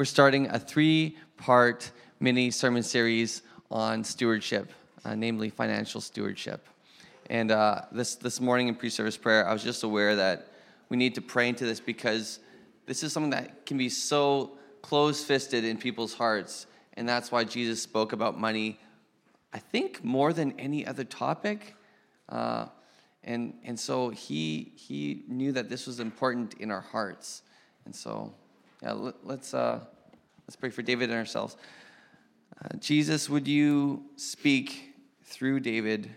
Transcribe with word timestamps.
we're 0.00 0.06
starting 0.06 0.48
a 0.48 0.58
three 0.58 1.14
part 1.36 1.90
mini 2.20 2.50
sermon 2.50 2.82
series 2.82 3.42
on 3.70 4.02
stewardship, 4.02 4.72
uh, 5.04 5.14
namely 5.14 5.50
financial 5.50 6.00
stewardship. 6.00 6.66
And 7.28 7.50
uh, 7.50 7.82
this, 7.92 8.14
this 8.14 8.40
morning 8.40 8.68
in 8.68 8.76
pre 8.76 8.88
service 8.88 9.18
prayer, 9.18 9.46
I 9.46 9.52
was 9.52 9.62
just 9.62 9.82
aware 9.82 10.16
that 10.16 10.48
we 10.88 10.96
need 10.96 11.16
to 11.16 11.20
pray 11.20 11.50
into 11.50 11.66
this 11.66 11.80
because 11.80 12.40
this 12.86 13.02
is 13.02 13.12
something 13.12 13.32
that 13.32 13.66
can 13.66 13.76
be 13.76 13.90
so 13.90 14.52
close 14.80 15.22
fisted 15.22 15.66
in 15.66 15.76
people's 15.76 16.14
hearts. 16.14 16.66
And 16.94 17.06
that's 17.06 17.30
why 17.30 17.44
Jesus 17.44 17.82
spoke 17.82 18.14
about 18.14 18.40
money, 18.40 18.80
I 19.52 19.58
think, 19.58 20.02
more 20.02 20.32
than 20.32 20.58
any 20.58 20.86
other 20.86 21.04
topic. 21.04 21.76
Uh, 22.26 22.68
and, 23.22 23.52
and 23.64 23.78
so 23.78 24.08
he, 24.08 24.72
he 24.76 25.24
knew 25.28 25.52
that 25.52 25.68
this 25.68 25.86
was 25.86 26.00
important 26.00 26.54
in 26.54 26.70
our 26.70 26.80
hearts. 26.80 27.42
And 27.84 27.94
so 27.94 28.32
yeah, 28.82 28.92
let, 28.92 29.40
us 29.40 29.54
uh, 29.54 29.80
let's 30.46 30.56
pray 30.56 30.70
for 30.70 30.82
David 30.82 31.10
and 31.10 31.18
ourselves. 31.18 31.56
Uh, 32.62 32.76
Jesus, 32.78 33.28
would 33.28 33.46
you 33.46 34.04
speak 34.16 34.94
through 35.24 35.60
David 35.60 36.10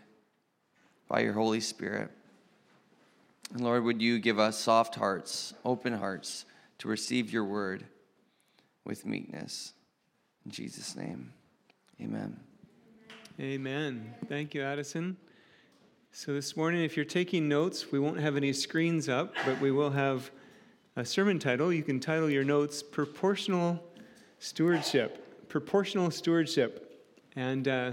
by 1.07 1.21
your 1.21 1.33
Holy 1.33 1.59
Spirit? 1.59 2.09
And 3.53 3.61
Lord, 3.61 3.83
would 3.83 4.01
you 4.01 4.19
give 4.19 4.39
us 4.39 4.57
soft 4.57 4.95
hearts, 4.95 5.53
open 5.63 5.93
hearts 5.93 6.45
to 6.79 6.87
receive 6.87 7.31
your 7.31 7.43
word 7.43 7.85
with 8.85 9.05
meekness? 9.05 9.73
In 10.45 10.51
Jesus' 10.51 10.95
name, 10.95 11.33
amen. 12.01 12.39
Amen. 13.39 14.13
Thank 14.27 14.53
you, 14.53 14.63
Addison. 14.63 15.17
So, 16.11 16.33
this 16.33 16.55
morning, 16.55 16.83
if 16.83 16.95
you're 16.95 17.05
taking 17.05 17.49
notes, 17.49 17.91
we 17.91 17.99
won't 17.99 18.19
have 18.19 18.37
any 18.37 18.53
screens 18.53 19.09
up, 19.09 19.33
but 19.45 19.59
we 19.59 19.71
will 19.71 19.89
have 19.89 20.29
a 20.95 21.03
sermon 21.03 21.39
title. 21.39 21.73
You 21.73 21.81
can 21.81 21.99
title 21.99 22.29
your 22.29 22.43
notes 22.43 22.83
Proportional 22.83 23.83
Stewardship. 24.37 25.49
Proportional 25.49 26.11
Stewardship. 26.11 27.03
And 27.35 27.67
uh, 27.67 27.91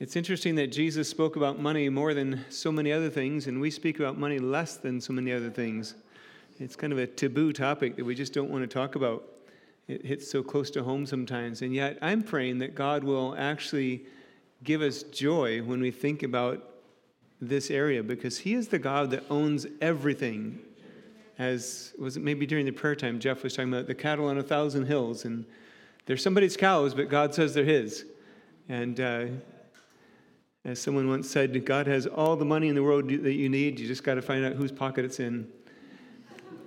it's 0.00 0.16
interesting 0.16 0.56
that 0.56 0.72
Jesus 0.72 1.08
spoke 1.08 1.36
about 1.36 1.60
money 1.60 1.88
more 1.88 2.12
than 2.12 2.44
so 2.48 2.72
many 2.72 2.90
other 2.90 3.10
things, 3.10 3.46
and 3.46 3.60
we 3.60 3.70
speak 3.70 4.00
about 4.00 4.18
money 4.18 4.40
less 4.40 4.76
than 4.76 5.00
so 5.00 5.12
many 5.12 5.32
other 5.32 5.50
things. 5.50 5.94
It's 6.58 6.74
kind 6.74 6.92
of 6.92 6.98
a 6.98 7.06
taboo 7.06 7.52
topic 7.52 7.94
that 7.94 8.04
we 8.04 8.16
just 8.16 8.32
don't 8.32 8.50
want 8.50 8.68
to 8.68 8.74
talk 8.74 8.96
about. 8.96 9.22
It 9.86 10.04
hits 10.04 10.28
so 10.28 10.42
close 10.42 10.72
to 10.72 10.82
home 10.82 11.06
sometimes. 11.06 11.62
And 11.62 11.72
yet, 11.72 11.98
I'm 12.02 12.24
praying 12.24 12.58
that 12.58 12.74
God 12.74 13.04
will 13.04 13.36
actually 13.38 14.04
give 14.64 14.82
us 14.82 15.04
joy 15.04 15.62
when 15.62 15.80
we 15.80 15.92
think 15.92 16.24
about 16.24 16.70
this 17.40 17.70
area 17.70 18.02
because 18.02 18.38
He 18.38 18.54
is 18.54 18.66
the 18.68 18.80
God 18.80 19.12
that 19.12 19.22
owns 19.30 19.66
everything 19.80 20.58
as 21.38 21.92
was 21.98 22.16
it 22.16 22.22
maybe 22.22 22.46
during 22.46 22.66
the 22.66 22.72
prayer 22.72 22.94
time, 22.94 23.18
Jeff 23.18 23.42
was 23.42 23.54
talking 23.54 23.72
about 23.72 23.86
the 23.86 23.94
cattle 23.94 24.26
on 24.26 24.38
a 24.38 24.42
thousand 24.42 24.86
hills, 24.86 25.24
and 25.24 25.44
they're 26.06 26.16
somebody's 26.16 26.56
cows, 26.56 26.94
but 26.94 27.08
God 27.08 27.34
says 27.34 27.54
they're 27.54 27.64
His. 27.64 28.04
And 28.68 29.00
uh, 29.00 29.26
as 30.64 30.80
someone 30.80 31.08
once 31.08 31.28
said, 31.28 31.64
God 31.66 31.86
has 31.86 32.06
all 32.06 32.36
the 32.36 32.44
money 32.44 32.68
in 32.68 32.74
the 32.74 32.82
world 32.82 33.08
that 33.08 33.34
you 33.34 33.48
need. 33.48 33.78
You 33.78 33.86
just 33.86 34.04
got 34.04 34.14
to 34.14 34.22
find 34.22 34.44
out 34.44 34.54
whose 34.54 34.72
pocket 34.72 35.04
it's 35.04 35.20
in. 35.20 35.48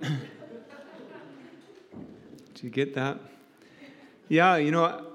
Did 0.00 0.18
you 2.60 2.70
get 2.70 2.94
that? 2.94 3.18
Yeah, 4.28 4.56
you 4.56 4.70
know, 4.70 5.06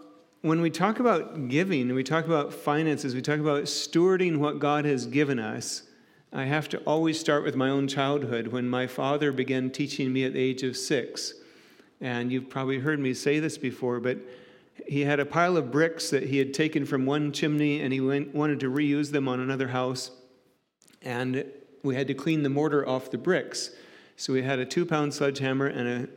when 0.41 0.59
we 0.59 0.69
talk 0.69 0.99
about 0.99 1.47
giving, 1.47 1.93
we 1.93 2.03
talk 2.03 2.25
about 2.25 2.53
finances, 2.53 3.15
we 3.15 3.21
talk 3.21 3.39
about 3.39 3.63
stewarding 3.63 4.37
what 4.37 4.59
God 4.59 4.85
has 4.85 5.05
given 5.05 5.39
us. 5.39 5.83
I 6.35 6.45
have 6.45 6.67
to 6.69 6.79
always 6.79 7.19
start 7.19 7.43
with 7.43 7.55
my 7.55 7.69
own 7.69 7.87
childhood 7.87 8.47
when 8.47 8.67
my 8.67 8.87
father 8.87 9.31
began 9.31 9.69
teaching 9.69 10.11
me 10.11 10.23
at 10.23 10.33
the 10.33 10.39
age 10.39 10.63
of 10.63 10.75
six. 10.75 11.35
And 12.01 12.31
you've 12.31 12.49
probably 12.49 12.79
heard 12.79 12.99
me 12.99 13.13
say 13.13 13.39
this 13.39 13.59
before, 13.59 13.99
but 13.99 14.17
he 14.87 15.01
had 15.01 15.19
a 15.19 15.27
pile 15.27 15.57
of 15.57 15.71
bricks 15.71 16.09
that 16.09 16.23
he 16.23 16.39
had 16.39 16.51
taken 16.51 16.87
from 16.87 17.05
one 17.05 17.31
chimney 17.33 17.81
and 17.81 17.93
he 17.93 18.01
went, 18.01 18.33
wanted 18.33 18.59
to 18.61 18.71
reuse 18.71 19.11
them 19.11 19.27
on 19.27 19.41
another 19.41 19.67
house. 19.67 20.09
And 21.03 21.45
we 21.83 21.93
had 21.93 22.07
to 22.07 22.15
clean 22.15 22.41
the 22.41 22.49
mortar 22.49 22.87
off 22.89 23.11
the 23.11 23.19
bricks. 23.19 23.69
So 24.15 24.33
we 24.33 24.41
had 24.41 24.57
a 24.57 24.65
two 24.65 24.87
pound 24.87 25.13
sledgehammer 25.13 25.67
and 25.67 26.09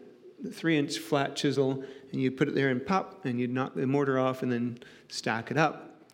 a 0.46 0.50
three 0.50 0.78
inch 0.78 0.96
flat 0.96 1.36
chisel, 1.36 1.84
and 2.10 2.22
you'd 2.22 2.38
put 2.38 2.48
it 2.48 2.54
there 2.54 2.70
and 2.70 2.84
pop, 2.84 3.26
and 3.26 3.38
you'd 3.38 3.52
knock 3.52 3.74
the 3.74 3.86
mortar 3.86 4.18
off 4.18 4.42
and 4.42 4.50
then 4.50 4.78
stack 5.08 5.50
it 5.50 5.58
up. 5.58 6.06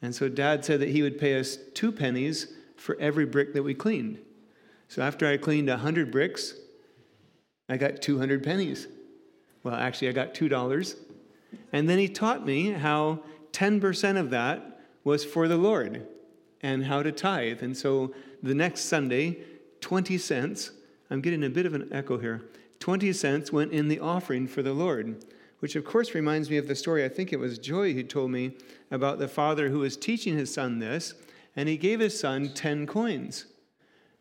And 0.00 0.14
so 0.14 0.30
dad 0.30 0.64
said 0.64 0.80
that 0.80 0.88
he 0.88 1.02
would 1.02 1.18
pay 1.18 1.38
us 1.38 1.58
two 1.74 1.92
pennies 1.92 2.54
for 2.80 2.96
every 2.98 3.26
brick 3.26 3.52
that 3.52 3.62
we 3.62 3.74
cleaned. 3.74 4.18
So 4.88 5.02
after 5.02 5.26
I 5.26 5.36
cleaned 5.36 5.68
100 5.68 6.10
bricks, 6.10 6.54
I 7.68 7.76
got 7.76 8.00
200 8.00 8.42
pennies. 8.42 8.88
Well, 9.62 9.74
actually, 9.74 10.08
I 10.08 10.12
got 10.12 10.34
$2. 10.34 10.96
And 11.72 11.88
then 11.88 11.98
he 11.98 12.08
taught 12.08 12.44
me 12.44 12.70
how 12.70 13.20
10% 13.52 14.18
of 14.18 14.30
that 14.30 14.80
was 15.04 15.24
for 15.24 15.46
the 15.46 15.58
Lord 15.58 16.06
and 16.62 16.84
how 16.84 17.02
to 17.02 17.12
tithe. 17.12 17.62
And 17.62 17.76
so 17.76 18.14
the 18.42 18.54
next 18.54 18.82
Sunday, 18.82 19.38
20 19.80 20.16
cents, 20.18 20.70
I'm 21.10 21.20
getting 21.20 21.44
a 21.44 21.50
bit 21.50 21.66
of 21.66 21.74
an 21.74 21.88
echo 21.92 22.18
here, 22.18 22.42
20 22.78 23.12
cents 23.12 23.52
went 23.52 23.72
in 23.72 23.88
the 23.88 24.00
offering 24.00 24.46
for 24.46 24.62
the 24.62 24.72
Lord, 24.72 25.24
which 25.58 25.76
of 25.76 25.84
course 25.84 26.14
reminds 26.14 26.48
me 26.48 26.56
of 26.56 26.66
the 26.66 26.74
story, 26.74 27.04
I 27.04 27.08
think 27.10 27.32
it 27.32 27.38
was 27.38 27.58
Joy 27.58 27.92
who 27.92 28.02
told 28.02 28.30
me 28.30 28.56
about 28.90 29.18
the 29.18 29.28
father 29.28 29.68
who 29.68 29.80
was 29.80 29.98
teaching 29.98 30.36
his 30.36 30.52
son 30.52 30.78
this 30.78 31.14
and 31.56 31.68
he 31.68 31.76
gave 31.76 32.00
his 32.00 32.18
son 32.18 32.52
10 32.54 32.86
coins 32.86 33.46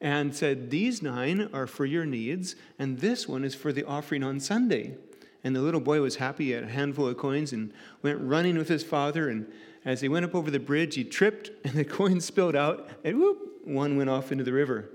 and 0.01 0.35
said, 0.35 0.69
These 0.69 1.01
nine 1.01 1.49
are 1.53 1.67
for 1.67 1.85
your 1.85 2.05
needs, 2.05 2.55
and 2.77 2.99
this 2.99 3.27
one 3.27 3.43
is 3.43 3.55
for 3.55 3.73
the 3.73 3.83
offering 3.85 4.23
on 4.23 4.39
Sunday. 4.39 4.95
And 5.43 5.55
the 5.55 5.61
little 5.61 5.79
boy 5.79 6.01
was 6.01 6.17
happy, 6.17 6.51
had 6.51 6.63
a 6.63 6.67
handful 6.67 7.07
of 7.07 7.17
coins, 7.17 7.53
and 7.53 7.71
went 8.01 8.19
running 8.19 8.57
with 8.57 8.67
his 8.67 8.83
father. 8.83 9.29
And 9.29 9.45
as 9.85 10.01
he 10.01 10.09
went 10.09 10.25
up 10.25 10.35
over 10.35 10.51
the 10.51 10.59
bridge, 10.59 10.95
he 10.95 11.03
tripped, 11.03 11.51
and 11.63 11.73
the 11.73 11.85
coins 11.85 12.25
spilled 12.25 12.55
out, 12.55 12.89
and 13.03 13.19
whoop, 13.19 13.37
one 13.63 13.97
went 13.97 14.09
off 14.09 14.31
into 14.31 14.43
the 14.43 14.53
river. 14.53 14.89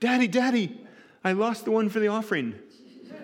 Daddy, 0.00 0.28
Daddy, 0.28 0.80
I 1.22 1.32
lost 1.32 1.64
the 1.64 1.70
one 1.70 1.88
for 1.88 2.00
the 2.00 2.08
offering. 2.08 2.54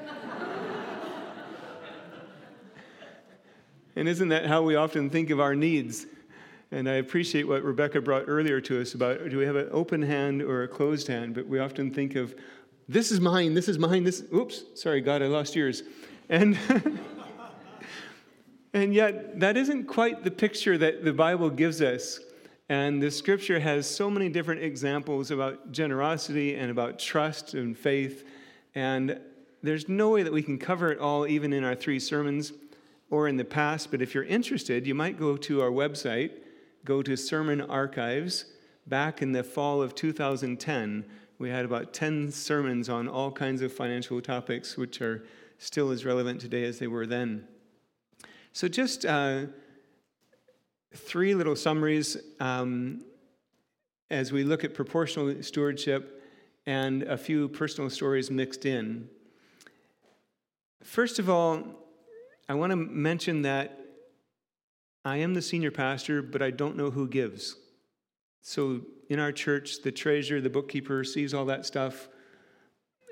and 3.96 4.08
isn't 4.08 4.28
that 4.28 4.46
how 4.46 4.62
we 4.62 4.76
often 4.76 5.10
think 5.10 5.30
of 5.30 5.40
our 5.40 5.54
needs? 5.54 6.06
And 6.72 6.88
I 6.88 6.94
appreciate 6.94 7.46
what 7.46 7.62
Rebecca 7.62 8.00
brought 8.00 8.24
earlier 8.26 8.60
to 8.62 8.80
us 8.80 8.94
about 8.94 9.28
do 9.28 9.38
we 9.38 9.46
have 9.46 9.56
an 9.56 9.68
open 9.70 10.02
hand 10.02 10.42
or 10.42 10.64
a 10.64 10.68
closed 10.68 11.06
hand? 11.06 11.34
But 11.34 11.46
we 11.46 11.60
often 11.60 11.92
think 11.92 12.16
of 12.16 12.34
this 12.88 13.10
is 13.10 13.20
mine, 13.20 13.54
this 13.54 13.68
is 13.68 13.78
mine, 13.78 14.04
this, 14.04 14.24
oops, 14.32 14.64
sorry, 14.74 15.00
God, 15.00 15.22
I 15.22 15.26
lost 15.26 15.56
yours. 15.56 15.82
And, 16.28 16.58
and 18.72 18.94
yet, 18.94 19.40
that 19.40 19.56
isn't 19.56 19.84
quite 19.86 20.22
the 20.22 20.30
picture 20.30 20.78
that 20.78 21.04
the 21.04 21.12
Bible 21.12 21.50
gives 21.50 21.82
us. 21.82 22.20
And 22.68 23.00
the 23.00 23.10
scripture 23.10 23.60
has 23.60 23.88
so 23.88 24.10
many 24.10 24.28
different 24.28 24.62
examples 24.62 25.30
about 25.30 25.70
generosity 25.70 26.56
and 26.56 26.70
about 26.70 26.98
trust 26.98 27.54
and 27.54 27.78
faith. 27.78 28.24
And 28.74 29.20
there's 29.62 29.88
no 29.88 30.10
way 30.10 30.24
that 30.24 30.32
we 30.32 30.42
can 30.42 30.58
cover 30.58 30.90
it 30.90 30.98
all, 30.98 31.26
even 31.28 31.52
in 31.52 31.62
our 31.62 31.76
three 31.76 32.00
sermons 32.00 32.52
or 33.08 33.28
in 33.28 33.36
the 33.36 33.44
past. 33.44 33.92
But 33.92 34.02
if 34.02 34.14
you're 34.14 34.24
interested, 34.24 34.84
you 34.86 34.96
might 34.96 35.18
go 35.18 35.36
to 35.36 35.60
our 35.60 35.70
website 35.70 36.32
go 36.86 37.02
to 37.02 37.16
sermon 37.16 37.60
archives. 37.60 38.46
Back 38.86 39.20
in 39.20 39.32
the 39.32 39.42
fall 39.42 39.82
of 39.82 39.94
2010, 39.94 41.04
we 41.38 41.50
had 41.50 41.64
about 41.64 41.92
10 41.92 42.30
sermons 42.30 42.88
on 42.88 43.08
all 43.08 43.32
kinds 43.32 43.60
of 43.60 43.72
financial 43.72 44.22
topics, 44.22 44.76
which 44.76 45.02
are 45.02 45.24
still 45.58 45.90
as 45.90 46.04
relevant 46.04 46.40
today 46.40 46.64
as 46.64 46.78
they 46.78 46.86
were 46.86 47.04
then. 47.04 47.46
So, 48.52 48.68
just 48.68 49.04
uh, 49.04 49.46
three 50.94 51.34
little 51.34 51.56
summaries 51.56 52.16
um, 52.40 53.02
as 54.08 54.32
we 54.32 54.44
look 54.44 54.64
at 54.64 54.72
proportional 54.72 55.42
stewardship 55.42 56.22
and 56.64 57.02
a 57.02 57.18
few 57.18 57.48
personal 57.48 57.90
stories 57.90 58.30
mixed 58.30 58.64
in. 58.64 59.08
First 60.82 61.18
of 61.18 61.28
all, 61.28 61.64
I 62.48 62.54
want 62.54 62.70
to 62.70 62.76
mention 62.76 63.42
that 63.42 63.85
I 65.06 65.18
am 65.18 65.34
the 65.34 65.42
senior 65.42 65.70
pastor, 65.70 66.20
but 66.20 66.42
I 66.42 66.50
don't 66.50 66.76
know 66.76 66.90
who 66.90 67.06
gives. 67.06 67.54
So 68.42 68.80
in 69.08 69.20
our 69.20 69.30
church, 69.30 69.82
the 69.84 69.92
treasurer, 69.92 70.40
the 70.40 70.50
bookkeeper 70.50 71.04
sees 71.04 71.32
all 71.32 71.44
that 71.44 71.64
stuff. 71.64 72.08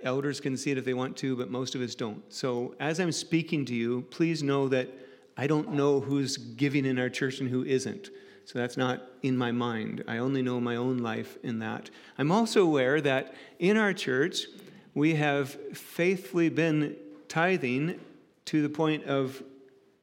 Elders 0.02 0.40
can 0.40 0.56
see 0.56 0.72
it 0.72 0.76
if 0.76 0.84
they 0.84 0.92
want 0.92 1.16
to, 1.18 1.36
but 1.36 1.52
most 1.52 1.76
of 1.76 1.80
us 1.80 1.94
don't. 1.94 2.20
So 2.32 2.74
as 2.80 2.98
I'm 2.98 3.12
speaking 3.12 3.64
to 3.66 3.74
you, 3.76 4.02
please 4.10 4.42
know 4.42 4.66
that 4.70 4.88
I 5.36 5.46
don't 5.46 5.74
know 5.74 6.00
who's 6.00 6.36
giving 6.36 6.84
in 6.84 6.98
our 6.98 7.08
church 7.08 7.38
and 7.38 7.48
who 7.48 7.62
isn't. 7.64 8.10
So 8.44 8.58
that's 8.58 8.76
not 8.76 9.04
in 9.22 9.36
my 9.36 9.52
mind. 9.52 10.02
I 10.08 10.18
only 10.18 10.42
know 10.42 10.60
my 10.60 10.74
own 10.74 10.98
life 10.98 11.38
in 11.44 11.60
that. 11.60 11.90
I'm 12.18 12.32
also 12.32 12.64
aware 12.64 13.00
that 13.02 13.36
in 13.60 13.76
our 13.76 13.92
church, 13.92 14.46
we 14.94 15.14
have 15.14 15.50
faithfully 15.78 16.48
been 16.48 16.96
tithing 17.28 18.00
to 18.46 18.62
the 18.62 18.68
point 18.68 19.04
of 19.04 19.44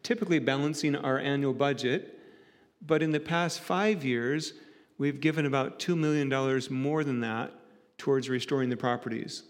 typically 0.03 0.39
balancing 0.39 0.95
our 0.95 1.19
annual 1.19 1.53
budget. 1.53 2.19
But 2.81 3.03
in 3.03 3.11
the 3.11 3.19
past 3.19 3.59
five 3.59 4.03
years, 4.03 4.53
we've 4.97 5.21
given 5.21 5.45
about 5.45 5.79
$2 5.79 5.97
million 5.97 6.29
more 6.69 7.03
than 7.03 7.21
that 7.21 7.53
towards 7.97 8.29
restoring 8.29 8.69
the 8.69 8.77
properties. 8.77 9.43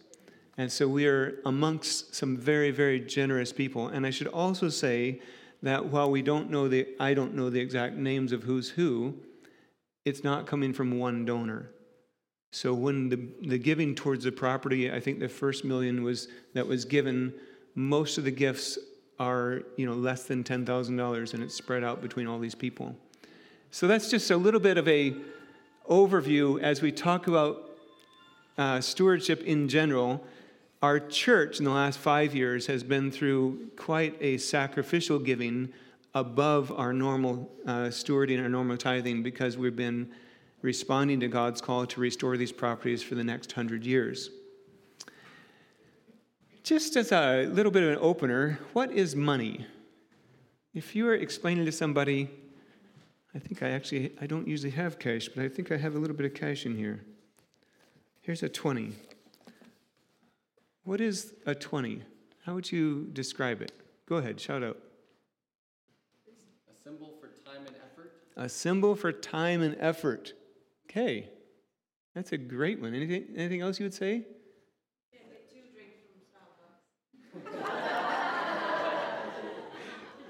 And 0.58 0.72
so 0.72 0.88
we 0.88 1.08
are 1.08 1.40
amongst 1.46 2.14
some 2.14 2.38
very, 2.38 2.72
very 2.72 3.00
generous 3.00 3.54
people. 3.54 3.88
And 3.88 4.06
I 4.06 4.10
should 4.10 4.28
also 4.28 4.70
say 4.70 5.22
that 5.64 5.86
while 5.86 6.12
we 6.12 6.22
don't 6.22 6.50
know 6.50 6.68
the, 6.68 6.88
I 7.00 7.14
don't 7.14 7.36
know 7.36 7.50
the 7.50 7.60
exact 7.60 7.96
names 7.96 8.32
of 8.32 8.44
who's 8.44 8.70
who, 8.70 9.16
it's 10.06 10.24
not 10.24 10.48
coming 10.48 10.74
from 10.74 10.98
one 10.98 11.26
donor. 11.26 11.72
So 12.52 12.74
when 12.74 13.08
the, 13.10 13.30
the 13.48 13.58
giving 13.58 13.96
towards 13.96 14.26
the 14.26 14.32
property, 14.32 14.92
I 14.92 15.00
think 15.00 15.20
the 15.20 15.30
first 15.30 15.64
million 15.64 16.04
was 16.04 16.28
that 16.54 16.68
was 16.68 16.84
given, 16.84 17.34
most 17.76 18.18
of 18.18 18.26
the 18.26 18.32
gifts 18.32 18.78
are 19.22 19.62
you 19.78 19.86
know 19.86 19.94
less 19.94 20.24
than 20.24 20.44
ten 20.44 20.66
thousand 20.66 20.98
dollars, 20.98 21.36
and 21.36 21.44
it's 21.44 21.54
spread 21.54 21.84
out 21.84 22.02
between 22.02 22.26
all 22.26 22.40
these 22.40 22.56
people. 22.56 22.96
So 23.70 23.88
that's 23.88 24.10
just 24.10 24.32
a 24.32 24.38
little 24.38 24.60
bit 24.60 24.78
of 24.80 24.88
a 24.88 25.16
overview 25.88 26.60
as 26.60 26.82
we 26.82 26.92
talk 26.92 27.28
about 27.28 27.70
uh, 28.58 28.82
stewardship 28.82 29.44
in 29.44 29.70
general. 29.70 30.26
Our 30.82 31.00
church 31.00 31.60
in 31.60 31.66
the 31.66 31.72
last 31.72 32.00
five 32.00 32.34
years 32.34 32.66
has 32.66 32.82
been 32.84 33.12
through 33.12 33.70
quite 33.78 34.18
a 34.20 34.40
sacrificial 34.40 35.20
giving 35.20 35.72
above 36.16 36.72
our 36.72 36.92
normal 36.92 37.48
uh, 37.68 37.90
stewarding, 37.90 38.42
our 38.42 38.50
normal 38.50 38.76
tithing, 38.76 39.22
because 39.22 39.56
we've 39.56 39.76
been 39.76 40.10
responding 40.64 41.20
to 41.20 41.28
God's 41.28 41.62
call 41.62 41.86
to 41.86 42.02
restore 42.02 42.38
these 42.38 42.52
properties 42.52 43.04
for 43.04 43.14
the 43.14 43.24
next 43.24 43.52
hundred 43.52 43.86
years. 43.86 44.32
Just 46.64 46.96
as 46.96 47.12
a 47.12 47.48
little 47.48 47.72
bit 47.72 47.82
of 47.82 47.90
an 47.90 47.98
opener, 48.00 48.60
what 48.74 48.92
is 48.92 49.16
money? 49.16 49.66
If 50.74 50.96
you 50.96 51.08
are 51.08 51.16
explaining 51.16 51.66
to 51.66 51.72
somebody, 51.72 52.30
I 53.34 53.40
think 53.40 53.64
I 53.64 53.70
actually 53.70 54.14
I 54.22 54.28
don't 54.28 54.48
usually 54.48 54.72
have 54.72 55.00
cash, 55.00 55.28
but 55.28 55.44
I 55.44 55.50
think 55.50 55.72
I 55.72 55.78
have 55.78 55.96
a 55.96 55.98
little 55.98 56.16
bit 56.16 56.26
of 56.26 56.34
cash 56.34 56.66
in 56.66 56.78
here. 56.78 57.02
Here's 58.22 58.44
a 58.44 58.50
20. 58.50 58.94
What 60.84 61.02
is 61.02 61.34
a 61.46 61.56
20? 61.56 62.04
How 62.46 62.54
would 62.54 62.72
you 62.72 63.10
describe 63.12 63.62
it? 63.62 63.72
Go 64.08 64.18
ahead, 64.18 64.40
shout 64.40 64.64
out. 64.64 64.78
A 66.70 66.84
symbol 66.84 67.14
for 67.20 67.28
time 67.28 67.66
and 67.66 67.76
effort. 67.76 68.14
A 68.38 68.48
symbol 68.48 68.96
for 68.96 69.12
time 69.12 69.62
and 69.62 69.76
effort. 69.80 70.34
Okay. 70.90 71.28
That's 72.14 72.34
a 72.34 72.38
great 72.38 72.80
one. 72.80 72.94
Anything, 72.94 73.26
anything 73.36 73.62
else 73.62 73.80
you 73.80 73.86
would 73.86 73.94
say? 73.94 74.26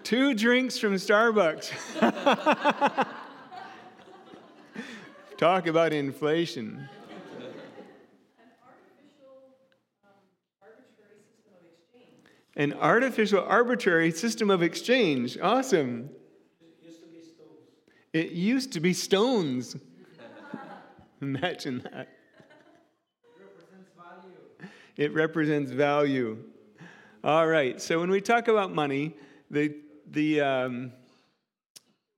Two 0.03 0.33
drinks 0.33 0.77
from 0.77 0.95
Starbucks. 0.95 1.71
Talk 5.38 5.68
about 5.68 5.94
inflation. 5.94 6.89
An 6.95 7.44
artificial 8.63 9.39
um, 10.09 10.63
arbitrary 10.63 11.21
system 11.24 11.53
of 11.53 11.65
exchange. 11.71 12.31
An 12.56 12.74
artificial 12.74 13.45
arbitrary 13.48 14.12
system 14.12 14.50
of 14.50 14.63
exchange. 14.63 15.38
Awesome. 15.42 16.09
It 18.13 18.31
used 18.31 18.74
to 18.74 18.80
be 18.80 18.94
stones. 18.94 19.77
Imagine 21.21 21.80
that. 21.92 22.09
It 23.24 23.39
represents 23.39 23.92
value. 23.95 24.69
It 24.98 25.13
represents 25.13 25.71
value. 25.71 26.38
All 27.24 27.48
right. 27.48 27.80
So 27.80 28.00
when 28.00 28.09
we 28.09 28.19
talk 28.19 28.48
about 28.48 28.74
money, 28.74 29.15
the 29.50 29.75
the 30.12 30.42
um, 30.42 30.92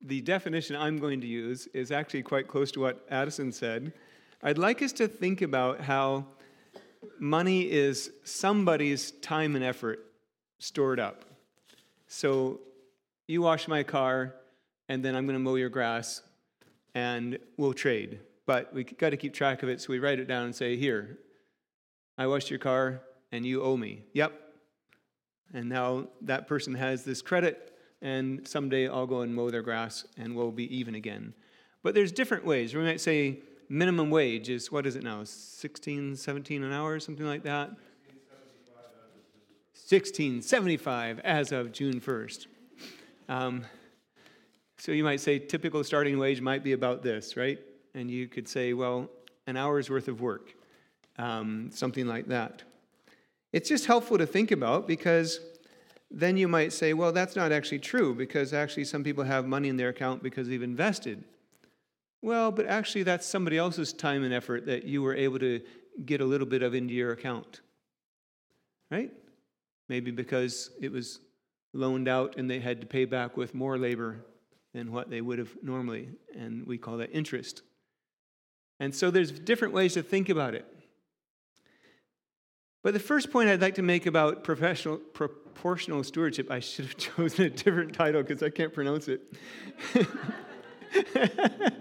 the 0.01 0.21
definition 0.21 0.75
I'm 0.75 0.97
going 0.97 1.21
to 1.21 1.27
use 1.27 1.67
is 1.67 1.91
actually 1.91 2.23
quite 2.23 2.47
close 2.47 2.71
to 2.73 2.81
what 2.81 3.05
Addison 3.09 3.51
said. 3.51 3.93
I'd 4.41 4.57
like 4.57 4.81
us 4.81 4.91
to 4.93 5.07
think 5.07 5.41
about 5.41 5.79
how 5.79 6.25
money 7.19 7.71
is 7.71 8.11
somebody's 8.23 9.11
time 9.11 9.55
and 9.55 9.63
effort 9.63 10.05
stored 10.59 10.99
up. 10.99 11.23
So 12.07 12.59
you 13.27 13.41
wash 13.41 13.67
my 13.67 13.83
car, 13.83 14.35
and 14.89 15.05
then 15.05 15.15
I'm 15.15 15.25
going 15.25 15.35
to 15.35 15.43
mow 15.43 15.55
your 15.55 15.69
grass, 15.69 16.21
and 16.93 17.39
we'll 17.55 17.73
trade. 17.73 18.19
But 18.45 18.73
we 18.73 18.83
got 18.83 19.11
to 19.11 19.17
keep 19.17 19.33
track 19.33 19.63
of 19.63 19.69
it, 19.69 19.79
so 19.79 19.93
we 19.93 19.99
write 19.99 20.19
it 20.19 20.27
down 20.27 20.45
and 20.45 20.55
say, 20.55 20.75
Here, 20.75 21.17
I 22.17 22.27
washed 22.27 22.49
your 22.49 22.59
car, 22.59 23.01
and 23.31 23.45
you 23.45 23.61
owe 23.61 23.77
me. 23.77 24.03
Yep. 24.13 24.33
And 25.53 25.69
now 25.69 26.07
that 26.21 26.47
person 26.47 26.73
has 26.73 27.05
this 27.05 27.21
credit, 27.21 27.72
and 28.03 28.45
someday 28.45 28.87
I'll 28.87 29.07
go 29.07 29.21
and 29.21 29.33
mow 29.33 29.49
their 29.49 29.63
grass, 29.63 30.05
and 30.17 30.35
we'll 30.35 30.51
be 30.51 30.75
even 30.75 30.93
again. 30.93 31.33
But 31.81 31.95
there's 31.95 32.11
different 32.11 32.45
ways. 32.45 32.75
We 32.75 32.83
might 32.83 33.01
say 33.01 33.39
minimum 33.69 34.11
wage 34.11 34.49
is, 34.49 34.71
what 34.71 34.85
is 34.85 34.95
it 34.95 35.03
now, 35.03 35.23
16, 35.23 36.17
17 36.17 36.63
an 36.63 36.71
hour, 36.71 36.99
something 36.99 37.25
like 37.25 37.43
that? 37.43 37.69
1675 39.73 41.19
as 41.19 41.51
of 41.51 41.71
June 41.71 41.99
1st. 41.99 42.47
Um, 43.29 43.65
so 44.77 44.91
you 44.91 45.03
might 45.03 45.21
say 45.21 45.39
typical 45.39 45.83
starting 45.83 46.19
wage 46.19 46.41
might 46.41 46.63
be 46.63 46.73
about 46.73 47.03
this, 47.03 47.37
right? 47.37 47.59
And 47.95 48.11
you 48.11 48.27
could 48.27 48.47
say, 48.47 48.73
well, 48.73 49.09
an 49.47 49.55
hour's 49.55 49.89
worth 49.89 50.09
of 50.09 50.19
work, 50.19 50.53
um, 51.17 51.69
something 51.71 52.05
like 52.05 52.27
that. 52.27 52.63
It's 53.53 53.69
just 53.69 53.85
helpful 53.85 54.17
to 54.17 54.25
think 54.25 54.51
about 54.51 54.87
because 54.87 55.39
then 56.13 56.37
you 56.37 56.47
might 56.47 56.71
say, 56.71 56.93
well, 56.93 57.11
that's 57.11 57.35
not 57.35 57.51
actually 57.51 57.79
true 57.79 58.13
because 58.13 58.53
actually 58.53 58.85
some 58.85 59.03
people 59.03 59.23
have 59.23 59.47
money 59.47 59.67
in 59.67 59.77
their 59.77 59.89
account 59.89 60.21
because 60.21 60.47
they've 60.47 60.61
invested. 60.61 61.23
Well, 62.21 62.51
but 62.51 62.67
actually, 62.67 63.03
that's 63.03 63.25
somebody 63.25 63.57
else's 63.57 63.91
time 63.91 64.23
and 64.23 64.33
effort 64.33 64.67
that 64.67 64.83
you 64.83 65.01
were 65.01 65.15
able 65.15 65.39
to 65.39 65.59
get 66.05 66.21
a 66.21 66.25
little 66.25 66.47
bit 66.47 66.61
of 66.61 66.75
into 66.75 66.93
your 66.93 67.11
account. 67.11 67.61
Right? 68.91 69.11
Maybe 69.89 70.11
because 70.11 70.69
it 70.79 70.91
was 70.91 71.19
loaned 71.73 72.07
out 72.07 72.37
and 72.37 72.49
they 72.49 72.59
had 72.59 72.79
to 72.81 72.87
pay 72.87 73.05
back 73.05 73.35
with 73.35 73.55
more 73.55 73.77
labor 73.79 74.23
than 74.73 74.91
what 74.91 75.09
they 75.09 75.19
would 75.19 75.39
have 75.39 75.51
normally, 75.63 76.09
and 76.37 76.65
we 76.67 76.77
call 76.77 76.97
that 76.97 77.11
interest. 77.11 77.63
And 78.79 78.93
so 78.93 79.09
there's 79.09 79.31
different 79.31 79.73
ways 79.73 79.95
to 79.95 80.03
think 80.03 80.29
about 80.29 80.53
it. 80.53 80.65
But 82.83 82.93
the 82.93 82.99
first 82.99 83.31
point 83.31 83.49
I'd 83.49 83.61
like 83.61 83.75
to 83.75 83.81
make 83.81 84.05
about 84.05 84.43
professional 84.43 84.97
proportional 84.97 86.03
stewardship, 86.03 86.51
I 86.51 86.59
should 86.59 86.85
have 86.85 86.97
chosen 87.15 87.45
a 87.45 87.49
different 87.49 87.93
title 87.93 88.21
because 88.21 88.43
I 88.43 88.49
can't 88.49 88.73
pronounce 88.73 89.07
it. 89.07 89.21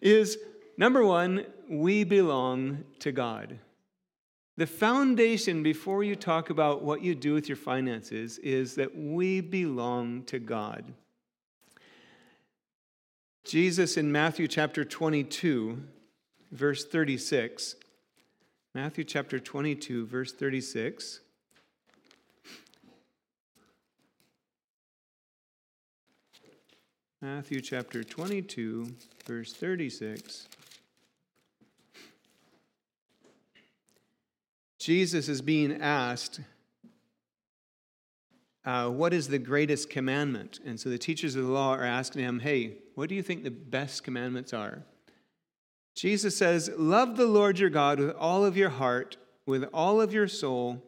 is 0.00 0.38
number 0.78 1.04
one, 1.04 1.44
we 1.68 2.04
belong 2.04 2.84
to 3.00 3.12
God. 3.12 3.58
The 4.56 4.66
foundation 4.66 5.62
before 5.62 6.02
you 6.02 6.16
talk 6.16 6.50
about 6.50 6.82
what 6.82 7.02
you 7.02 7.14
do 7.14 7.34
with 7.34 7.48
your 7.48 7.56
finances 7.56 8.38
is 8.38 8.74
that 8.74 8.96
we 8.96 9.40
belong 9.40 10.24
to 10.24 10.38
God. 10.40 10.94
Jesus 13.44 13.96
in 13.96 14.10
Matthew 14.10 14.48
chapter 14.48 14.84
22, 14.84 15.80
verse 16.50 16.84
36. 16.84 17.76
Matthew 18.80 19.02
chapter 19.02 19.40
22, 19.40 20.06
verse 20.06 20.32
36. 20.32 21.18
Matthew 27.20 27.60
chapter 27.60 28.04
22, 28.04 28.94
verse 29.26 29.52
36. 29.52 30.46
Jesus 34.78 35.28
is 35.28 35.42
being 35.42 35.82
asked, 35.82 36.38
uh, 38.64 38.88
What 38.90 39.12
is 39.12 39.26
the 39.26 39.40
greatest 39.40 39.90
commandment? 39.90 40.60
And 40.64 40.78
so 40.78 40.88
the 40.88 40.98
teachers 40.98 41.34
of 41.34 41.46
the 41.46 41.50
law 41.50 41.74
are 41.74 41.82
asking 41.82 42.22
him, 42.22 42.38
Hey, 42.38 42.76
what 42.94 43.08
do 43.08 43.16
you 43.16 43.24
think 43.24 43.42
the 43.42 43.50
best 43.50 44.04
commandments 44.04 44.52
are? 44.52 44.84
Jesus 45.98 46.36
says, 46.36 46.70
Love 46.76 47.16
the 47.16 47.26
Lord 47.26 47.58
your 47.58 47.70
God 47.70 47.98
with 47.98 48.14
all 48.14 48.44
of 48.44 48.56
your 48.56 48.68
heart, 48.68 49.16
with 49.46 49.64
all 49.74 50.00
of 50.00 50.12
your 50.12 50.28
soul, 50.28 50.80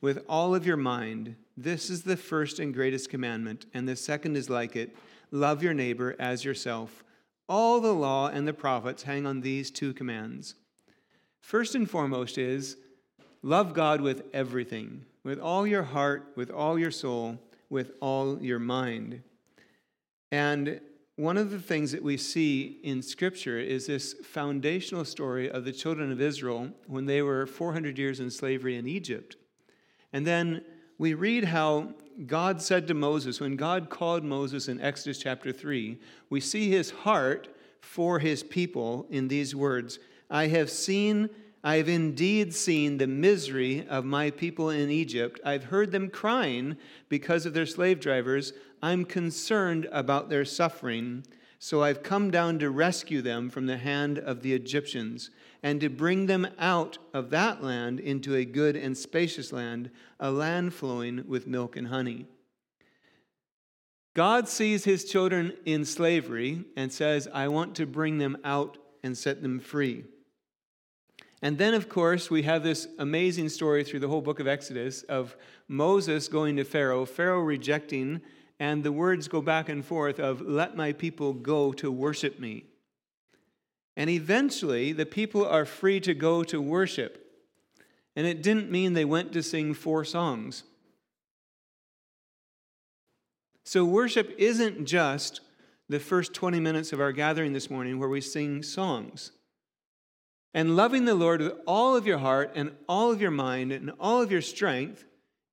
with 0.00 0.24
all 0.26 0.54
of 0.54 0.64
your 0.64 0.78
mind. 0.78 1.36
This 1.54 1.90
is 1.90 2.02
the 2.02 2.16
first 2.16 2.58
and 2.58 2.72
greatest 2.72 3.10
commandment, 3.10 3.66
and 3.74 3.86
the 3.86 3.94
second 3.94 4.38
is 4.38 4.48
like 4.48 4.74
it 4.74 4.96
love 5.30 5.62
your 5.62 5.74
neighbor 5.74 6.16
as 6.18 6.46
yourself. 6.46 7.04
All 7.46 7.78
the 7.78 7.92
law 7.92 8.28
and 8.28 8.48
the 8.48 8.54
prophets 8.54 9.02
hang 9.02 9.26
on 9.26 9.42
these 9.42 9.70
two 9.70 9.92
commands. 9.92 10.54
First 11.42 11.74
and 11.74 11.88
foremost 11.88 12.38
is 12.38 12.78
love 13.42 13.74
God 13.74 14.00
with 14.00 14.22
everything, 14.32 15.04
with 15.24 15.38
all 15.38 15.66
your 15.66 15.82
heart, 15.82 16.32
with 16.36 16.50
all 16.50 16.78
your 16.78 16.90
soul, 16.90 17.38
with 17.68 17.92
all 18.00 18.42
your 18.42 18.58
mind. 18.58 19.20
And 20.32 20.80
one 21.18 21.36
of 21.36 21.50
the 21.50 21.58
things 21.58 21.90
that 21.90 22.02
we 22.02 22.16
see 22.16 22.78
in 22.84 23.02
Scripture 23.02 23.58
is 23.58 23.88
this 23.88 24.14
foundational 24.22 25.04
story 25.04 25.50
of 25.50 25.64
the 25.64 25.72
children 25.72 26.12
of 26.12 26.20
Israel 26.20 26.70
when 26.86 27.06
they 27.06 27.22
were 27.22 27.44
400 27.44 27.98
years 27.98 28.20
in 28.20 28.30
slavery 28.30 28.76
in 28.76 28.86
Egypt. 28.86 29.36
And 30.12 30.24
then 30.24 30.64
we 30.96 31.14
read 31.14 31.46
how 31.46 31.94
God 32.24 32.62
said 32.62 32.86
to 32.86 32.94
Moses, 32.94 33.40
when 33.40 33.56
God 33.56 33.90
called 33.90 34.22
Moses 34.22 34.68
in 34.68 34.80
Exodus 34.80 35.18
chapter 35.18 35.50
3, 35.50 35.98
we 36.30 36.40
see 36.40 36.70
his 36.70 36.90
heart 36.90 37.48
for 37.80 38.20
his 38.20 38.44
people 38.44 39.04
in 39.10 39.26
these 39.26 39.56
words 39.56 39.98
I 40.30 40.46
have 40.46 40.70
seen 40.70 41.30
I 41.64 41.76
have 41.76 41.88
indeed 41.88 42.54
seen 42.54 42.98
the 42.98 43.08
misery 43.08 43.86
of 43.88 44.04
my 44.04 44.30
people 44.30 44.70
in 44.70 44.90
Egypt. 44.90 45.40
I've 45.44 45.64
heard 45.64 45.90
them 45.90 46.08
crying 46.08 46.76
because 47.08 47.46
of 47.46 47.52
their 47.52 47.66
slave 47.66 47.98
drivers. 47.98 48.52
I'm 48.82 49.04
concerned 49.04 49.88
about 49.90 50.28
their 50.28 50.44
suffering. 50.44 51.24
So 51.58 51.82
I've 51.82 52.02
come 52.02 52.30
down 52.30 52.58
to 52.60 52.70
rescue 52.70 53.20
them 53.20 53.50
from 53.50 53.66
the 53.66 53.78
hand 53.78 54.18
of 54.18 54.42
the 54.42 54.52
Egyptians 54.54 55.30
and 55.62 55.80
to 55.80 55.88
bring 55.88 56.26
them 56.26 56.46
out 56.58 56.98
of 57.12 57.30
that 57.30 57.62
land 57.62 57.98
into 57.98 58.36
a 58.36 58.44
good 58.44 58.76
and 58.76 58.96
spacious 58.96 59.52
land, 59.52 59.90
a 60.20 60.30
land 60.30 60.72
flowing 60.72 61.24
with 61.26 61.48
milk 61.48 61.76
and 61.76 61.88
honey. 61.88 62.26
God 64.14 64.48
sees 64.48 64.84
his 64.84 65.04
children 65.04 65.52
in 65.64 65.84
slavery 65.84 66.64
and 66.76 66.92
says, 66.92 67.28
I 67.32 67.48
want 67.48 67.74
to 67.76 67.86
bring 67.86 68.18
them 68.18 68.36
out 68.44 68.78
and 69.02 69.16
set 69.16 69.42
them 69.42 69.60
free. 69.60 70.04
And 71.40 71.56
then, 71.56 71.74
of 71.74 71.88
course, 71.88 72.30
we 72.30 72.42
have 72.42 72.64
this 72.64 72.88
amazing 72.98 73.48
story 73.48 73.84
through 73.84 74.00
the 74.00 74.08
whole 74.08 74.20
book 74.20 74.40
of 74.40 74.48
Exodus 74.48 75.04
of 75.04 75.36
Moses 75.68 76.26
going 76.26 76.56
to 76.56 76.64
Pharaoh, 76.64 77.04
Pharaoh 77.04 77.40
rejecting, 77.40 78.20
and 78.60 78.82
the 78.82 78.92
words 78.92 79.28
go 79.28 79.40
back 79.40 79.68
and 79.68 79.84
forth 79.84 80.18
of, 80.18 80.40
Let 80.40 80.76
my 80.76 80.92
people 80.92 81.32
go 81.32 81.72
to 81.74 81.90
worship 81.90 82.38
me. 82.38 82.64
And 83.96 84.08
eventually, 84.10 84.92
the 84.92 85.06
people 85.06 85.46
are 85.46 85.64
free 85.64 86.00
to 86.00 86.14
go 86.14 86.44
to 86.44 86.60
worship. 86.60 87.24
And 88.16 88.26
it 88.26 88.42
didn't 88.42 88.70
mean 88.70 88.92
they 88.92 89.04
went 89.04 89.32
to 89.32 89.42
sing 89.42 89.74
four 89.74 90.04
songs. 90.04 90.64
So, 93.64 93.84
worship 93.84 94.34
isn't 94.38 94.86
just 94.86 95.40
the 95.88 96.00
first 96.00 96.34
20 96.34 96.60
minutes 96.60 96.92
of 96.92 97.00
our 97.00 97.12
gathering 97.12 97.52
this 97.52 97.70
morning 97.70 97.98
where 97.98 98.08
we 98.08 98.20
sing 98.20 98.62
songs. 98.62 99.32
And 100.54 100.76
loving 100.76 101.04
the 101.04 101.14
Lord 101.14 101.40
with 101.40 101.52
all 101.66 101.94
of 101.94 102.06
your 102.06 102.18
heart 102.18 102.52
and 102.54 102.72
all 102.88 103.12
of 103.12 103.20
your 103.20 103.30
mind 103.30 103.70
and 103.72 103.92
all 104.00 104.22
of 104.22 104.32
your 104.32 104.42
strength 104.42 105.04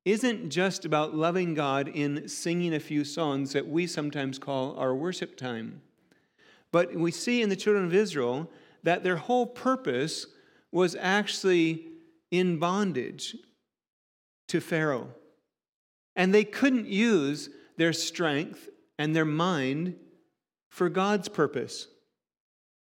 isn't 0.06 0.50
just 0.50 0.84
about 0.84 1.16
loving 1.16 1.52
God 1.52 1.88
in 1.88 2.28
singing 2.28 2.72
a 2.72 2.80
few 2.80 3.04
songs 3.04 3.52
that 3.52 3.66
we 3.66 3.88
sometimes 3.88 4.38
call 4.38 4.76
our 4.78 4.94
worship 4.94 5.36
time. 5.36 5.82
But 6.70 6.94
we 6.94 7.10
see 7.10 7.42
in 7.42 7.48
the 7.48 7.56
children 7.56 7.84
of 7.84 7.92
Israel 7.92 8.48
that 8.84 9.02
their 9.02 9.16
whole 9.16 9.46
purpose 9.46 10.28
was 10.70 10.94
actually 10.94 11.88
in 12.30 12.58
bondage 12.58 13.36
to 14.46 14.60
Pharaoh. 14.60 15.08
And 16.14 16.32
they 16.32 16.44
couldn't 16.44 16.86
use 16.86 17.50
their 17.76 17.92
strength 17.92 18.68
and 19.00 19.14
their 19.14 19.24
mind 19.24 19.96
for 20.70 20.88
God's 20.88 21.28
purpose. 21.28 21.88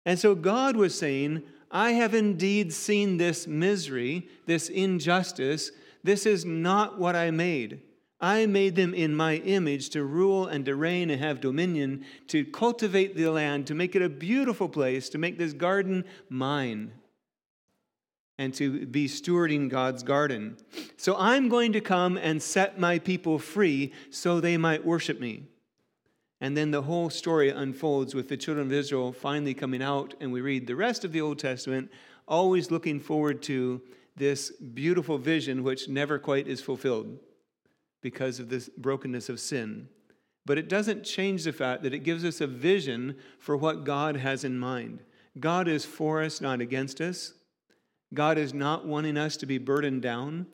And 0.05 0.19
so 0.19 0.35
God 0.35 0.77
was 0.77 0.99
saying, 0.99 1.45
I 1.71 1.93
have 1.93 2.13
indeed 2.13 2.73
seen 2.73 3.19
this 3.19 3.47
misery, 3.47 4.29
this 4.47 4.69
injustice. 4.69 5.71
This 6.05 6.27
is 6.27 6.45
not 6.45 6.99
what 6.99 7.17
I 7.17 7.31
made. 7.31 7.81
I 8.21 8.47
made 8.47 8.77
them 8.77 8.95
in 8.95 9.17
my 9.17 9.37
image 9.37 9.91
to 9.91 10.05
rule 10.05 10.47
and 10.47 10.65
to 10.67 10.77
reign 10.77 11.11
and 11.11 11.21
have 11.21 11.41
dominion, 11.41 12.05
to 12.29 12.45
cultivate 12.45 13.17
the 13.17 13.31
land, 13.31 13.67
to 13.67 13.75
make 13.75 13.97
it 13.97 14.03
a 14.03 14.09
beautiful 14.09 14.69
place, 14.69 15.09
to 15.11 15.19
make 15.19 15.39
this 15.39 15.53
garden 15.53 16.05
mine, 16.29 16.93
and 18.39 18.55
to 18.55 18.87
be 18.87 19.09
stewarding 19.09 19.69
God's 19.69 20.03
garden. 20.03 20.59
So 20.97 21.17
I'm 21.19 21.49
going 21.49 21.73
to 21.73 21.81
come 21.81 22.17
and 22.17 22.43
set 22.43 22.79
my 22.79 22.99
people 22.99 23.39
free 23.39 23.93
so 24.11 24.41
they 24.41 24.57
might 24.57 24.87
worship 24.87 25.21
me. 25.21 25.45
And 26.41 26.57
then 26.57 26.71
the 26.71 26.83
whole 26.83 27.11
story 27.11 27.49
unfolds 27.49 28.15
with 28.15 28.29
the 28.29 28.37
children 28.37 28.67
of 28.67 28.73
Israel 28.73 29.13
finally 29.13 29.55
coming 29.55 29.83
out, 29.83 30.15
and 30.21 30.33
we 30.33 30.41
read 30.41 30.67
the 30.67 30.77
rest 30.77 31.05
of 31.05 31.13
the 31.13 31.21
Old 31.21 31.39
Testament, 31.39 31.91
always 32.29 32.71
looking 32.71 33.01
forward 33.01 33.43
to 33.45 33.81
this 34.17 34.51
beautiful 34.51 35.19
vision 35.19 35.63
which 35.63 35.89
never 35.89 36.19
quite 36.19 36.47
is 36.47 36.61
fulfilled 36.61 37.19
because 38.03 38.39
of 38.39 38.49
this 38.49 38.69
brokenness 38.69 39.29
of 39.29 39.41
sin. 39.41 39.89
But 40.47 40.59
it 40.59 40.69
doesn't 40.69 41.05
change 41.05 41.45
the 41.45 41.53
fact 41.53 41.83
that 41.83 41.95
it 41.95 42.01
gives 42.01 42.25
us 42.25 42.41
a 42.41 42.47
vision 42.47 43.17
for 43.39 43.57
what 43.57 43.85
God 43.85 44.17
has 44.17 44.45
in 44.45 44.59
mind. 44.59 45.03
God 45.41 45.69
is 45.69 45.85
for 45.85 46.23
us, 46.23 46.41
not 46.41 46.61
against 46.61 47.01
us. 47.01 47.33
God 48.13 48.39
is 48.39 48.53
not 48.53 48.87
wanting 48.87 49.17
us 49.17 49.37
to 49.39 49.47
be 49.47 49.59
burdened 49.59 50.03
down. 50.03 50.47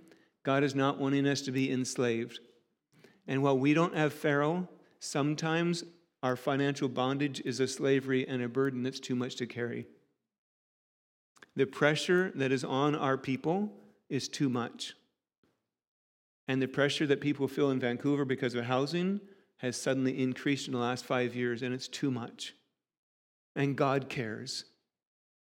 God 0.44 0.62
is 0.62 0.74
not 0.74 0.98
wanting 0.98 1.26
us 1.26 1.42
to 1.42 1.52
be 1.52 1.70
enslaved. 1.70 2.38
And 3.26 3.42
while 3.42 3.58
we 3.58 3.74
don't 3.74 3.96
have 3.96 4.12
Pharaoh, 4.12 4.68
Sometimes 5.00 5.82
our 6.22 6.36
financial 6.36 6.88
bondage 6.88 7.40
is 7.46 7.58
a 7.58 7.66
slavery 7.66 8.28
and 8.28 8.42
a 8.42 8.48
burden 8.48 8.82
that's 8.82 9.00
too 9.00 9.16
much 9.16 9.36
to 9.36 9.46
carry. 9.46 9.86
The 11.56 11.66
pressure 11.66 12.32
that 12.34 12.52
is 12.52 12.64
on 12.64 12.94
our 12.94 13.16
people 13.16 13.72
is 14.08 14.28
too 14.28 14.48
much. 14.48 14.94
And 16.48 16.60
the 16.60 16.68
pressure 16.68 17.06
that 17.06 17.20
people 17.20 17.48
feel 17.48 17.70
in 17.70 17.80
Vancouver 17.80 18.24
because 18.24 18.54
of 18.54 18.64
housing 18.64 19.20
has 19.58 19.80
suddenly 19.80 20.20
increased 20.20 20.66
in 20.66 20.72
the 20.72 20.80
last 20.80 21.04
five 21.04 21.34
years, 21.34 21.62
and 21.62 21.74
it's 21.74 21.88
too 21.88 22.10
much. 22.10 22.54
And 23.54 23.76
God 23.76 24.08
cares. 24.08 24.64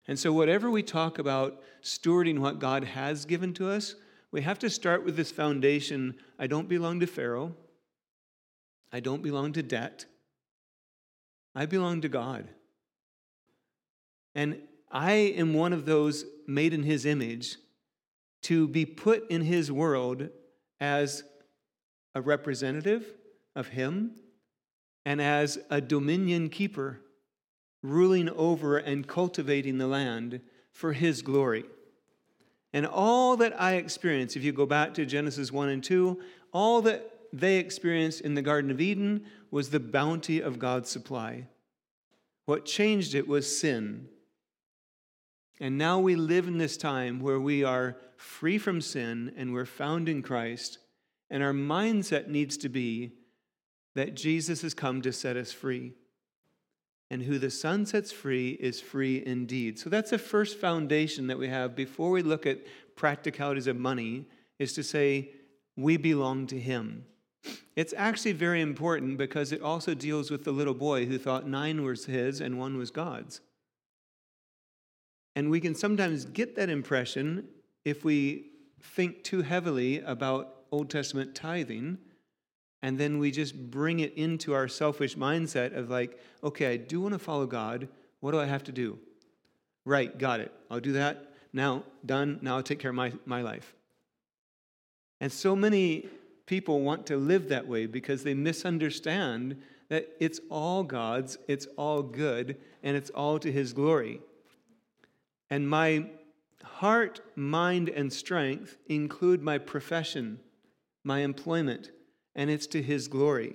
And 0.08 0.18
so, 0.18 0.32
whatever 0.32 0.70
we 0.70 0.82
talk 0.82 1.18
about 1.18 1.62
stewarding 1.82 2.40
what 2.40 2.58
God 2.58 2.84
has 2.84 3.24
given 3.24 3.54
to 3.54 3.70
us, 3.70 3.94
we 4.32 4.42
have 4.42 4.58
to 4.60 4.70
start 4.70 5.04
with 5.04 5.16
this 5.16 5.30
foundation 5.30 6.16
I 6.38 6.46
don't 6.46 6.68
belong 6.68 7.00
to 7.00 7.06
Pharaoh. 7.06 7.54
I 8.92 9.00
don't 9.00 9.22
belong 9.22 9.52
to 9.52 9.62
debt. 9.62 10.06
I 11.54 11.66
belong 11.66 12.00
to 12.00 12.08
God. 12.08 12.48
And 14.34 14.60
I 14.92 15.12
am 15.12 15.54
one 15.54 15.72
of 15.72 15.86
those 15.86 16.26
made 16.46 16.74
in 16.74 16.82
His 16.82 17.06
image 17.06 17.56
to 18.42 18.68
be 18.68 18.84
put 18.84 19.30
in 19.30 19.40
His 19.42 19.72
world 19.72 20.28
as 20.80 21.24
a 22.14 22.20
representative 22.20 23.06
of 23.56 23.68
Him 23.68 24.12
and 25.06 25.20
as 25.20 25.58
a 25.70 25.80
dominion 25.80 26.50
keeper, 26.50 27.00
ruling 27.82 28.28
over 28.28 28.76
and 28.76 29.08
cultivating 29.08 29.78
the 29.78 29.86
land 29.86 30.40
for 30.72 30.92
His 30.92 31.22
glory. 31.22 31.64
And 32.72 32.86
all 32.86 33.36
that 33.38 33.60
I 33.60 33.74
experience, 33.74 34.36
if 34.36 34.44
you 34.44 34.52
go 34.52 34.66
back 34.66 34.94
to 34.94 35.06
Genesis 35.06 35.50
1 35.50 35.68
and 35.68 35.82
2, 35.84 36.20
all 36.52 36.82
that 36.82 37.10
they 37.32 37.56
experienced 37.56 38.20
in 38.20 38.34
the 38.34 38.42
Garden 38.42 38.70
of 38.70 38.80
Eden 38.80 39.24
was 39.50 39.70
the 39.70 39.80
bounty 39.80 40.40
of 40.40 40.58
God's 40.58 40.90
supply. 40.90 41.48
What 42.44 42.64
changed 42.64 43.14
it 43.14 43.26
was 43.26 43.58
sin. 43.58 44.08
And 45.60 45.78
now 45.78 45.98
we 45.98 46.16
live 46.16 46.48
in 46.48 46.58
this 46.58 46.76
time 46.76 47.20
where 47.20 47.40
we 47.40 47.62
are 47.62 47.96
free 48.16 48.58
from 48.58 48.80
sin 48.80 49.32
and 49.36 49.52
we're 49.52 49.64
found 49.64 50.08
in 50.08 50.22
Christ. 50.22 50.78
And 51.30 51.42
our 51.42 51.52
mindset 51.52 52.28
needs 52.28 52.56
to 52.58 52.68
be 52.68 53.12
that 53.94 54.14
Jesus 54.14 54.62
has 54.62 54.74
come 54.74 55.02
to 55.02 55.12
set 55.12 55.36
us 55.36 55.52
free. 55.52 55.92
And 57.10 57.22
who 57.22 57.38
the 57.38 57.50
Son 57.50 57.84
sets 57.84 58.10
free 58.10 58.52
is 58.52 58.80
free 58.80 59.22
indeed. 59.24 59.78
So 59.78 59.90
that's 59.90 60.10
the 60.10 60.18
first 60.18 60.58
foundation 60.58 61.26
that 61.26 61.38
we 61.38 61.48
have 61.48 61.76
before 61.76 62.10
we 62.10 62.22
look 62.22 62.46
at 62.46 62.60
practicalities 62.96 63.66
of 63.66 63.76
money, 63.76 64.24
is 64.58 64.72
to 64.74 64.82
say, 64.82 65.30
we 65.76 65.96
belong 65.96 66.46
to 66.48 66.58
Him. 66.58 67.04
It's 67.74 67.94
actually 67.96 68.32
very 68.32 68.60
important 68.60 69.18
because 69.18 69.52
it 69.52 69.62
also 69.62 69.94
deals 69.94 70.30
with 70.30 70.44
the 70.44 70.52
little 70.52 70.74
boy 70.74 71.06
who 71.06 71.18
thought 71.18 71.46
nine 71.46 71.84
was 71.84 72.04
his 72.04 72.40
and 72.40 72.58
one 72.58 72.76
was 72.76 72.90
God's. 72.90 73.40
And 75.34 75.50
we 75.50 75.60
can 75.60 75.74
sometimes 75.74 76.24
get 76.26 76.56
that 76.56 76.68
impression 76.68 77.48
if 77.84 78.04
we 78.04 78.50
think 78.80 79.22
too 79.24 79.42
heavily 79.42 80.00
about 80.00 80.54
Old 80.70 80.90
Testament 80.90 81.34
tithing, 81.34 81.98
and 82.82 82.98
then 82.98 83.18
we 83.18 83.30
just 83.30 83.70
bring 83.70 84.00
it 84.00 84.14
into 84.14 84.52
our 84.52 84.66
selfish 84.68 85.16
mindset 85.16 85.76
of 85.76 85.88
like, 85.88 86.18
okay, 86.42 86.72
I 86.72 86.76
do 86.76 87.00
want 87.00 87.12
to 87.12 87.18
follow 87.18 87.46
God. 87.46 87.88
What 88.20 88.32
do 88.32 88.40
I 88.40 88.46
have 88.46 88.64
to 88.64 88.72
do? 88.72 88.98
Right, 89.84 90.16
got 90.16 90.40
it. 90.40 90.52
I'll 90.70 90.80
do 90.80 90.92
that. 90.92 91.32
Now, 91.52 91.84
done. 92.04 92.38
Now 92.42 92.56
I'll 92.56 92.62
take 92.62 92.78
care 92.78 92.90
of 92.90 92.96
my, 92.96 93.12
my 93.24 93.42
life. 93.42 93.74
And 95.20 95.30
so 95.30 95.54
many 95.54 96.08
people 96.46 96.80
want 96.80 97.06
to 97.06 97.16
live 97.16 97.48
that 97.48 97.68
way 97.68 97.86
because 97.86 98.24
they 98.24 98.34
misunderstand 98.34 99.62
that 99.88 100.08
it's 100.18 100.40
all 100.50 100.82
God's, 100.82 101.38
it's 101.46 101.66
all 101.76 102.02
good, 102.02 102.56
and 102.82 102.96
it's 102.96 103.10
all 103.10 103.38
to 103.38 103.52
His 103.52 103.72
glory. 103.72 104.20
And 105.52 105.68
my 105.68 106.06
heart, 106.64 107.20
mind, 107.36 107.90
and 107.90 108.10
strength 108.10 108.78
include 108.86 109.42
my 109.42 109.58
profession, 109.58 110.40
my 111.04 111.18
employment, 111.18 111.90
and 112.34 112.48
it's 112.48 112.66
to 112.68 112.80
His 112.80 113.06
glory. 113.06 113.54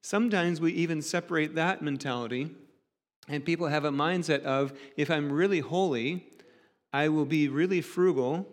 Sometimes 0.00 0.62
we 0.62 0.72
even 0.72 1.02
separate 1.02 1.54
that 1.56 1.82
mentality, 1.82 2.52
and 3.28 3.44
people 3.44 3.66
have 3.66 3.84
a 3.84 3.90
mindset 3.90 4.44
of 4.44 4.72
if 4.96 5.10
I'm 5.10 5.30
really 5.30 5.60
holy, 5.60 6.26
I 6.90 7.10
will 7.10 7.26
be 7.26 7.48
really 7.48 7.82
frugal 7.82 8.48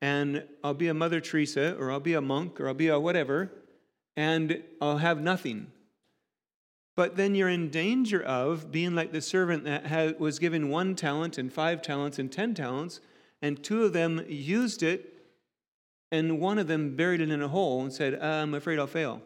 and 0.00 0.44
I'll 0.64 0.72
be 0.72 0.88
a 0.88 0.94
Mother 0.94 1.20
Teresa 1.20 1.76
or 1.76 1.90
I'll 1.90 2.00
be 2.00 2.14
a 2.14 2.22
monk 2.22 2.62
or 2.62 2.68
I'll 2.68 2.72
be 2.72 2.88
a 2.88 2.98
whatever, 2.98 3.52
and 4.16 4.62
I'll 4.80 4.96
have 4.96 5.20
nothing. 5.20 5.66
But 6.98 7.14
then 7.14 7.36
you're 7.36 7.48
in 7.48 7.70
danger 7.70 8.20
of 8.20 8.72
being 8.72 8.96
like 8.96 9.12
the 9.12 9.20
servant 9.20 9.62
that 9.62 9.86
had, 9.86 10.18
was 10.18 10.40
given 10.40 10.68
one 10.68 10.96
talent 10.96 11.38
and 11.38 11.52
five 11.52 11.80
talents 11.80 12.18
and 12.18 12.32
ten 12.32 12.54
talents, 12.54 12.98
and 13.40 13.62
two 13.62 13.84
of 13.84 13.92
them 13.92 14.24
used 14.26 14.82
it, 14.82 15.14
and 16.10 16.40
one 16.40 16.58
of 16.58 16.66
them 16.66 16.96
buried 16.96 17.20
it 17.20 17.30
in 17.30 17.40
a 17.40 17.46
hole 17.46 17.82
and 17.82 17.92
said, 17.92 18.20
I'm 18.20 18.52
afraid 18.52 18.80
I'll 18.80 18.88
fail. 18.88 19.22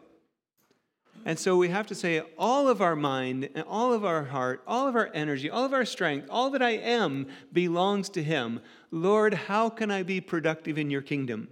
And 1.25 1.39
so 1.39 1.57
we 1.57 1.69
have 1.69 1.87
to 1.87 1.95
say, 1.95 2.21
all 2.37 2.67
of 2.69 2.79
our 2.79 2.95
mind 2.95 3.49
and 3.55 3.65
all 3.67 3.91
of 3.91 4.05
our 4.05 4.25
heart, 4.25 4.61
all 4.67 4.87
of 4.87 4.95
our 4.95 5.09
energy, 5.15 5.49
all 5.49 5.65
of 5.65 5.73
our 5.73 5.83
strength, 5.83 6.27
all 6.29 6.51
that 6.51 6.61
I 6.61 6.73
am 6.73 7.25
belongs 7.51 8.07
to 8.09 8.21
Him. 8.21 8.59
Lord, 8.91 9.33
how 9.33 9.71
can 9.71 9.89
I 9.89 10.03
be 10.03 10.21
productive 10.21 10.77
in 10.77 10.91
your 10.91 11.01
kingdom? 11.01 11.47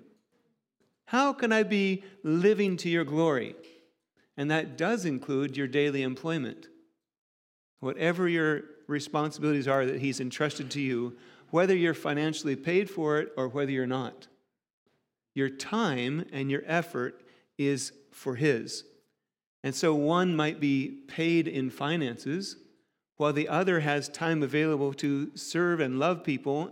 How 1.06 1.34
can 1.34 1.52
I 1.52 1.64
be 1.64 2.04
living 2.22 2.78
to 2.78 2.90
your 2.90 3.06
glory? 3.06 3.56
And 4.42 4.50
that 4.50 4.76
does 4.76 5.06
include 5.06 5.56
your 5.56 5.68
daily 5.68 6.02
employment. 6.02 6.68
Whatever 7.80 8.28
your 8.28 8.64
responsibilities 8.88 9.68
are 9.68 9.86
that 9.86 10.02
He's 10.02 10.20
entrusted 10.20 10.72
to 10.72 10.82
you, 10.82 11.16
whether 11.52 11.76
you're 11.76 11.94
financially 11.94 12.56
paid 12.56 12.90
for 12.90 13.20
it 13.20 13.32
or 13.38 13.48
whether 13.48 13.70
you're 13.70 13.86
not, 13.86 14.26
your 15.36 15.48
time 15.48 16.26
and 16.34 16.50
your 16.50 16.64
effort 16.66 17.22
is 17.60 17.92
for 18.10 18.34
His. 18.34 18.84
And 19.64 19.76
so 19.76 19.94
one 19.94 20.36
might 20.36 20.60
be 20.60 20.88
paid 21.08 21.48
in 21.48 21.70
finances, 21.70 22.56
while 23.18 23.34
the 23.34 23.48
other 23.48 23.82
has 23.82 24.10
time 24.10 24.42
available 24.42 24.92
to 24.96 25.38
serve 25.38 25.80
and 25.80 26.00
love 26.00 26.24
people 26.24 26.72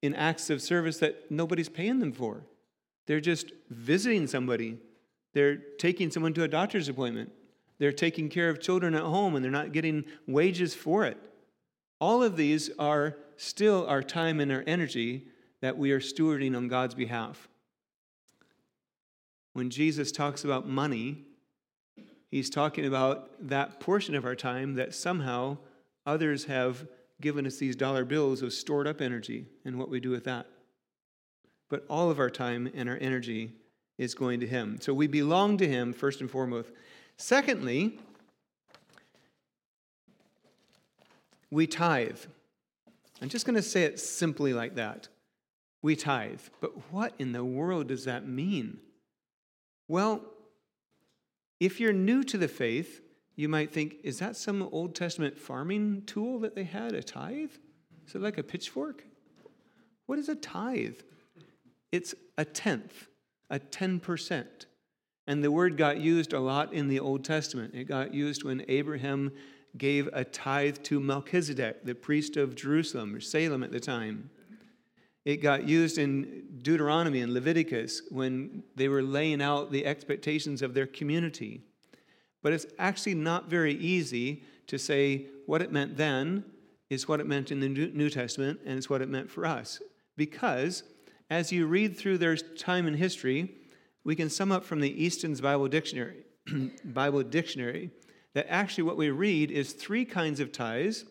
in 0.00 0.14
acts 0.14 0.48
of 0.48 0.62
service 0.62 0.96
that 1.00 1.30
nobody's 1.30 1.68
paying 1.68 1.98
them 1.98 2.12
for. 2.12 2.46
They're 3.06 3.20
just 3.20 3.52
visiting 3.68 4.26
somebody 4.26 4.78
they're 5.32 5.56
taking 5.56 6.10
someone 6.10 6.34
to 6.34 6.42
a 6.42 6.48
doctor's 6.48 6.88
appointment. 6.88 7.32
They're 7.78 7.92
taking 7.92 8.28
care 8.28 8.48
of 8.48 8.60
children 8.60 8.94
at 8.94 9.02
home 9.02 9.34
and 9.34 9.44
they're 9.44 9.50
not 9.50 9.72
getting 9.72 10.04
wages 10.26 10.74
for 10.74 11.04
it. 11.04 11.16
All 12.00 12.22
of 12.22 12.36
these 12.36 12.70
are 12.78 13.16
still 13.36 13.86
our 13.86 14.02
time 14.02 14.40
and 14.40 14.52
our 14.52 14.64
energy 14.66 15.26
that 15.60 15.78
we 15.78 15.92
are 15.92 16.00
stewarding 16.00 16.56
on 16.56 16.68
God's 16.68 16.94
behalf. 16.94 17.48
When 19.52 19.70
Jesus 19.70 20.12
talks 20.12 20.44
about 20.44 20.68
money, 20.68 21.24
he's 22.30 22.50
talking 22.50 22.86
about 22.86 23.30
that 23.48 23.80
portion 23.80 24.14
of 24.14 24.24
our 24.24 24.34
time 24.34 24.74
that 24.74 24.94
somehow 24.94 25.58
others 26.06 26.44
have 26.44 26.86
given 27.20 27.46
us 27.46 27.56
these 27.56 27.76
dollar 27.76 28.04
bills 28.04 28.42
of 28.42 28.52
stored 28.52 28.86
up 28.86 29.00
energy 29.00 29.46
and 29.64 29.78
what 29.78 29.88
we 29.88 30.00
do 30.00 30.10
with 30.10 30.24
that. 30.24 30.46
But 31.68 31.84
all 31.88 32.10
of 32.10 32.18
our 32.18 32.30
time 32.30 32.70
and 32.74 32.88
our 32.88 32.98
energy 33.00 33.52
is 33.98 34.14
going 34.14 34.40
to 34.40 34.46
Him. 34.46 34.78
So 34.80 34.92
we 34.94 35.06
belong 35.06 35.58
to 35.58 35.68
Him 35.68 35.92
first 35.92 36.20
and 36.20 36.30
foremost. 36.30 36.70
Secondly, 37.16 37.98
we 41.50 41.66
tithe. 41.66 42.18
I'm 43.20 43.28
just 43.28 43.46
going 43.46 43.56
to 43.56 43.62
say 43.62 43.84
it 43.84 44.00
simply 44.00 44.52
like 44.52 44.74
that. 44.76 45.08
We 45.82 45.96
tithe. 45.96 46.40
But 46.60 46.72
what 46.92 47.14
in 47.18 47.32
the 47.32 47.44
world 47.44 47.88
does 47.88 48.04
that 48.06 48.26
mean? 48.26 48.78
Well, 49.88 50.22
if 51.60 51.78
you're 51.78 51.92
new 51.92 52.24
to 52.24 52.38
the 52.38 52.48
faith, 52.48 53.02
you 53.36 53.48
might 53.48 53.72
think, 53.72 53.96
is 54.02 54.18
that 54.18 54.36
some 54.36 54.62
Old 54.72 54.94
Testament 54.94 55.38
farming 55.38 56.02
tool 56.06 56.40
that 56.40 56.54
they 56.54 56.64
had, 56.64 56.94
a 56.94 57.02
tithe? 57.02 57.50
Is 58.06 58.14
it 58.14 58.22
like 58.22 58.38
a 58.38 58.42
pitchfork? 58.42 59.04
What 60.06 60.18
is 60.18 60.28
a 60.28 60.34
tithe? 60.34 60.96
It's 61.92 62.14
a 62.36 62.44
tenth 62.44 63.08
a 63.52 63.60
10%. 63.60 64.46
And 65.28 65.44
the 65.44 65.52
word 65.52 65.76
got 65.76 65.98
used 65.98 66.32
a 66.32 66.40
lot 66.40 66.72
in 66.72 66.88
the 66.88 66.98
Old 66.98 67.24
Testament. 67.24 67.74
It 67.74 67.84
got 67.84 68.12
used 68.12 68.42
when 68.42 68.64
Abraham 68.66 69.30
gave 69.76 70.08
a 70.12 70.24
tithe 70.24 70.78
to 70.84 70.98
Melchizedek, 70.98 71.84
the 71.84 71.94
priest 71.94 72.36
of 72.36 72.56
Jerusalem 72.56 73.14
or 73.14 73.20
Salem 73.20 73.62
at 73.62 73.70
the 73.70 73.78
time. 73.78 74.30
It 75.24 75.36
got 75.36 75.68
used 75.68 75.98
in 75.98 76.58
Deuteronomy 76.62 77.20
and 77.20 77.32
Leviticus 77.32 78.02
when 78.10 78.64
they 78.74 78.88
were 78.88 79.02
laying 79.02 79.40
out 79.40 79.70
the 79.70 79.86
expectations 79.86 80.62
of 80.62 80.74
their 80.74 80.86
community. 80.86 81.60
But 82.42 82.52
it's 82.52 82.66
actually 82.78 83.14
not 83.14 83.48
very 83.48 83.74
easy 83.74 84.42
to 84.66 84.78
say 84.78 85.26
what 85.46 85.62
it 85.62 85.70
meant 85.70 85.96
then 85.96 86.44
is 86.90 87.06
what 87.06 87.20
it 87.20 87.26
meant 87.26 87.52
in 87.52 87.60
the 87.60 87.68
New 87.68 88.10
Testament 88.10 88.60
and 88.66 88.76
it's 88.76 88.90
what 88.90 89.00
it 89.00 89.08
meant 89.08 89.30
for 89.30 89.46
us. 89.46 89.80
Because 90.16 90.82
as 91.32 91.50
you 91.50 91.66
read 91.66 91.96
through 91.96 92.18
their 92.18 92.36
time 92.36 92.86
in 92.86 92.92
history, 92.92 93.50
we 94.04 94.14
can 94.14 94.28
sum 94.28 94.52
up 94.52 94.62
from 94.62 94.80
the 94.80 95.02
Easton's 95.02 95.40
Bible 95.40 95.66
Dictionary, 95.66 96.26
Bible 96.84 97.22
Dictionary 97.22 97.90
that 98.34 98.44
actually 98.50 98.84
what 98.84 98.98
we 98.98 99.08
read 99.08 99.50
is 99.50 99.72
three 99.72 100.04
kinds 100.04 100.40
of 100.40 100.52
tithes. 100.52 101.06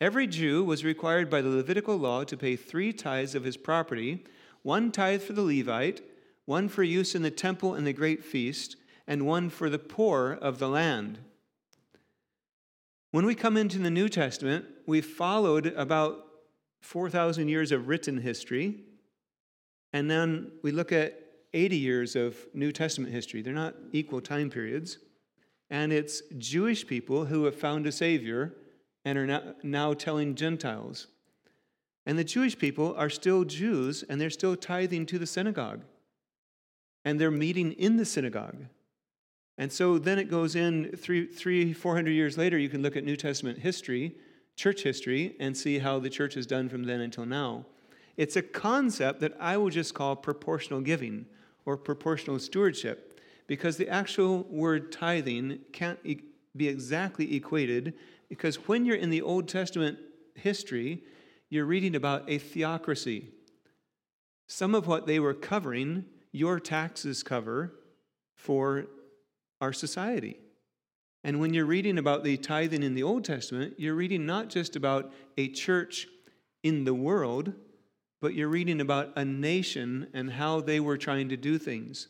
Every 0.00 0.26
Jew 0.26 0.64
was 0.64 0.82
required 0.82 1.28
by 1.28 1.42
the 1.42 1.50
Levitical 1.50 1.98
law 1.98 2.24
to 2.24 2.38
pay 2.38 2.56
three 2.56 2.90
tithes 2.90 3.34
of 3.34 3.44
his 3.44 3.58
property 3.58 4.24
one 4.62 4.90
tithe 4.90 5.20
for 5.20 5.34
the 5.34 5.42
Levite, 5.42 6.00
one 6.46 6.70
for 6.70 6.82
use 6.82 7.14
in 7.14 7.20
the 7.20 7.30
temple 7.30 7.74
and 7.74 7.86
the 7.86 7.92
great 7.92 8.24
feast, 8.24 8.76
and 9.06 9.26
one 9.26 9.50
for 9.50 9.68
the 9.68 9.78
poor 9.78 10.32
of 10.40 10.58
the 10.58 10.70
land. 10.70 11.18
When 13.10 13.26
we 13.26 13.34
come 13.34 13.58
into 13.58 13.78
the 13.78 13.90
New 13.90 14.08
Testament, 14.08 14.64
we've 14.86 15.04
followed 15.04 15.66
about 15.66 16.26
4,000 16.80 17.48
years 17.48 17.72
of 17.72 17.88
written 17.88 18.22
history 18.22 18.85
and 19.96 20.10
then 20.10 20.52
we 20.60 20.72
look 20.72 20.92
at 20.92 21.18
80 21.54 21.78
years 21.78 22.16
of 22.16 22.36
New 22.52 22.70
Testament 22.70 23.14
history. 23.14 23.40
They're 23.40 23.54
not 23.54 23.74
equal 23.92 24.20
time 24.20 24.50
periods. 24.50 24.98
And 25.70 25.90
it's 25.90 26.20
Jewish 26.36 26.86
people 26.86 27.24
who 27.24 27.46
have 27.46 27.54
found 27.54 27.86
a 27.86 27.92
Savior 27.92 28.52
and 29.06 29.16
are 29.16 29.54
now, 29.62 29.94
telling 29.94 30.34
Gentiles. 30.34 31.06
And 32.04 32.18
the 32.18 32.24
Jewish 32.24 32.58
people 32.58 32.94
are 32.98 33.08
still 33.08 33.44
Jews 33.44 34.04
and 34.06 34.20
they're 34.20 34.28
still 34.28 34.54
tithing 34.54 35.06
to 35.06 35.18
the 35.18 35.26
synagogue. 35.26 35.80
And 37.06 37.18
they're 37.18 37.30
meeting 37.30 37.72
in 37.72 37.96
the 37.96 38.04
synagogue. 38.04 38.66
And 39.56 39.72
so 39.72 39.96
then 39.96 40.18
it 40.18 40.28
goes 40.28 40.56
in 40.56 40.94
three, 40.94 41.24
three, 41.24 41.72
four 41.72 41.94
hundred 41.94 42.10
years 42.10 42.36
later, 42.36 42.58
you 42.58 42.68
can 42.68 42.82
look 42.82 42.96
at 42.96 43.04
New 43.04 43.16
Testament 43.16 43.60
history, 43.60 44.14
church 44.56 44.82
history, 44.82 45.36
and 45.40 45.56
see 45.56 45.78
how 45.78 45.98
the 46.00 46.10
church 46.10 46.34
has 46.34 46.46
done 46.46 46.68
from 46.68 46.84
then 46.84 47.00
until 47.00 47.24
now. 47.24 47.64
It's 48.16 48.36
a 48.36 48.42
concept 48.42 49.20
that 49.20 49.36
I 49.38 49.56
will 49.56 49.70
just 49.70 49.94
call 49.94 50.16
proportional 50.16 50.80
giving 50.80 51.26
or 51.64 51.76
proportional 51.76 52.38
stewardship 52.38 53.20
because 53.46 53.76
the 53.76 53.88
actual 53.88 54.44
word 54.44 54.90
tithing 54.90 55.60
can't 55.72 55.98
be 56.02 56.68
exactly 56.68 57.36
equated 57.36 57.94
because 58.28 58.56
when 58.68 58.84
you're 58.84 58.96
in 58.96 59.10
the 59.10 59.22
Old 59.22 59.48
Testament 59.48 59.98
history, 60.34 61.02
you're 61.48 61.64
reading 61.64 61.94
about 61.94 62.24
a 62.28 62.38
theocracy. 62.38 63.28
Some 64.48 64.74
of 64.74 64.86
what 64.86 65.06
they 65.06 65.20
were 65.20 65.34
covering, 65.34 66.04
your 66.32 66.58
taxes 66.58 67.22
cover 67.22 67.72
for 68.34 68.86
our 69.60 69.72
society. 69.72 70.38
And 71.24 71.40
when 71.40 71.54
you're 71.54 71.66
reading 71.66 71.98
about 71.98 72.24
the 72.24 72.36
tithing 72.36 72.82
in 72.82 72.94
the 72.94 73.02
Old 73.02 73.24
Testament, 73.24 73.74
you're 73.78 73.94
reading 73.94 74.26
not 74.26 74.48
just 74.48 74.76
about 74.76 75.12
a 75.36 75.48
church 75.48 76.06
in 76.62 76.84
the 76.84 76.94
world, 76.94 77.52
but 78.20 78.34
you're 78.34 78.48
reading 78.48 78.80
about 78.80 79.12
a 79.16 79.24
nation 79.24 80.08
and 80.14 80.32
how 80.32 80.60
they 80.60 80.80
were 80.80 80.96
trying 80.96 81.28
to 81.28 81.36
do 81.36 81.58
things. 81.58 82.08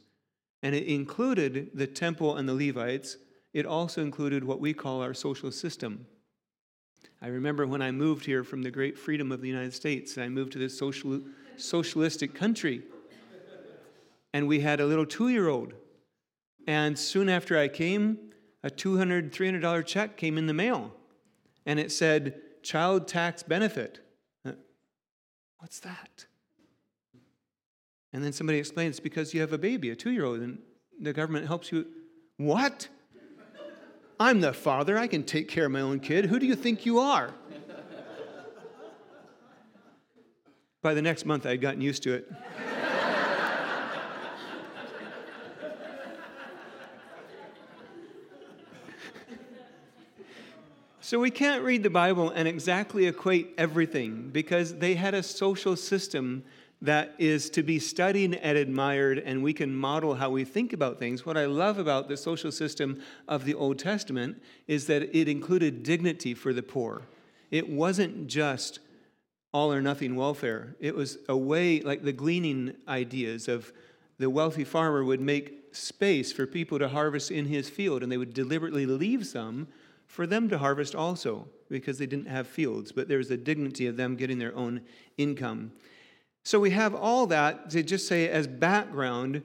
And 0.62 0.74
it 0.74 0.84
included 0.84 1.70
the 1.74 1.86
temple 1.86 2.36
and 2.36 2.48
the 2.48 2.54
Levites. 2.54 3.18
It 3.52 3.66
also 3.66 4.02
included 4.02 4.44
what 4.44 4.60
we 4.60 4.72
call 4.72 5.02
our 5.02 5.14
social 5.14 5.50
system. 5.50 6.06
I 7.22 7.28
remember 7.28 7.66
when 7.66 7.82
I 7.82 7.90
moved 7.90 8.24
here 8.26 8.44
from 8.44 8.62
the 8.62 8.70
great 8.70 8.98
freedom 8.98 9.32
of 9.32 9.40
the 9.40 9.48
United 9.48 9.74
States, 9.74 10.16
and 10.16 10.24
I 10.24 10.28
moved 10.28 10.52
to 10.52 10.58
this 10.58 10.78
social, 10.78 11.20
socialistic 11.56 12.34
country. 12.34 12.82
And 14.32 14.46
we 14.46 14.60
had 14.60 14.80
a 14.80 14.86
little 14.86 15.06
two 15.06 15.28
year 15.28 15.48
old. 15.48 15.72
And 16.66 16.98
soon 16.98 17.28
after 17.28 17.58
I 17.58 17.68
came, 17.68 18.18
a 18.62 18.70
$200, 18.70 19.30
$300 19.30 19.86
check 19.86 20.16
came 20.16 20.36
in 20.36 20.46
the 20.46 20.54
mail. 20.54 20.92
And 21.64 21.80
it 21.80 21.90
said, 21.90 22.40
Child 22.62 23.08
Tax 23.08 23.42
Benefit. 23.42 24.00
What's 25.58 25.80
that? 25.80 26.26
And 28.12 28.22
then 28.24 28.32
somebody 28.32 28.58
explains 28.58 28.90
it's 28.90 29.00
because 29.00 29.34
you 29.34 29.40
have 29.40 29.52
a 29.52 29.58
baby, 29.58 29.90
a 29.90 29.96
two 29.96 30.10
year 30.10 30.24
old, 30.24 30.40
and 30.40 30.58
the 31.00 31.12
government 31.12 31.46
helps 31.46 31.70
you. 31.72 31.86
What? 32.36 32.88
I'm 34.18 34.40
the 34.40 34.52
father. 34.52 34.96
I 34.96 35.06
can 35.06 35.22
take 35.22 35.48
care 35.48 35.66
of 35.66 35.72
my 35.72 35.80
own 35.80 36.00
kid. 36.00 36.26
Who 36.26 36.38
do 36.38 36.46
you 36.46 36.54
think 36.54 36.86
you 36.86 36.98
are? 36.98 37.34
By 40.82 40.94
the 40.94 41.02
next 41.02 41.26
month, 41.26 41.44
I 41.44 41.50
had 41.50 41.60
gotten 41.60 41.80
used 41.80 42.02
to 42.04 42.14
it. 42.14 42.32
So 51.06 51.20
we 51.20 51.30
can't 51.30 51.62
read 51.62 51.84
the 51.84 51.88
Bible 51.88 52.30
and 52.30 52.48
exactly 52.48 53.06
equate 53.06 53.54
everything 53.56 54.30
because 54.32 54.74
they 54.74 54.96
had 54.96 55.14
a 55.14 55.22
social 55.22 55.76
system 55.76 56.42
that 56.82 57.14
is 57.16 57.48
to 57.50 57.62
be 57.62 57.78
studied 57.78 58.34
and 58.34 58.58
admired, 58.58 59.20
and 59.20 59.40
we 59.40 59.52
can 59.52 59.72
model 59.72 60.16
how 60.16 60.30
we 60.30 60.42
think 60.42 60.72
about 60.72 60.98
things. 60.98 61.24
What 61.24 61.36
I 61.36 61.44
love 61.44 61.78
about 61.78 62.08
the 62.08 62.16
social 62.16 62.50
system 62.50 63.00
of 63.28 63.44
the 63.44 63.54
Old 63.54 63.78
Testament 63.78 64.42
is 64.66 64.88
that 64.88 65.16
it 65.16 65.28
included 65.28 65.84
dignity 65.84 66.34
for 66.34 66.52
the 66.52 66.64
poor. 66.64 67.02
It 67.52 67.68
wasn't 67.68 68.26
just 68.26 68.80
all 69.52 69.72
or 69.72 69.80
nothing 69.80 70.16
welfare, 70.16 70.74
it 70.80 70.96
was 70.96 71.18
a 71.28 71.36
way, 71.36 71.82
like 71.82 72.02
the 72.02 72.12
gleaning 72.12 72.74
ideas 72.88 73.46
of 73.46 73.72
the 74.18 74.28
wealthy 74.28 74.64
farmer 74.64 75.04
would 75.04 75.20
make 75.20 75.68
space 75.70 76.32
for 76.32 76.48
people 76.48 76.80
to 76.80 76.88
harvest 76.88 77.30
in 77.30 77.46
his 77.46 77.70
field, 77.70 78.02
and 78.02 78.10
they 78.10 78.18
would 78.18 78.34
deliberately 78.34 78.86
leave 78.86 79.24
some 79.24 79.68
for 80.06 80.26
them 80.26 80.48
to 80.48 80.58
harvest 80.58 80.94
also 80.94 81.46
because 81.68 81.98
they 81.98 82.06
didn't 82.06 82.28
have 82.28 82.46
fields, 82.46 82.92
but 82.92 83.08
there 83.08 83.18
was 83.18 83.30
a 83.30 83.36
dignity 83.36 83.86
of 83.86 83.96
them 83.96 84.16
getting 84.16 84.38
their 84.38 84.54
own 84.54 84.80
income. 85.18 85.72
So 86.44 86.60
we 86.60 86.70
have 86.70 86.94
all 86.94 87.26
that 87.26 87.70
to 87.70 87.82
just 87.82 88.06
say 88.06 88.28
as 88.28 88.46
background, 88.46 89.42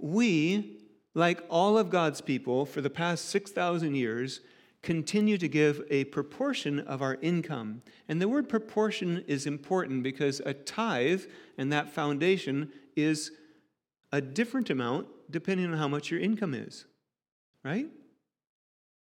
we, 0.00 0.78
like 1.14 1.44
all 1.48 1.76
of 1.76 1.90
God's 1.90 2.20
people 2.20 2.64
for 2.64 2.80
the 2.80 2.90
past 2.90 3.26
6,000 3.30 3.94
years, 3.94 4.40
continue 4.82 5.36
to 5.38 5.48
give 5.48 5.82
a 5.90 6.04
proportion 6.04 6.78
of 6.78 7.02
our 7.02 7.16
income. 7.20 7.82
And 8.08 8.22
the 8.22 8.28
word 8.28 8.48
proportion 8.48 9.24
is 9.26 9.44
important 9.44 10.04
because 10.04 10.40
a 10.46 10.54
tithe 10.54 11.24
and 11.58 11.72
that 11.72 11.90
foundation 11.90 12.70
is 12.94 13.32
a 14.12 14.20
different 14.20 14.70
amount 14.70 15.08
depending 15.28 15.66
on 15.72 15.76
how 15.76 15.88
much 15.88 16.12
your 16.12 16.20
income 16.20 16.54
is, 16.54 16.84
right? 17.64 17.88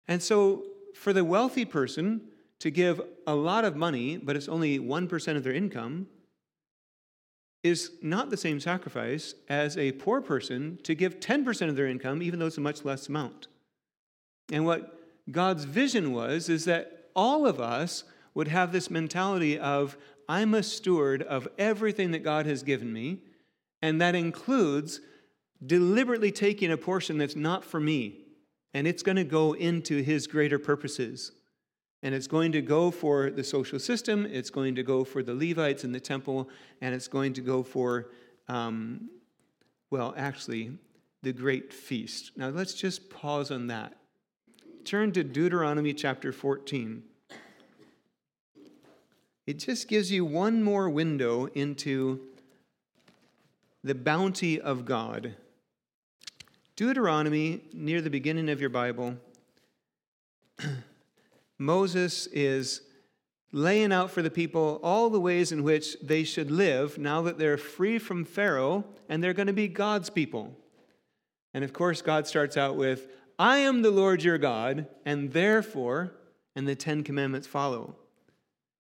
And 0.07 0.23
so 0.23 0.63
for 0.93 1.13
the 1.13 1.23
wealthy 1.23 1.65
person 1.65 2.21
to 2.59 2.71
give 2.71 3.01
a 3.27 3.35
lot 3.35 3.65
of 3.65 3.75
money, 3.75 4.17
but 4.17 4.35
it's 4.35 4.47
only 4.47 4.79
1% 4.79 5.35
of 5.35 5.43
their 5.43 5.53
income, 5.53 6.07
is 7.63 7.91
not 8.01 8.29
the 8.29 8.37
same 8.37 8.59
sacrifice 8.59 9.35
as 9.47 9.77
a 9.77 9.93
poor 9.93 10.21
person 10.21 10.77
to 10.83 10.93
give 10.93 11.19
10% 11.19 11.69
of 11.69 11.75
their 11.75 11.87
income, 11.87 12.21
even 12.21 12.39
though 12.39 12.45
it's 12.45 12.57
a 12.57 12.61
much 12.61 12.83
less 12.83 13.07
amount. 13.07 13.47
And 14.51 14.65
what 14.65 14.99
God's 15.31 15.63
vision 15.63 16.11
was 16.11 16.49
is 16.49 16.65
that 16.65 17.09
all 17.15 17.45
of 17.45 17.59
us 17.59 18.03
would 18.33 18.49
have 18.49 18.71
this 18.71 18.89
mentality 18.89 19.57
of, 19.57 19.97
I'm 20.27 20.53
a 20.53 20.63
steward 20.63 21.21
of 21.21 21.47
everything 21.57 22.11
that 22.11 22.23
God 22.23 22.45
has 22.45 22.63
given 22.63 22.91
me, 22.91 23.19
and 23.81 24.01
that 24.01 24.15
includes 24.15 24.99
deliberately 25.65 26.31
taking 26.31 26.71
a 26.71 26.77
portion 26.77 27.17
that's 27.17 27.35
not 27.35 27.63
for 27.63 27.79
me, 27.79 28.22
and 28.73 28.87
it's 28.87 29.03
going 29.03 29.15
to 29.15 29.23
go 29.23 29.53
into 29.53 30.01
His 30.01 30.27
greater 30.27 30.59
purposes. 30.59 31.31
And 32.01 32.13
it's 32.13 32.27
going 32.27 32.51
to 32.51 32.61
go 32.61 32.91
for 32.91 33.31
the 33.31 33.43
social 33.43 33.79
system, 33.79 34.25
it's 34.25 34.49
going 34.49 34.75
to 34.75 34.83
go 34.83 35.03
for 35.03 35.23
the 35.23 35.33
Levites 35.33 35.85
in 35.85 35.93
the 35.93 35.99
temple, 36.01 36.49
and 36.81 36.93
it's 36.93 37.07
going 37.07 37.31
to 37.33 37.41
go 37.41 37.63
for, 37.63 38.09
um, 38.49 39.09
well, 39.89 40.13
actually, 40.17 40.71
the 41.21 41.31
great 41.31 41.71
feast. 41.71 42.31
Now 42.35 42.49
let's 42.49 42.73
just 42.73 43.09
pause 43.09 43.51
on 43.51 43.67
that. 43.67 43.95
Turn 44.83 45.13
to 45.13 45.23
Deuteronomy 45.23 45.93
chapter 45.93 46.33
14. 46.33 47.03
It 49.47 49.59
just 49.59 49.87
gives 49.87 50.11
you 50.11 50.25
one 50.25 50.61
more 50.61 50.89
window 50.89 51.45
into 51.47 52.19
the 53.83 53.95
bounty 53.95 54.59
of 54.59 54.85
God. 54.85 55.35
Deuteronomy, 56.75 57.61
near 57.71 58.01
the 58.01 58.09
beginning 58.09 58.49
of 58.49 58.59
your 58.59 58.69
Bible. 58.69 59.15
Moses 61.59 62.27
is 62.27 62.81
laying 63.51 63.93
out 63.93 64.09
for 64.09 64.23
the 64.23 64.31
people 64.31 64.79
all 64.81 65.11
the 65.11 65.19
ways 65.19 65.51
in 65.51 65.61
which 65.61 65.95
they 66.01 66.23
should 66.23 66.49
live 66.49 66.97
now 66.97 67.21
that 67.21 67.37
they're 67.37 67.57
free 67.57 67.99
from 67.99 68.25
Pharaoh 68.25 68.83
and 69.07 69.23
they're 69.23 69.33
going 69.33 69.47
to 69.47 69.53
be 69.53 69.67
God's 69.67 70.09
people. 70.09 70.57
And 71.53 71.63
of 71.63 71.73
course, 71.73 72.01
God 72.01 72.25
starts 72.25 72.57
out 72.57 72.75
with, 72.75 73.07
I 73.37 73.57
am 73.57 73.83
the 73.83 73.91
Lord 73.91 74.23
your 74.23 74.39
God, 74.39 74.87
and 75.05 75.31
therefore, 75.31 76.13
and 76.55 76.67
the 76.67 76.75
Ten 76.75 77.03
Commandments 77.03 77.45
follow. 77.45 77.95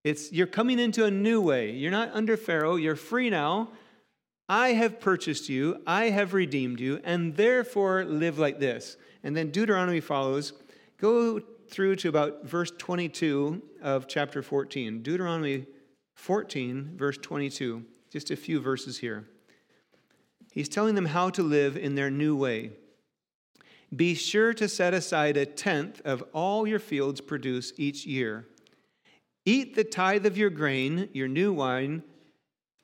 It's 0.03 0.31
you're 0.31 0.47
coming 0.47 0.79
into 0.79 1.05
a 1.05 1.11
new 1.11 1.39
way. 1.41 1.71
You're 1.71 1.91
not 1.91 2.09
under 2.13 2.37
Pharaoh, 2.37 2.75
you're 2.75 2.95
free 2.95 3.29
now. 3.29 3.69
I 4.49 4.69
have 4.69 4.99
purchased 4.99 5.49
you, 5.49 5.81
I 5.87 6.05
have 6.09 6.33
redeemed 6.33 6.79
you, 6.79 6.99
and 7.03 7.35
therefore 7.35 8.03
live 8.03 8.37
like 8.37 8.59
this. 8.59 8.97
And 9.23 9.35
then 9.35 9.51
Deuteronomy 9.51 10.01
follows. 10.01 10.53
Go 10.97 11.41
through 11.69 11.95
to 11.97 12.09
about 12.09 12.45
verse 12.45 12.71
22 12.77 13.61
of 13.81 14.07
chapter 14.07 14.41
14. 14.41 15.01
Deuteronomy 15.01 15.65
14, 16.15 16.93
verse 16.95 17.17
22. 17.17 17.83
Just 18.11 18.31
a 18.31 18.35
few 18.35 18.59
verses 18.59 18.99
here. 18.99 19.27
He's 20.51 20.69
telling 20.69 20.95
them 20.95 21.07
how 21.07 21.29
to 21.31 21.41
live 21.41 21.77
in 21.77 21.95
their 21.95 22.11
new 22.11 22.35
way. 22.35 22.71
Be 23.95 24.13
sure 24.13 24.53
to 24.53 24.67
set 24.67 24.93
aside 24.93 25.37
a 25.37 25.45
tenth 25.45 26.01
of 26.05 26.23
all 26.33 26.67
your 26.67 26.79
fields 26.79 27.21
produce 27.21 27.73
each 27.77 28.05
year. 28.05 28.47
Eat 29.45 29.75
the 29.75 29.83
tithe 29.83 30.25
of 30.25 30.37
your 30.37 30.49
grain, 30.49 31.09
your 31.13 31.27
new 31.27 31.53
wine, 31.53 32.03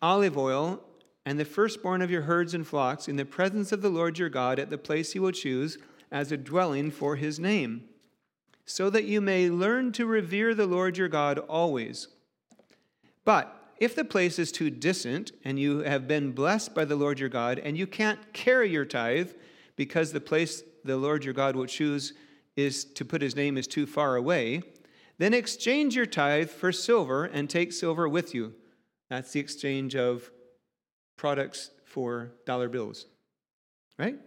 olive 0.01 0.37
oil, 0.37 0.83
and 1.29 1.39
the 1.39 1.45
firstborn 1.45 2.01
of 2.01 2.09
your 2.09 2.23
herds 2.23 2.55
and 2.55 2.65
flocks 2.65 3.07
in 3.07 3.15
the 3.15 3.23
presence 3.23 3.71
of 3.71 3.83
the 3.83 3.89
Lord 3.89 4.17
your 4.17 4.29
God 4.29 4.57
at 4.57 4.71
the 4.71 4.79
place 4.79 5.13
he 5.13 5.19
will 5.19 5.31
choose 5.31 5.77
as 6.11 6.31
a 6.31 6.37
dwelling 6.37 6.89
for 6.89 7.17
his 7.17 7.39
name 7.39 7.83
so 8.65 8.89
that 8.89 9.03
you 9.03 9.21
may 9.21 9.47
learn 9.47 9.91
to 9.91 10.07
revere 10.07 10.55
the 10.55 10.65
Lord 10.65 10.97
your 10.97 11.07
God 11.07 11.37
always. 11.37 12.07
But 13.25 13.75
if 13.77 13.93
the 13.93 14.03
place 14.03 14.39
is 14.39 14.51
too 14.51 14.71
distant 14.71 15.31
and 15.45 15.59
you 15.59 15.81
have 15.81 16.07
been 16.07 16.31
blessed 16.31 16.73
by 16.73 16.83
the 16.83 16.95
Lord 16.95 17.19
your 17.19 17.29
God 17.29 17.59
and 17.59 17.77
you 17.77 17.85
can't 17.85 18.33
carry 18.33 18.71
your 18.71 18.85
tithe 18.85 19.29
because 19.75 20.11
the 20.11 20.19
place 20.19 20.63
the 20.83 20.97
Lord 20.97 21.23
your 21.23 21.35
God 21.35 21.55
will 21.55 21.67
choose 21.67 22.13
is 22.55 22.83
to 22.85 23.05
put 23.05 23.21
his 23.21 23.35
name 23.35 23.55
is 23.55 23.67
too 23.67 23.85
far 23.85 24.15
away, 24.15 24.63
then 25.19 25.35
exchange 25.35 25.95
your 25.95 26.07
tithe 26.07 26.49
for 26.49 26.71
silver 26.71 27.25
and 27.25 27.47
take 27.47 27.71
silver 27.71 28.09
with 28.09 28.33
you. 28.33 28.55
That's 29.11 29.31
the 29.31 29.39
exchange 29.39 29.95
of 29.95 30.31
products 31.19 31.71
for 31.83 32.31
dollar 32.45 32.69
bills. 32.69 33.05
Right? 33.97 34.17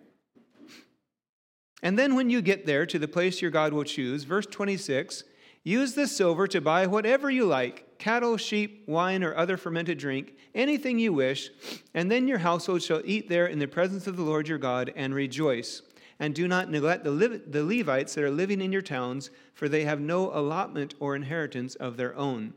And 1.83 1.99
then 1.99 2.15
when 2.15 2.29
you 2.29 2.43
get 2.43 2.67
there 2.67 2.85
to 2.87 2.99
the 2.99 3.09
place 3.09 3.41
your 3.41 3.51
God 3.51 3.73
will 3.73 3.83
choose, 3.83 4.25
verse 4.25 4.47
26, 4.47 5.25
use 5.65 5.95
the 5.95 6.07
silver 6.07 6.47
to 6.47 6.61
buy 6.61 6.87
whatever 6.87 7.31
you 7.31 7.47
like 7.47 7.99
cattle, 7.99 8.37
sheep, 8.37 8.85
wine, 8.87 9.25
or 9.25 9.35
other 9.35 9.57
fermented 9.57 9.97
drink, 9.97 10.35
anything 10.55 10.99
you 10.99 11.13
wish, 11.13 11.51
and 11.95 12.11
then 12.11 12.29
your 12.29 12.39
household 12.39 12.83
shall 12.83 13.01
eat 13.05 13.29
there 13.29 13.47
in 13.47 13.59
the 13.59 13.67
presence 13.67 14.07
of 14.07 14.17
the 14.17 14.23
Lord 14.23 14.47
your 14.47 14.59
God 14.59 14.93
and 14.95 15.15
rejoice. 15.15 15.83
And 16.19 16.35
do 16.35 16.47
not 16.47 16.71
neglect 16.71 17.05
the, 17.05 17.43
the 17.47 17.65
Levites 17.65 18.15
that 18.15 18.25
are 18.25 18.31
living 18.31 18.61
in 18.61 18.71
your 18.71 18.83
towns, 18.83 19.31
for 19.55 19.69
they 19.69 19.85
have 19.85 20.01
no 20.01 20.31
allotment 20.31 20.95
or 21.01 21.17
inheritance 21.17 21.75
of 21.77 21.97
their 21.97 22.15
own. 22.17 22.53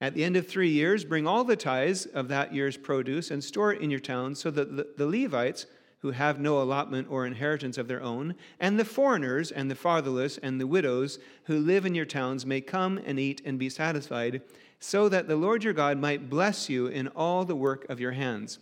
At 0.00 0.14
the 0.14 0.24
end 0.24 0.36
of 0.36 0.46
three 0.46 0.70
years, 0.70 1.04
bring 1.04 1.26
all 1.26 1.44
the 1.44 1.56
tithes 1.56 2.06
of 2.06 2.28
that 2.28 2.54
year's 2.54 2.76
produce 2.76 3.30
and 3.30 3.44
store 3.44 3.74
it 3.74 3.82
in 3.82 3.90
your 3.90 4.00
towns, 4.00 4.38
so 4.38 4.50
that 4.50 4.76
the, 4.76 4.86
the 4.96 5.06
Levites 5.06 5.66
who 5.98 6.12
have 6.12 6.40
no 6.40 6.62
allotment 6.62 7.06
or 7.10 7.26
inheritance 7.26 7.76
of 7.76 7.86
their 7.86 8.02
own, 8.02 8.34
and 8.58 8.78
the 8.78 8.84
foreigners 8.84 9.50
and 9.50 9.70
the 9.70 9.74
fatherless 9.74 10.38
and 10.38 10.58
the 10.58 10.66
widows 10.66 11.18
who 11.44 11.58
live 11.58 11.84
in 11.84 11.94
your 11.94 12.06
towns 12.06 12.46
may 12.46 12.60
come 12.60 12.98
and 13.04 13.20
eat 13.20 13.42
and 13.44 13.58
be 13.58 13.68
satisfied, 13.68 14.40
so 14.78 15.10
that 15.10 15.28
the 15.28 15.36
Lord 15.36 15.62
your 15.62 15.74
God 15.74 15.98
might 15.98 16.30
bless 16.30 16.70
you 16.70 16.86
in 16.86 17.08
all 17.08 17.44
the 17.44 17.54
work 17.54 17.84
of 17.90 18.00
your 18.00 18.12
hands. 18.12 18.58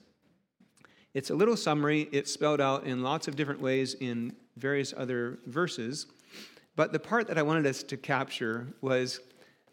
It's 1.14 1.30
a 1.30 1.34
little 1.36 1.56
summary, 1.56 2.08
it's 2.10 2.32
spelled 2.32 2.60
out 2.60 2.84
in 2.84 3.04
lots 3.04 3.28
of 3.28 3.36
different 3.36 3.60
ways 3.60 3.94
in 3.94 4.34
various 4.56 4.92
other 4.96 5.38
verses. 5.46 6.06
But 6.74 6.92
the 6.92 6.98
part 6.98 7.28
that 7.28 7.38
I 7.38 7.42
wanted 7.42 7.66
us 7.66 7.84
to 7.84 7.96
capture 7.96 8.66
was 8.80 9.20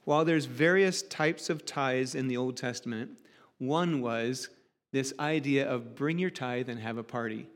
while 0.05 0.23
there's 0.23 0.45
various 0.45 1.01
types 1.01 1.49
of 1.49 1.65
tithes 1.65 2.15
in 2.15 2.27
the 2.27 2.37
Old 2.37 2.55
Testament, 2.55 3.11
one 3.57 4.01
was 4.01 4.49
this 4.91 5.13
idea 5.19 5.69
of 5.69 5.95
bring 5.95 6.19
your 6.19 6.29
tithe 6.29 6.69
and 6.69 6.79
have 6.79 6.97
a 6.97 7.03
party. 7.03 7.47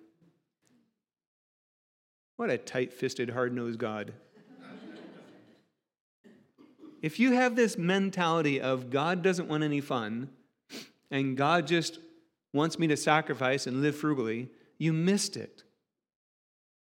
What 2.35 2.49
a 2.49 2.57
tight 2.57 2.91
fisted, 2.91 3.29
hard 3.29 3.53
nosed 3.53 3.79
God. 3.79 4.13
if 7.01 7.19
you 7.19 7.33
have 7.33 7.55
this 7.55 7.77
mentality 7.77 8.59
of 8.59 8.89
God 8.89 9.21
doesn't 9.21 9.47
want 9.47 9.63
any 9.63 9.79
fun 9.79 10.29
and 11.11 11.37
God 11.37 11.67
just 11.67 11.99
wants 12.51 12.79
me 12.79 12.87
to 12.87 12.97
sacrifice 12.97 13.67
and 13.67 13.81
live 13.81 13.95
frugally, 13.95 14.49
you 14.77 14.91
missed 14.91 15.37
it. 15.37 15.63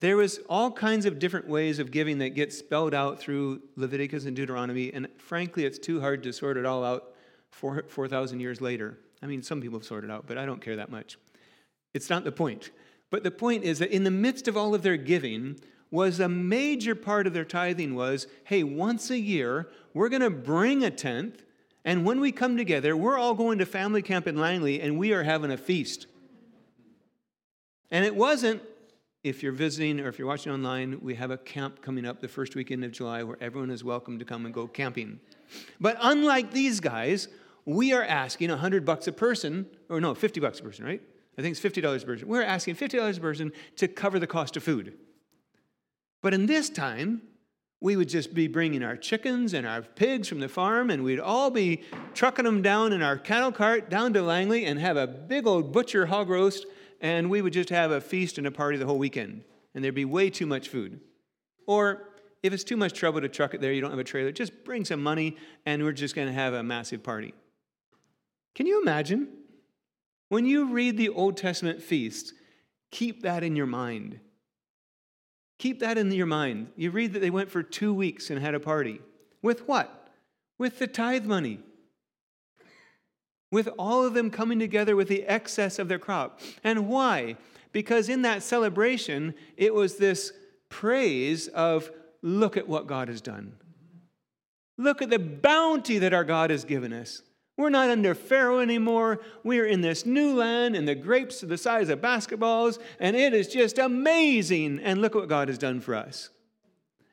There 0.01 0.15
was 0.15 0.39
all 0.49 0.71
kinds 0.71 1.05
of 1.05 1.19
different 1.19 1.47
ways 1.47 1.79
of 1.79 1.91
giving 1.91 2.19
that 2.19 2.29
get 2.29 2.53
spelled 2.53 2.93
out 2.93 3.19
through 3.19 3.61
Leviticus 3.75 4.25
and 4.25 4.35
Deuteronomy, 4.35 4.93
and 4.93 5.07
frankly, 5.17 5.65
it's 5.65 5.79
too 5.79 5.99
hard 5.99 6.23
to 6.23 6.31
sort 6.31 6.57
it 6.57 6.65
all 6.65 6.83
out 6.85 7.13
4,000 7.51 8.39
years 8.39 8.61
later. 8.61 8.97
I 9.21 9.25
mean, 9.25 9.43
some 9.43 9.59
people 9.61 9.79
have 9.79 9.85
sorted 9.85 10.09
out, 10.09 10.25
but 10.25 10.37
I 10.37 10.45
don't 10.45 10.61
care 10.61 10.77
that 10.77 10.89
much. 10.89 11.17
It's 11.93 12.09
not 12.09 12.23
the 12.23 12.31
point. 12.31 12.71
But 13.09 13.23
the 13.23 13.31
point 13.31 13.63
is 13.63 13.79
that 13.79 13.91
in 13.91 14.03
the 14.03 14.11
midst 14.11 14.47
of 14.47 14.55
all 14.55 14.73
of 14.73 14.83
their 14.83 14.95
giving, 14.95 15.59
was 15.91 16.19
a 16.19 16.29
major 16.29 16.93
part 16.93 17.25
of 17.25 17.33
their 17.33 17.43
tithing 17.43 17.95
was 17.95 18.27
hey, 18.43 18.63
once 18.63 19.09
a 19.09 19.17
year, 19.17 19.67
we're 19.93 20.07
going 20.07 20.21
to 20.21 20.29
bring 20.29 20.83
a 20.83 20.91
tenth 20.91 21.41
And 21.85 22.05
when 22.05 22.19
we 22.19 22.31
come 22.31 22.57
together, 22.57 22.95
we're 22.95 23.17
all 23.17 23.33
going 23.33 23.59
to 23.59 23.65
family 23.65 24.01
camp 24.01 24.27
in 24.27 24.37
Langley 24.37 24.81
and 24.81 24.99
we 24.99 25.13
are 25.13 25.23
having 25.23 25.51
a 25.51 25.57
feast. 25.57 26.07
And 27.89 28.05
it 28.05 28.15
wasn't, 28.15 28.61
if 29.23 29.43
you're 29.43 29.51
visiting 29.51 29.99
or 29.99 30.07
if 30.07 30.17
you're 30.17 30.27
watching 30.27 30.51
online, 30.51 30.99
we 31.01 31.15
have 31.15 31.31
a 31.31 31.37
camp 31.37 31.81
coming 31.81 32.05
up 32.05 32.21
the 32.21 32.27
first 32.27 32.55
weekend 32.55 32.83
of 32.85 32.91
July 32.91 33.23
where 33.23 33.37
everyone 33.41 33.69
is 33.69 33.83
welcome 33.83 34.17
to 34.17 34.25
come 34.25 34.45
and 34.45 34.53
go 34.53 34.67
camping. 34.67 35.19
But 35.79 35.97
unlike 35.99 36.51
these 36.51 36.79
guys, 36.79 37.27
we 37.65 37.91
are 37.91 38.03
asking 38.03 38.49
100 38.49 38.85
bucks 38.85 39.07
a 39.07 39.11
person, 39.11 39.67
or 39.89 39.99
no, 39.99 40.15
50 40.15 40.39
bucks 40.39 40.59
a 40.59 40.63
person, 40.63 40.85
right? 40.85 41.01
I 41.37 41.41
think 41.41 41.57
it's 41.57 41.77
$50 41.77 42.03
a 42.03 42.05
person. 42.05 42.27
We're 42.27 42.43
asking 42.43 42.75
$50 42.75 43.17
a 43.17 43.19
person 43.19 43.51
to 43.77 43.87
cover 43.87 44.19
the 44.19 44.27
cost 44.27 44.55
of 44.55 44.63
food. 44.63 44.97
But 46.21 46.33
in 46.33 46.45
this 46.45 46.69
time, 46.69 47.21
we 47.81 47.95
would 47.95 48.09
just 48.09 48.33
be 48.33 48.47
bringing 48.47 48.83
our 48.83 48.97
chickens 48.97 49.53
and 49.53 49.65
our 49.65 49.81
pigs 49.81 50.27
from 50.27 50.39
the 50.39 50.49
farm, 50.49 50.89
and 50.89 51.03
we'd 51.03 51.19
all 51.19 51.49
be 51.49 51.83
trucking 52.13 52.45
them 52.45 52.61
down 52.61 52.93
in 52.93 53.01
our 53.01 53.17
cattle 53.17 53.51
cart 53.51 53.89
down 53.89 54.13
to 54.13 54.21
Langley 54.21 54.65
and 54.65 54.79
have 54.79 54.97
a 54.97 55.07
big 55.07 55.47
old 55.47 55.71
butcher 55.71 56.05
hog 56.05 56.29
roast, 56.29 56.65
and 57.01 57.29
we 57.29 57.41
would 57.41 57.53
just 57.53 57.69
have 57.69 57.91
a 57.91 58.01
feast 58.01 58.37
and 58.37 58.47
a 58.47 58.51
party 58.51 58.77
the 58.77 58.85
whole 58.85 58.97
weekend. 58.97 59.43
And 59.73 59.83
there'd 59.83 59.95
be 59.95 60.05
way 60.05 60.29
too 60.29 60.45
much 60.45 60.69
food. 60.69 60.99
Or 61.67 62.09
if 62.41 62.53
it's 62.53 62.63
too 62.63 62.77
much 62.77 62.93
trouble 62.93 63.21
to 63.21 63.29
truck 63.29 63.53
it 63.53 63.61
there, 63.61 63.71
you 63.71 63.81
don't 63.81 63.91
have 63.91 63.99
a 63.99 64.03
trailer, 64.03 64.31
just 64.31 64.63
bring 64.63 64.85
some 64.85 65.03
money, 65.03 65.37
and 65.65 65.83
we're 65.83 65.91
just 65.91 66.15
going 66.15 66.27
to 66.27 66.33
have 66.33 66.53
a 66.53 66.63
massive 66.63 67.03
party. 67.03 67.33
Can 68.55 68.65
you 68.65 68.81
imagine? 68.81 69.27
When 70.29 70.45
you 70.45 70.71
read 70.71 70.97
the 70.97 71.09
Old 71.09 71.37
Testament 71.37 71.81
feasts, 71.81 72.33
keep 72.91 73.23
that 73.23 73.43
in 73.43 73.55
your 73.55 73.65
mind. 73.65 74.19
Keep 75.57 75.79
that 75.79 75.97
in 75.97 76.11
your 76.11 76.25
mind. 76.25 76.69
You 76.75 76.91
read 76.91 77.13
that 77.13 77.19
they 77.19 77.29
went 77.29 77.51
for 77.51 77.61
two 77.61 77.93
weeks 77.93 78.29
and 78.29 78.39
had 78.39 78.55
a 78.55 78.59
party. 78.59 79.01
With 79.41 79.67
what? 79.67 80.09
With 80.57 80.79
the 80.79 80.87
tithe 80.87 81.25
money. 81.25 81.59
With 83.51 83.69
all 83.79 84.05
of 84.05 84.13
them 84.13 84.29
coming 84.29 84.59
together 84.59 84.95
with 84.95 85.07
the 85.07 85.23
excess 85.23 85.79
of 85.79 85.87
their 85.87 85.99
crop. 85.99 86.39
And 86.63 86.87
why? 86.87 87.37
Because 87.71 88.09
in 88.09 88.21
that 88.23 88.43
celebration, 88.43 89.33
it 89.57 89.73
was 89.73 89.97
this 89.97 90.33
praise 90.69 91.47
of, 91.49 91.91
look 92.21 92.57
at 92.57 92.67
what 92.67 92.87
God 92.87 93.07
has 93.07 93.21
done. 93.21 93.53
Look 94.77 95.01
at 95.01 95.09
the 95.09 95.19
bounty 95.19 95.97
that 95.99 96.13
our 96.13 96.23
God 96.23 96.51
has 96.51 96.63
given 96.63 96.93
us. 96.93 97.21
We're 97.57 97.69
not 97.69 97.89
under 97.89 98.15
Pharaoh 98.15 98.59
anymore. 98.59 99.19
We're 99.43 99.65
in 99.65 99.81
this 99.81 100.05
new 100.05 100.33
land, 100.33 100.77
and 100.77 100.87
the 100.87 100.95
grapes 100.95 101.43
are 101.43 101.47
the 101.47 101.57
size 101.57 101.89
of 101.89 101.99
basketballs, 101.99 102.79
and 102.99 103.17
it 103.17 103.33
is 103.33 103.49
just 103.49 103.77
amazing. 103.77 104.79
And 104.79 105.01
look 105.01 105.13
at 105.13 105.19
what 105.19 105.27
God 105.27 105.49
has 105.49 105.57
done 105.57 105.81
for 105.81 105.95
us. 105.95 106.29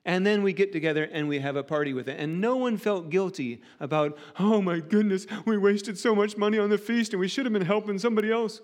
And 0.07 0.25
then 0.25 0.42
we 0.42 0.53
get 0.53 0.73
together 0.73 1.05
and 1.12 1.29
we 1.29 1.40
have 1.40 1.57
a 1.57 1.64
party 1.64 1.92
with 1.92 2.09
it. 2.09 2.19
And 2.19 2.40
no 2.40 2.57
one 2.57 2.79
felt 2.79 3.11
guilty 3.11 3.61
about, 3.81 4.16
oh 4.38 4.62
my 4.62 4.79
goodness, 4.79 5.27
we 5.45 5.59
wasted 5.59 5.99
so 5.99 6.14
much 6.14 6.37
money 6.37 6.59
on 6.59 6.71
the 6.71 6.79
feast 6.79 7.12
and 7.12 7.21
we 7.21 7.29
should 7.29 7.45
have 7.45 7.53
been 7.53 7.61
helping 7.61 7.99
somebody 7.99 8.31
else. 8.31 8.61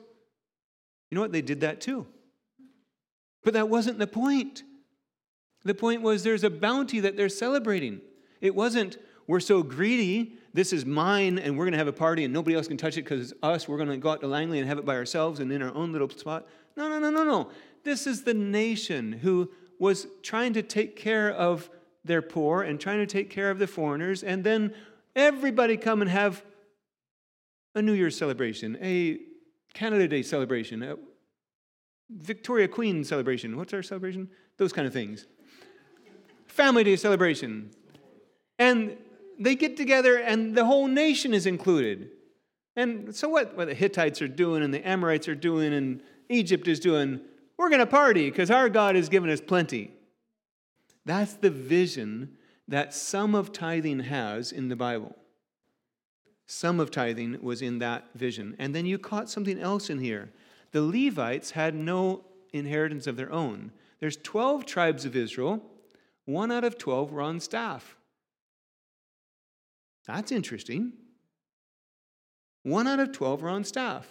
You 1.10 1.16
know 1.16 1.20
what? 1.20 1.32
They 1.32 1.42
did 1.42 1.60
that 1.60 1.80
too. 1.80 2.06
But 3.42 3.54
that 3.54 3.68
wasn't 3.68 3.98
the 3.98 4.06
point. 4.06 4.62
The 5.64 5.74
point 5.74 6.00
was 6.00 6.22
there's 6.22 6.44
a 6.44 6.50
bounty 6.50 7.00
that 7.00 7.16
they're 7.16 7.28
celebrating. 7.28 8.00
It 8.40 8.54
wasn't, 8.54 8.96
we're 9.26 9.40
so 9.40 9.64
greedy 9.64 10.38
this 10.54 10.72
is 10.72 10.84
mine 10.84 11.38
and 11.38 11.56
we're 11.56 11.64
going 11.64 11.72
to 11.72 11.78
have 11.78 11.88
a 11.88 11.92
party 11.92 12.24
and 12.24 12.32
nobody 12.32 12.54
else 12.54 12.68
can 12.68 12.76
touch 12.76 12.96
it 12.96 13.04
because 13.04 13.32
it's 13.32 13.40
us. 13.42 13.66
We're 13.66 13.78
going 13.78 13.88
to 13.88 13.96
go 13.96 14.10
out 14.10 14.20
to 14.20 14.26
Langley 14.26 14.58
and 14.58 14.68
have 14.68 14.78
it 14.78 14.84
by 14.84 14.96
ourselves 14.96 15.40
and 15.40 15.50
in 15.50 15.62
our 15.62 15.74
own 15.74 15.92
little 15.92 16.10
spot. 16.10 16.46
No, 16.76 16.88
no, 16.88 16.98
no, 16.98 17.10
no, 17.10 17.24
no. 17.24 17.50
This 17.84 18.06
is 18.06 18.22
the 18.22 18.34
nation 18.34 19.12
who 19.12 19.50
was 19.82 20.06
trying 20.22 20.52
to 20.52 20.62
take 20.62 20.94
care 20.94 21.28
of 21.28 21.68
their 22.04 22.22
poor 22.22 22.62
and 22.62 22.80
trying 22.80 22.98
to 22.98 23.06
take 23.06 23.28
care 23.30 23.50
of 23.50 23.58
the 23.58 23.66
foreigners. 23.66 24.22
And 24.22 24.44
then 24.44 24.72
everybody 25.16 25.76
come 25.76 26.02
and 26.02 26.08
have 26.08 26.44
a 27.74 27.82
New 27.82 27.92
Year's 27.92 28.16
celebration, 28.16 28.78
a 28.80 29.18
Canada 29.74 30.06
Day 30.06 30.22
celebration, 30.22 30.84
a 30.84 30.98
Victoria 32.10 32.68
Queen 32.68 33.02
celebration. 33.02 33.56
What's 33.56 33.74
our 33.74 33.82
celebration? 33.82 34.28
Those 34.56 34.72
kind 34.72 34.86
of 34.86 34.92
things. 34.92 35.26
Family 36.46 36.84
Day 36.84 36.94
celebration. 36.94 37.70
And 38.60 38.96
they 39.36 39.56
get 39.56 39.76
together 39.76 40.18
and 40.18 40.54
the 40.54 40.64
whole 40.64 40.86
nation 40.86 41.34
is 41.34 41.44
included. 41.44 42.08
And 42.76 43.12
so 43.12 43.28
what, 43.28 43.56
what 43.56 43.66
the 43.66 43.74
Hittites 43.74 44.22
are 44.22 44.28
doing 44.28 44.62
and 44.62 44.72
the 44.72 44.86
Amorites 44.86 45.26
are 45.26 45.34
doing 45.34 45.74
and 45.74 46.00
Egypt 46.28 46.68
is 46.68 46.78
doing, 46.78 47.20
we're 47.62 47.70
going 47.70 47.78
to 47.78 47.86
party 47.86 48.28
because 48.28 48.50
our 48.50 48.68
God 48.68 48.96
has 48.96 49.08
given 49.08 49.30
us 49.30 49.40
plenty. 49.40 49.92
That's 51.04 51.34
the 51.34 51.50
vision 51.50 52.36
that 52.66 52.92
some 52.92 53.34
of 53.34 53.52
tithing 53.52 54.00
has 54.00 54.50
in 54.50 54.68
the 54.68 54.76
Bible. 54.76 55.14
Some 56.46 56.80
of 56.80 56.90
tithing 56.90 57.38
was 57.40 57.62
in 57.62 57.78
that 57.78 58.08
vision. 58.14 58.56
And 58.58 58.74
then 58.74 58.84
you 58.84 58.98
caught 58.98 59.30
something 59.30 59.60
else 59.60 59.90
in 59.90 60.00
here. 60.00 60.30
The 60.72 60.82
Levites 60.82 61.52
had 61.52 61.74
no 61.74 62.24
inheritance 62.52 63.06
of 63.06 63.16
their 63.16 63.32
own. 63.32 63.70
There's 64.00 64.16
12 64.16 64.66
tribes 64.66 65.04
of 65.04 65.14
Israel. 65.14 65.62
One 66.24 66.50
out 66.50 66.64
of 66.64 66.78
12 66.78 67.12
were 67.12 67.22
on 67.22 67.38
staff. 67.38 67.96
That's 70.06 70.32
interesting. 70.32 70.92
One 72.64 72.88
out 72.88 72.98
of 72.98 73.12
12 73.12 73.42
were 73.42 73.48
on 73.48 73.64
staff. 73.64 74.08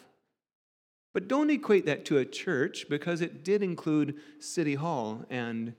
But 1.14 1.28
don't 1.28 1.50
equate 1.50 1.86
that 1.86 2.06
to 2.06 2.18
a 2.18 2.26
church 2.26 2.88
because 2.90 3.22
it 3.22 3.44
did 3.44 3.62
include 3.62 4.16
city 4.40 4.76
hall 4.76 5.26
and 5.30 5.74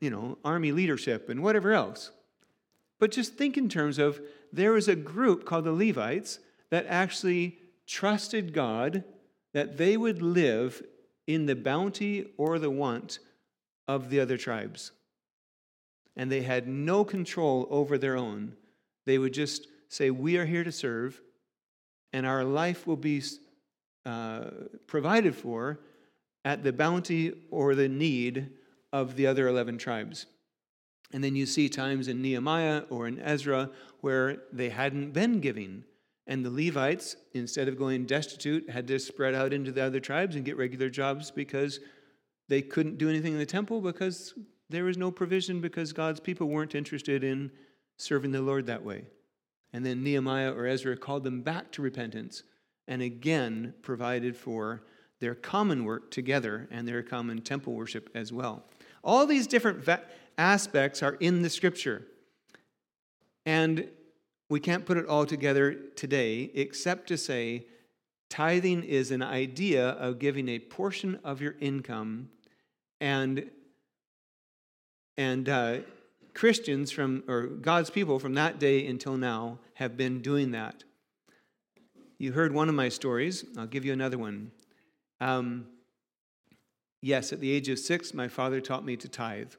you 0.00 0.10
know, 0.10 0.38
army 0.44 0.72
leadership 0.72 1.28
and 1.28 1.42
whatever 1.42 1.72
else. 1.72 2.10
But 2.98 3.12
just 3.12 3.34
think 3.34 3.56
in 3.56 3.68
terms 3.68 3.98
of 3.98 4.20
there 4.52 4.72
was 4.72 4.88
a 4.88 4.96
group 4.96 5.44
called 5.44 5.64
the 5.64 5.72
Levites 5.72 6.38
that 6.70 6.86
actually 6.88 7.58
trusted 7.86 8.52
God 8.52 9.04
that 9.54 9.76
they 9.76 9.96
would 9.96 10.22
live 10.22 10.82
in 11.26 11.46
the 11.46 11.56
bounty 11.56 12.26
or 12.36 12.58
the 12.58 12.70
want 12.70 13.18
of 13.86 14.10
the 14.10 14.20
other 14.20 14.36
tribes. 14.36 14.92
And 16.16 16.30
they 16.30 16.42
had 16.42 16.66
no 16.66 17.04
control 17.04 17.66
over 17.70 17.96
their 17.96 18.16
own. 18.16 18.54
They 19.06 19.18
would 19.18 19.32
just 19.32 19.68
say, 19.88 20.10
We 20.10 20.36
are 20.36 20.44
here 20.44 20.64
to 20.64 20.72
serve, 20.72 21.20
and 22.12 22.26
our 22.26 22.44
life 22.44 22.86
will 22.86 22.96
be 22.96 23.22
uh, 24.06 24.50
provided 24.86 25.34
for 25.34 25.80
at 26.44 26.62
the 26.62 26.72
bounty 26.72 27.32
or 27.50 27.74
the 27.74 27.88
need 27.88 28.50
of 28.92 29.16
the 29.16 29.26
other 29.26 29.48
11 29.48 29.78
tribes. 29.78 30.26
And 31.12 31.24
then 31.24 31.36
you 31.36 31.46
see 31.46 31.68
times 31.68 32.08
in 32.08 32.22
Nehemiah 32.22 32.82
or 32.90 33.06
in 33.06 33.20
Ezra 33.20 33.70
where 34.00 34.42
they 34.52 34.68
hadn't 34.68 35.12
been 35.12 35.40
giving. 35.40 35.84
And 36.26 36.44
the 36.44 36.50
Levites, 36.50 37.16
instead 37.32 37.68
of 37.68 37.78
going 37.78 38.04
destitute, 38.04 38.68
had 38.68 38.86
to 38.88 38.98
spread 38.98 39.34
out 39.34 39.52
into 39.52 39.72
the 39.72 39.82
other 39.82 40.00
tribes 40.00 40.36
and 40.36 40.44
get 40.44 40.58
regular 40.58 40.90
jobs 40.90 41.30
because 41.30 41.80
they 42.48 42.60
couldn't 42.60 42.98
do 42.98 43.08
anything 43.08 43.32
in 43.32 43.38
the 43.38 43.46
temple 43.46 43.80
because 43.80 44.34
there 44.68 44.84
was 44.84 44.98
no 44.98 45.10
provision 45.10 45.60
because 45.60 45.92
God's 45.92 46.20
people 46.20 46.48
weren't 46.48 46.74
interested 46.74 47.24
in 47.24 47.50
serving 47.96 48.32
the 48.32 48.42
Lord 48.42 48.66
that 48.66 48.84
way. 48.84 49.04
And 49.72 49.84
then 49.84 50.02
Nehemiah 50.02 50.52
or 50.52 50.66
Ezra 50.66 50.96
called 50.96 51.24
them 51.24 51.42
back 51.42 51.72
to 51.72 51.82
repentance 51.82 52.42
and 52.88 53.02
again 53.02 53.74
provided 53.82 54.36
for 54.36 54.82
their 55.20 55.34
common 55.34 55.84
work 55.84 56.10
together 56.10 56.68
and 56.70 56.86
their 56.86 57.02
common 57.02 57.40
temple 57.40 57.74
worship 57.74 58.10
as 58.14 58.32
well. 58.32 58.64
All 59.04 59.26
these 59.26 59.46
different 59.46 59.78
va- 59.84 60.02
aspects 60.36 61.02
are 61.02 61.14
in 61.14 61.42
the 61.42 61.50
scripture. 61.50 62.06
And 63.46 63.88
we 64.48 64.60
can't 64.60 64.86
put 64.86 64.96
it 64.96 65.06
all 65.06 65.26
together 65.26 65.74
today 65.94 66.50
except 66.54 67.08
to 67.08 67.16
say 67.16 67.66
tithing 68.30 68.82
is 68.84 69.10
an 69.10 69.22
idea 69.22 69.90
of 69.90 70.18
giving 70.18 70.48
a 70.48 70.58
portion 70.58 71.18
of 71.24 71.40
your 71.40 71.54
income 71.60 72.30
and 73.00 73.50
and 75.16 75.48
uh, 75.48 75.78
Christians 76.32 76.92
from, 76.92 77.24
or 77.26 77.48
God's 77.48 77.90
people 77.90 78.20
from 78.20 78.34
that 78.34 78.60
day 78.60 78.86
until 78.86 79.16
now 79.16 79.58
have 79.74 79.96
been 79.96 80.22
doing 80.22 80.52
that. 80.52 80.84
You 82.20 82.32
heard 82.32 82.52
one 82.52 82.68
of 82.68 82.74
my 82.74 82.88
stories. 82.88 83.44
I'll 83.56 83.66
give 83.66 83.84
you 83.84 83.92
another 83.92 84.18
one. 84.18 84.50
Um, 85.20 85.66
yes, 87.00 87.32
at 87.32 87.38
the 87.38 87.52
age 87.52 87.68
of 87.68 87.78
six, 87.78 88.12
my 88.12 88.26
father 88.26 88.60
taught 88.60 88.84
me 88.84 88.96
to 88.96 89.08
tithe. 89.08 89.52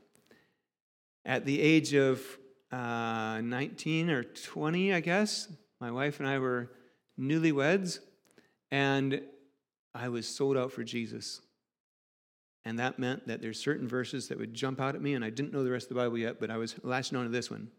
At 1.25 1.45
the 1.45 1.61
age 1.61 1.93
of 1.93 2.21
uh, 2.69 3.39
19 3.41 4.09
or 4.09 4.23
20, 4.23 4.93
I 4.93 4.99
guess, 4.99 5.47
my 5.79 5.89
wife 5.89 6.19
and 6.19 6.27
I 6.27 6.39
were 6.39 6.69
newlyweds, 7.17 7.99
and 8.71 9.21
I 9.95 10.09
was 10.09 10.27
sold 10.27 10.57
out 10.57 10.73
for 10.73 10.83
Jesus. 10.83 11.39
And 12.65 12.77
that 12.79 12.99
meant 12.99 13.25
that 13.27 13.41
there's 13.41 13.57
certain 13.57 13.87
verses 13.87 14.27
that 14.27 14.37
would 14.37 14.53
jump 14.53 14.81
out 14.81 14.95
at 14.95 15.01
me, 15.01 15.13
and 15.13 15.23
I 15.23 15.29
didn't 15.29 15.53
know 15.53 15.63
the 15.63 15.71
rest 15.71 15.85
of 15.85 15.95
the 15.95 16.01
Bible 16.03 16.17
yet, 16.17 16.41
but 16.41 16.51
I 16.51 16.57
was 16.57 16.75
latching 16.83 17.17
on 17.17 17.23
to 17.23 17.31
this 17.31 17.49
one. 17.49 17.69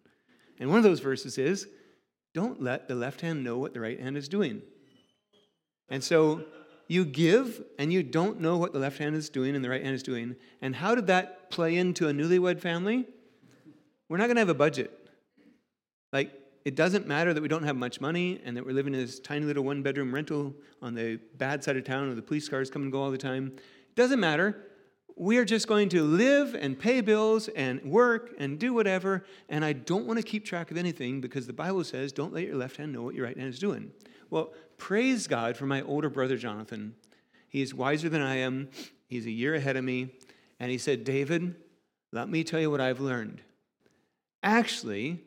And 0.58 0.70
one 0.70 0.78
of 0.78 0.84
those 0.84 1.00
verses 1.00 1.36
is, 1.36 1.68
don't 2.34 2.62
let 2.62 2.88
the 2.88 2.94
left 2.94 3.20
hand 3.20 3.42
know 3.44 3.58
what 3.58 3.74
the 3.74 3.80
right 3.80 4.00
hand 4.00 4.16
is 4.16 4.28
doing. 4.28 4.62
And 5.88 6.02
so 6.02 6.44
you 6.88 7.04
give 7.04 7.62
and 7.78 7.92
you 7.92 8.02
don't 8.02 8.40
know 8.40 8.56
what 8.56 8.72
the 8.72 8.78
left 8.78 8.98
hand 8.98 9.14
is 9.14 9.28
doing 9.28 9.54
and 9.54 9.64
the 9.64 9.70
right 9.70 9.82
hand 9.82 9.94
is 9.94 10.02
doing. 10.02 10.36
And 10.60 10.74
how 10.74 10.94
did 10.94 11.06
that 11.08 11.50
play 11.50 11.76
into 11.76 12.08
a 12.08 12.12
newlywed 12.12 12.60
family? 12.60 13.06
We're 14.08 14.16
not 14.16 14.26
going 14.26 14.36
to 14.36 14.40
have 14.40 14.48
a 14.48 14.54
budget. 14.54 14.90
Like, 16.12 16.32
it 16.64 16.74
doesn't 16.74 17.06
matter 17.06 17.32
that 17.32 17.40
we 17.40 17.48
don't 17.48 17.62
have 17.62 17.76
much 17.76 18.00
money 18.00 18.40
and 18.44 18.56
that 18.56 18.66
we're 18.66 18.72
living 18.72 18.94
in 18.94 19.00
this 19.00 19.18
tiny 19.18 19.46
little 19.46 19.64
one 19.64 19.82
bedroom 19.82 20.12
rental 20.12 20.54
on 20.82 20.94
the 20.94 21.18
bad 21.36 21.64
side 21.64 21.76
of 21.76 21.84
town 21.84 22.06
where 22.06 22.14
the 22.14 22.22
police 22.22 22.48
cars 22.48 22.70
come 22.70 22.82
and 22.82 22.92
go 22.92 23.00
all 23.02 23.10
the 23.10 23.18
time. 23.18 23.52
It 23.56 23.96
doesn't 23.96 24.20
matter. 24.20 24.69
We 25.20 25.36
are 25.36 25.44
just 25.44 25.68
going 25.68 25.90
to 25.90 26.02
live 26.02 26.54
and 26.54 26.78
pay 26.78 27.02
bills 27.02 27.48
and 27.48 27.82
work 27.84 28.32
and 28.38 28.58
do 28.58 28.72
whatever. 28.72 29.22
And 29.50 29.62
I 29.62 29.74
don't 29.74 30.06
want 30.06 30.18
to 30.18 30.22
keep 30.22 30.46
track 30.46 30.70
of 30.70 30.78
anything 30.78 31.20
because 31.20 31.46
the 31.46 31.52
Bible 31.52 31.84
says, 31.84 32.10
don't 32.10 32.32
let 32.32 32.46
your 32.46 32.56
left 32.56 32.78
hand 32.78 32.94
know 32.94 33.02
what 33.02 33.14
your 33.14 33.26
right 33.26 33.36
hand 33.36 33.50
is 33.50 33.58
doing. 33.58 33.90
Well, 34.30 34.54
praise 34.78 35.26
God 35.26 35.58
for 35.58 35.66
my 35.66 35.82
older 35.82 36.08
brother 36.08 36.38
Jonathan. 36.38 36.94
He's 37.50 37.74
wiser 37.74 38.08
than 38.08 38.22
I 38.22 38.36
am, 38.36 38.70
he's 39.08 39.26
a 39.26 39.30
year 39.30 39.54
ahead 39.54 39.76
of 39.76 39.84
me. 39.84 40.08
And 40.58 40.70
he 40.70 40.78
said, 40.78 41.04
David, 41.04 41.54
let 42.12 42.30
me 42.30 42.42
tell 42.42 42.60
you 42.60 42.70
what 42.70 42.80
I've 42.80 43.00
learned. 43.00 43.42
Actually, 44.42 45.20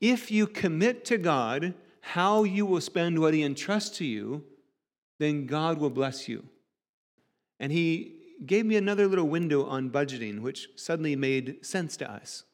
if 0.00 0.30
you 0.30 0.46
commit 0.46 1.04
to 1.06 1.18
God 1.18 1.74
how 2.00 2.44
you 2.44 2.64
will 2.64 2.80
spend 2.80 3.18
what 3.18 3.34
He 3.34 3.42
entrusts 3.42 3.98
to 3.98 4.04
you, 4.04 4.44
then 5.18 5.46
God 5.46 5.78
will 5.78 5.90
bless 5.90 6.28
you. 6.28 6.44
And 7.58 7.72
He 7.72 8.15
gave 8.44 8.66
me 8.66 8.76
another 8.76 9.06
little 9.06 9.28
window 9.28 9.64
on 9.64 9.90
budgeting, 9.90 10.40
which 10.40 10.68
suddenly 10.76 11.16
made 11.16 11.64
sense 11.64 11.96
to 11.98 12.10
us. 12.10 12.44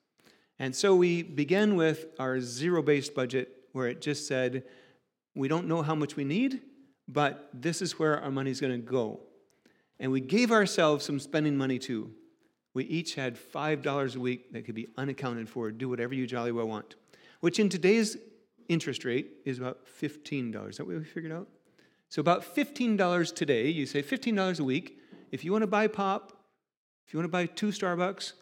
And 0.58 0.76
so 0.76 0.94
we 0.94 1.22
began 1.22 1.74
with 1.74 2.06
our 2.18 2.40
zero 2.40 2.82
based 2.82 3.14
budget, 3.14 3.48
where 3.72 3.88
it 3.88 4.00
just 4.00 4.28
said, 4.28 4.64
we 5.34 5.48
don't 5.48 5.66
know 5.66 5.82
how 5.82 5.94
much 5.94 6.14
we 6.14 6.24
need, 6.24 6.60
but 7.08 7.48
this 7.52 7.82
is 7.82 7.98
where 7.98 8.20
our 8.20 8.30
money 8.30 8.50
is 8.50 8.60
going 8.60 8.72
to 8.72 8.86
go. 8.86 9.20
And 9.98 10.12
we 10.12 10.20
gave 10.20 10.52
ourselves 10.52 11.04
some 11.04 11.18
spending 11.18 11.56
money 11.56 11.78
too. 11.78 12.12
We 12.74 12.84
each 12.84 13.14
had 13.14 13.36
$5 13.36 14.16
a 14.16 14.20
week 14.20 14.52
that 14.52 14.64
could 14.64 14.74
be 14.74 14.88
unaccounted 14.96 15.48
for. 15.48 15.70
Do 15.70 15.88
whatever 15.88 16.14
you 16.14 16.26
jolly 16.26 16.52
well 16.52 16.68
want 16.68 16.94
which 17.42 17.58
in 17.58 17.68
today's 17.68 18.16
interest 18.68 19.04
rate 19.04 19.26
is 19.44 19.58
about 19.58 19.80
$15. 20.00 20.70
Is 20.70 20.76
that 20.76 20.86
what 20.86 20.96
we 20.96 21.04
figured 21.04 21.32
out? 21.32 21.48
So, 22.08 22.20
about 22.20 22.42
$15 22.54 23.34
today, 23.34 23.68
you 23.68 23.84
say 23.84 24.00
$15 24.00 24.60
a 24.60 24.64
week. 24.64 25.00
If 25.32 25.44
you 25.44 25.50
want 25.50 25.62
to 25.62 25.66
buy 25.66 25.88
pop, 25.88 26.32
if 27.06 27.12
you 27.12 27.18
want 27.18 27.24
to 27.24 27.32
buy 27.32 27.46
two 27.46 27.68
Starbucks, 27.68 28.34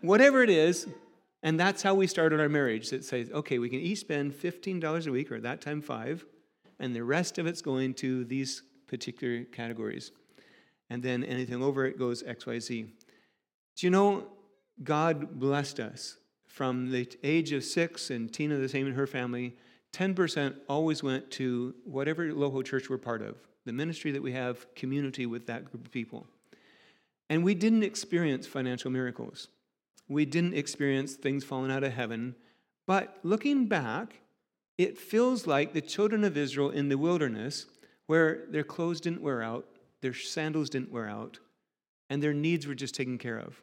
whatever 0.00 0.42
it 0.42 0.48
is, 0.48 0.86
and 1.42 1.58
that's 1.58 1.82
how 1.82 1.94
we 1.94 2.06
started 2.06 2.38
our 2.40 2.48
marriage. 2.48 2.92
It 2.92 3.04
says, 3.04 3.30
okay, 3.30 3.58
we 3.58 3.68
can 3.68 3.80
each 3.80 4.00
spend 4.00 4.32
$15 4.32 5.06
a 5.06 5.10
week, 5.10 5.32
or 5.32 5.36
at 5.36 5.42
that 5.42 5.60
time, 5.60 5.82
five, 5.82 6.24
and 6.78 6.94
the 6.94 7.02
rest 7.02 7.38
of 7.38 7.46
it's 7.46 7.60
going 7.60 7.94
to 7.94 8.24
these 8.24 8.62
particular 8.86 9.44
categories. 9.44 10.12
And 10.88 11.02
then 11.02 11.24
anything 11.24 11.62
over 11.62 11.84
it 11.84 11.98
goes 11.98 12.22
XYZ. 12.22 12.86
Do 13.76 13.86
you 13.86 13.90
know, 13.90 14.26
God 14.82 15.38
blessed 15.38 15.80
us 15.80 16.16
from 16.46 16.90
the 16.90 17.08
age 17.22 17.52
of 17.52 17.64
six, 17.64 18.10
and 18.10 18.32
Tina 18.32 18.56
the 18.56 18.68
same 18.68 18.86
in 18.86 18.94
her 18.94 19.06
family, 19.06 19.56
10% 19.94 20.54
always 20.68 21.02
went 21.02 21.30
to 21.32 21.74
whatever 21.84 22.32
local 22.32 22.62
church 22.62 22.88
we're 22.88 22.98
part 22.98 23.22
of, 23.22 23.36
the 23.64 23.72
ministry 23.72 24.10
that 24.12 24.22
we 24.22 24.32
have, 24.32 24.72
community 24.74 25.26
with 25.26 25.46
that 25.46 25.70
group 25.70 25.86
of 25.86 25.92
people. 25.92 26.26
And 27.28 27.44
we 27.44 27.54
didn't 27.54 27.82
experience 27.82 28.46
financial 28.46 28.90
miracles. 28.90 29.48
We 30.08 30.24
didn't 30.24 30.54
experience 30.54 31.14
things 31.14 31.44
falling 31.44 31.70
out 31.70 31.84
of 31.84 31.92
heaven. 31.92 32.34
But 32.86 33.18
looking 33.22 33.66
back, 33.66 34.20
it 34.76 34.98
feels 34.98 35.46
like 35.46 35.72
the 35.72 35.80
children 35.80 36.24
of 36.24 36.36
Israel 36.36 36.70
in 36.70 36.88
the 36.88 36.98
wilderness, 36.98 37.66
where 38.06 38.46
their 38.50 38.64
clothes 38.64 39.00
didn't 39.00 39.22
wear 39.22 39.42
out, 39.42 39.66
their 40.00 40.14
sandals 40.14 40.70
didn't 40.70 40.90
wear 40.90 41.08
out, 41.08 41.38
and 42.08 42.22
their 42.22 42.34
needs 42.34 42.66
were 42.66 42.74
just 42.74 42.94
taken 42.94 43.18
care 43.18 43.38
of. 43.38 43.62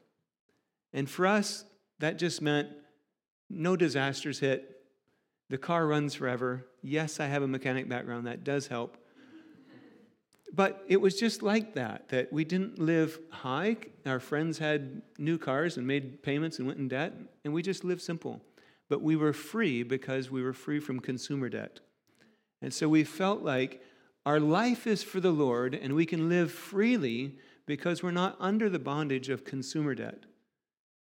And 0.93 1.10
for 1.10 1.27
us, 1.27 1.65
that 1.99 2.17
just 2.17 2.41
meant 2.41 2.69
no 3.49 3.75
disasters 3.75 4.39
hit. 4.39 4.81
The 5.49 5.57
car 5.57 5.88
runs 5.88 6.13
forever. 6.13 6.67
Yes, 6.81 7.19
I 7.19 7.25
have 7.25 7.43
a 7.43 7.47
mechanic 7.47 7.89
background. 7.89 8.27
That 8.27 8.43
does 8.43 8.67
help. 8.67 8.97
But 10.53 10.83
it 10.88 11.01
was 11.01 11.19
just 11.19 11.43
like 11.43 11.73
that, 11.75 12.10
that 12.10 12.31
we 12.31 12.45
didn't 12.45 12.79
live 12.79 13.19
high. 13.29 13.77
Our 14.05 14.19
friends 14.19 14.57
had 14.57 15.01
new 15.17 15.38
cars 15.38 15.77
and 15.77 15.86
made 15.86 16.23
payments 16.23 16.57
and 16.57 16.67
went 16.67 16.79
in 16.79 16.88
debt, 16.88 17.13
and 17.43 17.53
we 17.53 17.62
just 17.62 17.83
lived 17.83 18.01
simple. 18.01 18.41
But 18.89 19.01
we 19.01 19.15
were 19.15 19.33
free 19.33 19.83
because 19.83 20.31
we 20.31 20.41
were 20.41 20.53
free 20.53 20.79
from 20.79 20.99
consumer 20.99 21.49
debt. 21.49 21.81
And 22.62 22.73
so 22.73 22.88
we 22.88 23.03
felt 23.03 23.41
like 23.43 23.83
our 24.25 24.39
life 24.39 24.88
is 24.88 25.03
for 25.03 25.19
the 25.19 25.31
Lord, 25.31 25.75
and 25.75 25.93
we 25.93 26.05
can 26.05 26.29
live 26.29 26.51
freely 26.51 27.38
because 27.65 28.01
we're 28.01 28.12
not 28.12 28.38
under 28.39 28.69
the 28.69 28.79
bondage 28.79 29.29
of 29.29 29.43
consumer 29.43 29.93
debt 29.93 30.25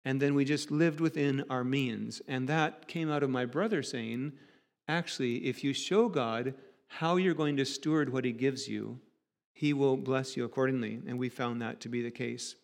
and 0.05 0.21
then 0.21 0.35
we 0.35 0.45
just 0.45 0.71
lived 0.71 1.01
within 1.01 1.45
our 1.51 1.65
means. 1.65 2.23
And 2.27 2.49
that 2.49 2.89
came 2.89 3.11
out 3.11 3.23
of 3.23 3.31
my 3.31 3.45
brother 3.45 3.83
saying, 3.83 4.33
actually, 4.89 5.47
if 5.47 5.63
you 5.63 5.73
show 5.73 6.09
God 6.09 6.55
how 6.87 7.17
you're 7.17 7.35
going 7.35 7.57
to 7.59 7.65
steward 7.65 8.13
what 8.13 8.25
He 8.25 8.33
gives 8.33 8.69
you, 8.69 8.99
He 9.61 9.75
will 9.75 9.99
bless 9.99 10.39
you 10.39 10.47
accordingly. 10.47 11.03
And 11.07 11.19
we 11.19 11.29
found 11.29 11.61
that 11.61 11.81
to 11.81 11.91
be 11.91 12.01
the 12.01 12.11
case. 12.11 12.55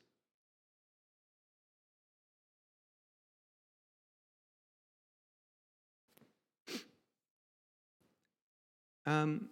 Um, 9.04 9.50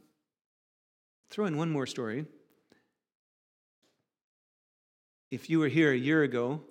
throw 1.28 1.44
in 1.44 1.58
one 1.58 1.68
more 1.68 1.86
story. 1.86 2.24
If 5.30 5.50
you 5.50 5.58
were 5.58 5.68
here 5.68 5.92
a 5.92 5.96
year 5.98 6.22
ago, 6.22 6.62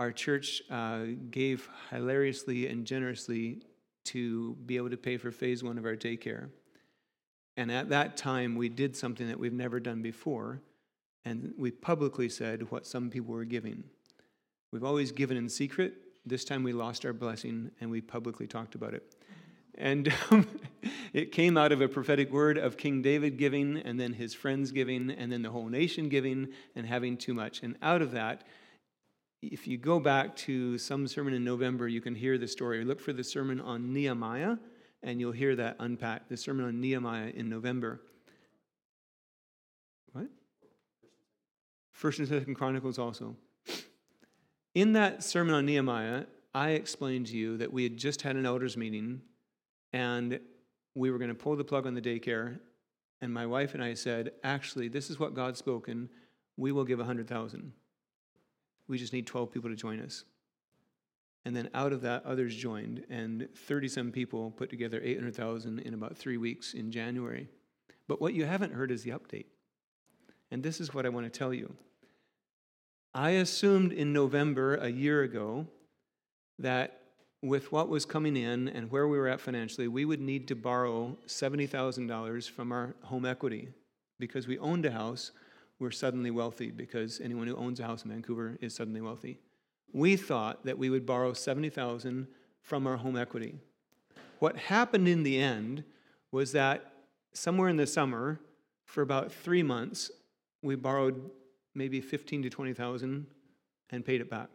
our 0.00 0.10
church 0.10 0.62
uh, 0.68 1.04
gave 1.30 1.68
hilariously 1.90 2.66
and 2.66 2.84
generously 2.84 3.62
to 4.06 4.56
be 4.66 4.78
able 4.78 4.90
to 4.90 4.96
pay 4.96 5.16
for 5.16 5.30
phase 5.30 5.62
one 5.62 5.78
of 5.78 5.84
our 5.84 5.94
daycare. 5.94 6.48
And 7.56 7.70
at 7.70 7.90
that 7.90 8.16
time, 8.16 8.56
we 8.56 8.68
did 8.68 8.96
something 8.96 9.28
that 9.28 9.38
we've 9.38 9.52
never 9.52 9.78
done 9.78 10.02
before, 10.02 10.62
and 11.24 11.52
we 11.58 11.70
publicly 11.70 12.28
said 12.28 12.70
what 12.70 12.86
some 12.86 13.10
people 13.10 13.34
were 13.34 13.44
giving. 13.44 13.84
We've 14.72 14.84
always 14.84 15.12
given 15.12 15.36
in 15.36 15.48
secret. 15.48 15.94
This 16.24 16.44
time 16.44 16.62
we 16.62 16.72
lost 16.72 17.04
our 17.04 17.12
blessing, 17.12 17.70
and 17.80 17.90
we 17.90 18.00
publicly 18.00 18.46
talked 18.46 18.74
about 18.74 18.94
it. 18.94 19.14
And 19.76 20.12
um, 20.30 20.48
it 21.12 21.32
came 21.32 21.56
out 21.56 21.72
of 21.72 21.80
a 21.80 21.88
prophetic 21.88 22.32
word 22.32 22.56
of 22.56 22.76
King 22.76 23.02
David 23.02 23.36
giving, 23.36 23.78
and 23.78 24.00
then 24.00 24.14
his 24.14 24.32
friends 24.34 24.72
giving, 24.72 25.10
and 25.10 25.30
then 25.30 25.42
the 25.42 25.50
whole 25.50 25.68
nation 25.68 26.08
giving, 26.08 26.48
and 26.74 26.86
having 26.86 27.16
too 27.16 27.34
much. 27.34 27.62
And 27.62 27.76
out 27.82 28.00
of 28.00 28.12
that, 28.12 28.44
if 29.42 29.66
you 29.66 29.76
go 29.76 29.98
back 29.98 30.36
to 30.36 30.78
some 30.78 31.06
sermon 31.08 31.34
in 31.34 31.44
November, 31.44 31.88
you 31.88 32.00
can 32.00 32.14
hear 32.14 32.38
the 32.38 32.46
story. 32.46 32.84
Look 32.84 33.00
for 33.00 33.12
the 33.12 33.24
sermon 33.24 33.60
on 33.60 33.92
Nehemiah, 33.92 34.56
and 35.02 35.20
you'll 35.20 35.32
hear 35.32 35.56
that 35.56 35.76
unpacked. 35.78 36.28
The 36.28 36.36
sermon 36.36 36.66
on 36.66 36.80
Nehemiah 36.80 37.32
in 37.34 37.48
November. 37.48 38.00
What? 40.12 40.28
First 41.90 42.18
and 42.18 42.28
Second 42.28 42.54
Chronicles 42.54 42.98
also. 42.98 43.36
In 44.74 44.92
that 44.94 45.22
sermon 45.22 45.54
on 45.54 45.66
Nehemiah, 45.66 46.24
I 46.54 46.70
explained 46.70 47.26
to 47.28 47.36
you 47.36 47.56
that 47.58 47.72
we 47.72 47.82
had 47.82 47.96
just 47.96 48.22
had 48.22 48.36
an 48.36 48.46
elders 48.46 48.76
meeting, 48.76 49.22
and 49.92 50.38
we 50.94 51.10
were 51.10 51.18
going 51.18 51.28
to 51.28 51.34
pull 51.34 51.56
the 51.56 51.64
plug 51.64 51.86
on 51.86 51.94
the 51.94 52.00
daycare. 52.00 52.58
And 53.20 53.32
my 53.32 53.46
wife 53.46 53.74
and 53.74 53.82
I 53.82 53.94
said, 53.94 54.32
actually, 54.42 54.88
this 54.88 55.10
is 55.10 55.18
what 55.18 55.34
God's 55.34 55.58
spoken. 55.58 56.08
We 56.56 56.72
will 56.72 56.84
give 56.84 57.00
a 57.00 57.04
hundred 57.04 57.28
thousand. 57.28 57.72
We 58.88 58.98
just 58.98 59.12
need 59.12 59.26
12 59.26 59.52
people 59.52 59.70
to 59.70 59.76
join 59.76 60.00
us. 60.00 60.24
And 61.44 61.56
then 61.56 61.68
out 61.74 61.92
of 61.92 62.02
that, 62.02 62.24
others 62.24 62.54
joined, 62.54 63.04
and 63.10 63.48
30 63.66 63.88
some 63.88 64.12
people 64.12 64.52
put 64.52 64.70
together 64.70 65.00
800,000 65.02 65.80
in 65.80 65.94
about 65.94 66.16
three 66.16 66.36
weeks 66.36 66.74
in 66.74 66.92
January. 66.92 67.48
But 68.06 68.20
what 68.20 68.34
you 68.34 68.44
haven't 68.44 68.72
heard 68.72 68.90
is 68.90 69.02
the 69.02 69.10
update. 69.10 69.46
And 70.50 70.62
this 70.62 70.80
is 70.80 70.94
what 70.94 71.04
I 71.04 71.08
want 71.08 71.30
to 71.30 71.36
tell 71.36 71.52
you. 71.52 71.74
I 73.14 73.30
assumed 73.30 73.92
in 73.92 74.12
November 74.12 74.76
a 74.76 74.88
year 74.88 75.22
ago 75.22 75.66
that 76.58 77.00
with 77.42 77.72
what 77.72 77.88
was 77.88 78.06
coming 78.06 78.36
in 78.36 78.68
and 78.68 78.90
where 78.90 79.08
we 79.08 79.18
were 79.18 79.28
at 79.28 79.40
financially, 79.40 79.88
we 79.88 80.04
would 80.04 80.20
need 80.20 80.46
to 80.48 80.54
borrow 80.54 81.16
$70,000 81.26 82.48
from 82.48 82.70
our 82.70 82.94
home 83.02 83.26
equity 83.26 83.68
because 84.20 84.46
we 84.46 84.58
owned 84.58 84.86
a 84.86 84.92
house 84.92 85.32
we're 85.82 85.90
suddenly 85.90 86.30
wealthy 86.30 86.70
because 86.70 87.20
anyone 87.20 87.48
who 87.48 87.56
owns 87.56 87.80
a 87.80 87.84
house 87.84 88.04
in 88.04 88.10
Vancouver 88.12 88.56
is 88.60 88.72
suddenly 88.72 89.00
wealthy. 89.00 89.40
We 89.92 90.16
thought 90.16 90.64
that 90.64 90.78
we 90.78 90.90
would 90.90 91.04
borrow 91.04 91.32
70,000 91.32 92.26
from 92.62 92.86
our 92.86 92.96
home 92.96 93.16
equity. 93.16 93.56
What 94.38 94.56
happened 94.56 95.06
in 95.06 95.22
the 95.22 95.38
end 95.38 95.84
was 96.30 96.52
that 96.52 96.92
somewhere 97.32 97.68
in 97.68 97.76
the 97.76 97.86
summer, 97.86 98.40
for 98.86 99.02
about 99.02 99.32
three 99.32 99.62
months, 99.62 100.10
we 100.62 100.74
borrowed 100.74 101.30
maybe 101.74 102.00
15 102.00 102.42
to 102.42 102.50
20,000 102.50 103.26
and 103.90 104.04
paid 104.04 104.20
it 104.20 104.30
back. 104.30 104.48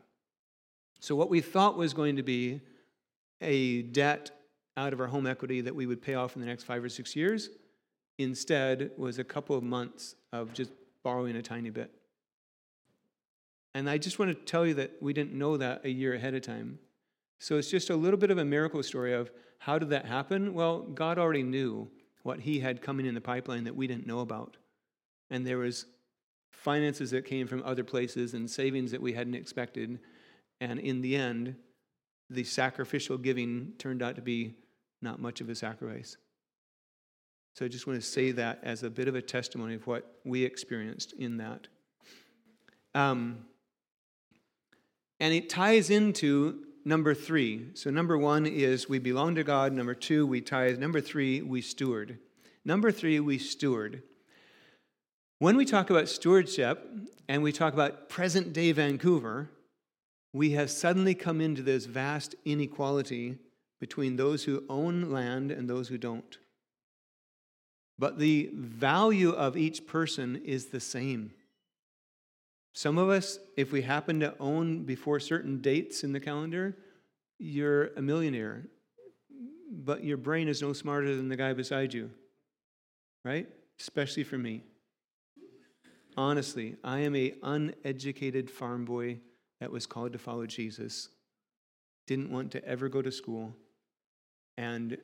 So 0.99 1.15
what 1.15 1.29
we 1.29 1.41
thought 1.41 1.77
was 1.77 1.93
going 1.93 2.15
to 2.15 2.23
be 2.23 2.61
a 3.41 3.83
debt 3.83 4.31
out 4.75 4.93
of 4.93 4.99
our 4.99 5.07
home 5.07 5.27
equity 5.27 5.61
that 5.61 5.75
we 5.75 5.85
would 5.85 6.01
pay 6.01 6.15
off 6.15 6.35
in 6.35 6.41
the 6.41 6.47
next 6.47 6.63
five 6.63 6.83
or 6.83 6.89
six 6.89 7.15
years, 7.15 7.49
instead 8.17 8.91
was 8.97 9.19
a 9.19 9.23
couple 9.23 9.55
of 9.55 9.63
months 9.63 10.15
of 10.31 10.53
just 10.53 10.71
borrowing 11.03 11.35
a 11.35 11.41
tiny 11.41 11.69
bit. 11.69 11.91
And 13.73 13.89
I 13.89 13.97
just 13.97 14.19
want 14.19 14.29
to 14.29 14.45
tell 14.45 14.65
you 14.65 14.73
that 14.75 14.93
we 15.01 15.13
didn't 15.13 15.33
know 15.33 15.57
that 15.57 15.85
a 15.85 15.89
year 15.89 16.13
ahead 16.13 16.33
of 16.33 16.41
time. 16.41 16.79
So 17.39 17.57
it's 17.57 17.69
just 17.69 17.89
a 17.89 17.95
little 17.95 18.19
bit 18.19 18.31
of 18.31 18.37
a 18.37 18.45
miracle 18.45 18.81
story 18.81 19.13
of 19.13 19.29
how 19.59 19.77
did 19.77 19.89
that 19.89 20.05
happen? 20.05 20.53
Well, 20.53 20.81
God 20.81 21.17
already 21.17 21.43
knew 21.43 21.89
what 22.23 22.39
he 22.39 22.59
had 22.59 22.81
coming 22.81 23.05
in 23.05 23.15
the 23.15 23.21
pipeline 23.21 23.63
that 23.65 23.75
we 23.75 23.87
didn't 23.87 24.07
know 24.07 24.19
about. 24.19 24.57
And 25.29 25.45
there 25.45 25.57
was 25.57 25.85
finances 26.51 27.11
that 27.11 27.25
came 27.25 27.47
from 27.47 27.61
other 27.63 27.83
places 27.83 28.33
and 28.33 28.49
savings 28.49 28.91
that 28.91 29.01
we 29.01 29.13
hadn't 29.13 29.35
expected. 29.35 29.99
And 30.59 30.79
in 30.79 31.01
the 31.01 31.15
end, 31.15 31.55
the 32.29 32.43
sacrificial 32.43 33.17
giving 33.17 33.73
turned 33.77 34.01
out 34.01 34.15
to 34.15 34.21
be 34.21 34.55
not 35.01 35.21
much 35.21 35.41
of 35.41 35.49
a 35.49 35.55
sacrifice. 35.55 36.17
So 37.53 37.65
I 37.65 37.67
just 37.67 37.87
want 37.87 37.99
to 37.99 38.05
say 38.05 38.31
that 38.31 38.59
as 38.63 38.83
a 38.83 38.89
bit 38.89 39.07
of 39.07 39.15
a 39.15 39.21
testimony 39.21 39.75
of 39.75 39.87
what 39.87 40.19
we 40.25 40.43
experienced 40.43 41.13
in 41.13 41.37
that. 41.37 41.67
Um, 42.93 43.45
and 45.19 45.33
it 45.33 45.49
ties 45.49 45.89
into 45.89 46.63
number 46.85 47.13
three. 47.13 47.67
So, 47.73 47.89
number 47.89 48.17
one 48.17 48.45
is 48.45 48.87
we 48.87 48.99
belong 48.99 49.35
to 49.35 49.43
God. 49.43 49.73
Number 49.73 49.93
two, 49.93 50.25
we 50.25 50.41
tithe. 50.41 50.79
Number 50.79 51.01
three, 51.01 51.41
we 51.41 51.61
steward. 51.61 52.19
Number 52.63 52.91
three, 52.91 53.19
we 53.19 53.37
steward. 53.37 54.03
When 55.39 55.55
we 55.55 55.65
talk 55.65 55.89
about 55.89 56.09
stewardship 56.09 56.87
and 57.27 57.43
we 57.43 57.51
talk 57.51 57.73
about 57.73 58.09
present 58.09 58.53
day 58.53 58.71
Vancouver, 58.71 59.49
we 60.33 60.51
have 60.51 60.71
suddenly 60.71 61.15
come 61.15 61.41
into 61.41 61.61
this 61.61 61.85
vast 61.85 62.35
inequality 62.45 63.37
between 63.79 64.15
those 64.15 64.43
who 64.43 64.63
own 64.69 65.11
land 65.11 65.51
and 65.51 65.69
those 65.69 65.87
who 65.87 65.97
don't. 65.97 66.37
But 67.99 68.19
the 68.19 68.51
value 68.53 69.31
of 69.31 69.57
each 69.57 69.87
person 69.87 70.41
is 70.43 70.67
the 70.67 70.79
same. 70.79 71.31
Some 72.77 72.99
of 72.99 73.09
us, 73.09 73.39
if 73.55 73.71
we 73.71 73.81
happen 73.81 74.19
to 74.19 74.35
own 74.39 74.83
before 74.83 75.19
certain 75.19 75.61
dates 75.61 76.03
in 76.03 76.11
the 76.11 76.19
calendar, 76.19 76.77
you're 77.39 77.87
a 77.95 78.03
millionaire, 78.03 78.67
but 79.71 80.03
your 80.03 80.17
brain 80.17 80.47
is 80.47 80.61
no 80.61 80.73
smarter 80.73 81.15
than 81.15 81.27
the 81.27 81.35
guy 81.35 81.53
beside 81.53 81.91
you, 81.91 82.11
right? 83.25 83.49
Especially 83.79 84.23
for 84.23 84.37
me. 84.37 84.61
Honestly, 86.15 86.75
I 86.83 86.99
am 86.99 87.15
a 87.15 87.33
uneducated 87.41 88.51
farm 88.51 88.85
boy 88.85 89.21
that 89.59 89.71
was 89.71 89.87
called 89.87 90.13
to 90.13 90.19
follow 90.19 90.45
Jesus. 90.45 91.09
Didn't 92.05 92.29
want 92.29 92.51
to 92.51 92.63
ever 92.63 92.89
go 92.89 93.01
to 93.01 93.11
school. 93.11 93.55
And 94.55 94.99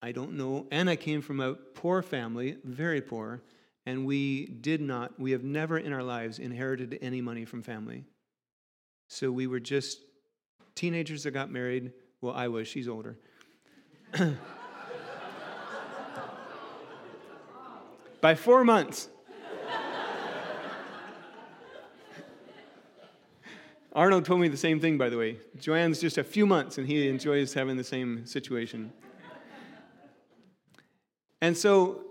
I 0.00 0.12
don't 0.12 0.38
know. 0.38 0.68
And 0.70 0.88
I 0.88 0.96
came 0.96 1.20
from 1.20 1.40
a 1.40 1.52
poor 1.52 2.00
family, 2.00 2.56
very 2.64 3.02
poor, 3.02 3.42
and 3.86 4.06
we 4.06 4.46
did 4.46 4.80
not, 4.80 5.18
we 5.18 5.32
have 5.32 5.42
never 5.42 5.78
in 5.78 5.92
our 5.92 6.02
lives 6.02 6.38
inherited 6.38 6.98
any 7.00 7.20
money 7.20 7.44
from 7.44 7.62
family. 7.62 8.04
So 9.08 9.32
we 9.32 9.46
were 9.46 9.60
just 9.60 10.00
teenagers 10.74 11.24
that 11.24 11.32
got 11.32 11.50
married. 11.50 11.92
Well, 12.20 12.34
I 12.34 12.48
was, 12.48 12.68
she's 12.68 12.88
older. 12.88 13.16
By 18.20 18.34
four 18.34 18.64
months. 18.64 19.08
Arnold 23.92 24.24
told 24.24 24.40
me 24.40 24.46
the 24.48 24.56
same 24.56 24.78
thing, 24.78 24.98
by 24.98 25.08
the 25.08 25.16
way. 25.16 25.38
Joanne's 25.58 26.00
just 26.00 26.16
a 26.16 26.22
few 26.22 26.46
months, 26.46 26.78
and 26.78 26.86
he 26.86 27.08
enjoys 27.08 27.52
having 27.54 27.76
the 27.76 27.82
same 27.82 28.24
situation. 28.24 28.92
And 31.40 31.56
so 31.56 32.04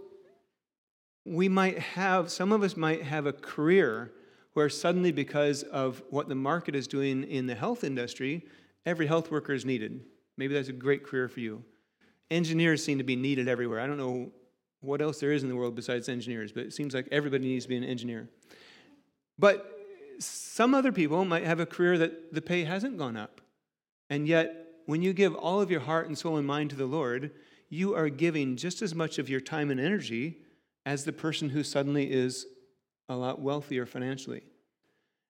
we 1.26 1.50
might 1.50 1.80
have, 1.80 2.32
some 2.32 2.52
of 2.52 2.64
us 2.64 2.76
might 2.76 3.04
have 3.04 3.26
a 3.26 3.34
career 3.34 4.12
where 4.54 4.70
suddenly, 4.70 5.12
because 5.12 5.64
of 5.64 6.02
what 6.10 6.28
the 6.28 6.36
market 6.36 6.76
is 6.76 6.88
doing 6.88 7.24
in 7.24 7.48
the 7.48 7.56
health 7.56 7.84
industry, 7.84 8.46
every 8.86 9.08
health 9.08 9.32
worker 9.32 9.54
is 9.54 9.66
needed. 9.66 10.02
Maybe 10.38 10.54
that's 10.54 10.70
a 10.70 10.74
great 10.74 11.04
career 11.04 11.28
for 11.28 11.40
you. 11.40 11.64
Engineers 12.32 12.84
seem 12.84 12.98
to 12.98 13.04
be 13.04 13.16
needed 13.16 13.48
everywhere. 13.48 13.80
I 13.80 13.88
don't 13.88 13.98
know 13.98 14.32
what 14.82 15.02
else 15.02 15.20
there 15.20 15.32
is 15.32 15.44
in 15.44 15.50
the 15.50 15.56
world 15.56 15.76
besides 15.76 16.10
engineers, 16.10 16.52
but 16.52 16.64
it 16.64 16.74
seems 16.74 16.94
like 16.94 17.08
everybody 17.12 17.46
needs 17.46 17.66
to 17.66 17.70
be 17.70 17.78
an 17.78 17.84
engineer. 17.84 18.30
But 19.38 19.80
some 20.20 20.74
other 20.74 20.92
people 20.92 21.26
might 21.26 21.44
have 21.44 21.60
a 21.60 21.66
career 21.66 21.98
that 21.98 22.34
the 22.34 22.42
pay 22.42 22.64
hasn't 22.64 22.98
gone 22.98 23.18
up. 23.18 23.42
And 24.10 24.28
yet, 24.28 24.68
when 24.86 25.02
you 25.02 25.14
give 25.14 25.36
all 25.36 25.62
of 25.62 25.70
your 25.70 25.82
heart 25.82 26.08
and 26.08 26.18
soul 26.18 26.38
and 26.38 26.48
mind 26.48 26.72
to 26.72 26.76
the 26.76 26.86
Lord, 26.86 27.32
you 27.70 27.96
are 27.96 28.10
giving 28.10 28.56
just 28.56 28.82
as 28.82 28.96
much 28.96 29.20
of 29.20 29.30
your 29.30 29.40
time 29.40 29.70
and 29.70 29.80
energy 29.80 30.38
as 30.86 31.04
the 31.04 31.14
person 31.14 31.50
who 31.50 31.64
suddenly 31.64 32.12
is 32.12 32.46
a 33.08 33.16
lot 33.16 33.42
wealthier 33.42 33.86
financially. 33.86 34.44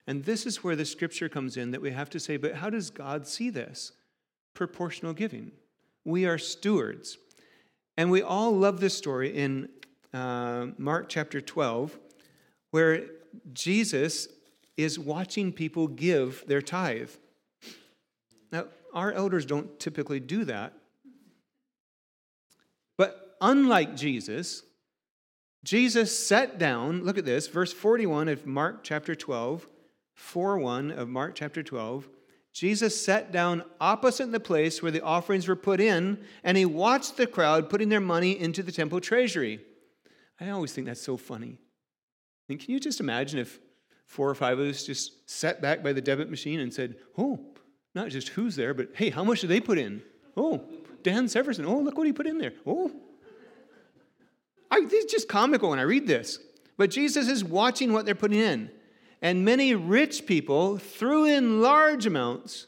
And 0.07 0.23
this 0.23 0.45
is 0.45 0.63
where 0.63 0.75
the 0.75 0.85
scripture 0.85 1.29
comes 1.29 1.55
in 1.55 1.71
that 1.71 1.81
we 1.81 1.91
have 1.91 2.09
to 2.11 2.19
say, 2.19 2.37
but 2.37 2.55
how 2.55 2.69
does 2.69 2.89
God 2.89 3.27
see 3.27 3.49
this? 3.49 3.91
Proportional 4.53 5.13
giving. 5.13 5.51
We 6.03 6.25
are 6.25 6.37
stewards. 6.37 7.17
And 7.97 8.09
we 8.09 8.21
all 8.21 8.51
love 8.51 8.79
this 8.79 8.97
story 8.97 9.35
in 9.35 9.69
uh, 10.13 10.67
Mark 10.77 11.09
chapter 11.09 11.41
12, 11.41 11.99
where 12.71 13.05
Jesus 13.53 14.27
is 14.77 14.97
watching 14.97 15.51
people 15.51 15.87
give 15.87 16.43
their 16.47 16.61
tithe. 16.61 17.11
Now, 18.51 18.65
our 18.93 19.11
elders 19.11 19.45
don't 19.45 19.79
typically 19.79 20.19
do 20.19 20.45
that. 20.45 20.73
But 22.97 23.35
unlike 23.41 23.95
Jesus, 23.95 24.63
Jesus 25.63 26.17
sat 26.17 26.57
down, 26.57 27.03
look 27.03 27.17
at 27.17 27.25
this, 27.25 27.47
verse 27.47 27.73
41 27.73 28.29
of 28.29 28.45
Mark 28.45 28.83
chapter 28.83 29.13
12, 29.13 29.67
4 30.13 30.57
1 30.57 30.91
of 30.91 31.09
Mark 31.09 31.35
chapter 31.35 31.61
12. 31.61 32.07
Jesus 32.53 32.99
sat 33.03 33.31
down 33.31 33.63
opposite 33.79 34.31
the 34.31 34.39
place 34.39 34.81
where 34.81 34.91
the 34.91 35.03
offerings 35.03 35.47
were 35.47 35.55
put 35.55 35.79
in, 35.79 36.19
and 36.43 36.57
he 36.57 36.65
watched 36.65 37.17
the 37.17 37.27
crowd 37.27 37.69
putting 37.69 37.89
their 37.89 37.99
money 37.99 38.39
into 38.39 38.63
the 38.63 38.71
temple 38.71 38.99
treasury. 38.99 39.59
I 40.39 40.49
always 40.49 40.73
think 40.73 40.87
that's 40.87 41.01
so 41.01 41.17
funny. 41.17 41.59
And 42.47 42.59
can 42.59 42.71
you 42.71 42.79
just 42.79 42.99
imagine 42.99 43.39
if 43.39 43.59
four 44.05 44.29
or 44.29 44.35
five 44.35 44.59
of 44.59 44.67
us 44.67 44.83
just 44.83 45.29
sat 45.29 45.61
back 45.61 45.83
by 45.83 45.93
the 45.93 46.01
debit 46.01 46.29
machine 46.29 46.59
and 46.59 46.73
said, 46.73 46.95
Oh, 47.17 47.39
not 47.93 48.09
just 48.09 48.29
who's 48.29 48.55
there, 48.55 48.73
but 48.73 48.89
hey, 48.95 49.09
how 49.09 49.23
much 49.23 49.41
did 49.41 49.49
they 49.49 49.59
put 49.59 49.77
in? 49.77 50.01
Oh, 50.35 50.63
Dan 51.03 51.25
Severson. 51.25 51.65
Oh, 51.65 51.79
look 51.79 51.97
what 51.97 52.07
he 52.07 52.13
put 52.13 52.27
in 52.27 52.37
there. 52.37 52.53
Oh, 52.65 52.91
I, 54.71 54.85
it's 54.89 55.11
just 55.11 55.27
comical 55.27 55.69
when 55.69 55.79
I 55.79 55.83
read 55.83 56.07
this. 56.07 56.39
But 56.77 56.91
Jesus 56.91 57.27
is 57.27 57.43
watching 57.43 57.91
what 57.91 58.05
they're 58.05 58.15
putting 58.15 58.39
in. 58.39 58.71
And 59.21 59.43
many 59.43 59.75
rich 59.75 60.25
people 60.25 60.77
threw 60.77 61.25
in 61.25 61.61
large 61.61 62.05
amounts, 62.05 62.67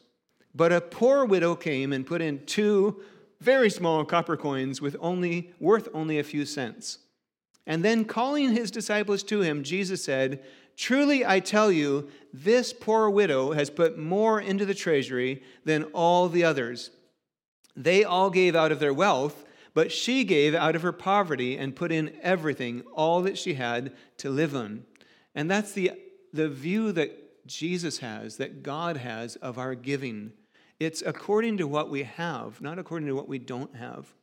but 0.54 0.74
a 0.74 0.82
poor 0.82 1.24
widow 1.24 1.56
came 1.56 1.93
and 1.93 2.06
put 2.06 2.22
in 2.22 2.45
two 2.45 3.02
very 3.39 3.70
small 3.70 4.04
copper 4.04 4.36
coins 4.36 4.82
with 4.82 4.97
only 4.99 5.54
worth 5.60 5.88
only 5.93 6.20
a 6.20 6.24
few 6.24 6.45
cents. 6.45 6.99
And 7.66 7.86
then 7.86 8.06
calling 8.06 8.52
his 8.52 8.70
disciples 8.70 9.24
to 9.24 9.41
him, 9.41 9.64
Jesus 9.64 10.04
said, 10.04 10.43
Truly 10.76 11.26
I 11.26 11.39
tell 11.39 11.72
you, 11.72 12.10
this 12.34 12.74
poor 12.74 13.10
widow 13.10 13.54
has 13.54 13.70
put 13.70 13.97
more 13.97 14.41
into 14.41 14.66
the 14.66 14.74
treasury 14.74 15.43
than 15.64 15.84
all 15.86 16.28
the 16.28 16.43
others. 16.43 16.91
They 17.76 18.04
all 18.04 18.30
gave 18.30 18.56
out 18.56 18.72
of 18.72 18.80
their 18.80 18.93
wealth 18.93 19.45
but 19.74 19.92
she 19.92 20.24
gave 20.24 20.54
out 20.54 20.76
of 20.76 20.82
her 20.82 20.92
poverty 20.92 21.58
and 21.58 21.76
put 21.76 21.92
in 21.92 22.14
everything, 22.22 22.82
all 22.94 23.22
that 23.22 23.38
she 23.38 23.54
had 23.54 23.94
to 24.18 24.30
live 24.30 24.56
on. 24.56 24.84
And 25.34 25.50
that's 25.50 25.72
the, 25.72 25.92
the 26.34 26.50
view 26.50 26.92
that 26.92 27.48
Jesus 27.48 28.00
has, 28.00 28.38
that 28.38 28.64
God 28.64 28.98
has 28.98 29.36
of 29.38 29.58
our 29.58 29.76
giving. 29.76 30.34
It's 30.80 31.02
according 31.02 31.58
to 31.58 31.68
what 31.68 31.90
we 31.90 32.04
have, 32.04 32.62
not 32.62 32.80
according 32.80 33.08
to 33.08 33.16
what 33.16 33.30
we 33.30 33.40
don't 33.40 33.76
have. 33.76 34.14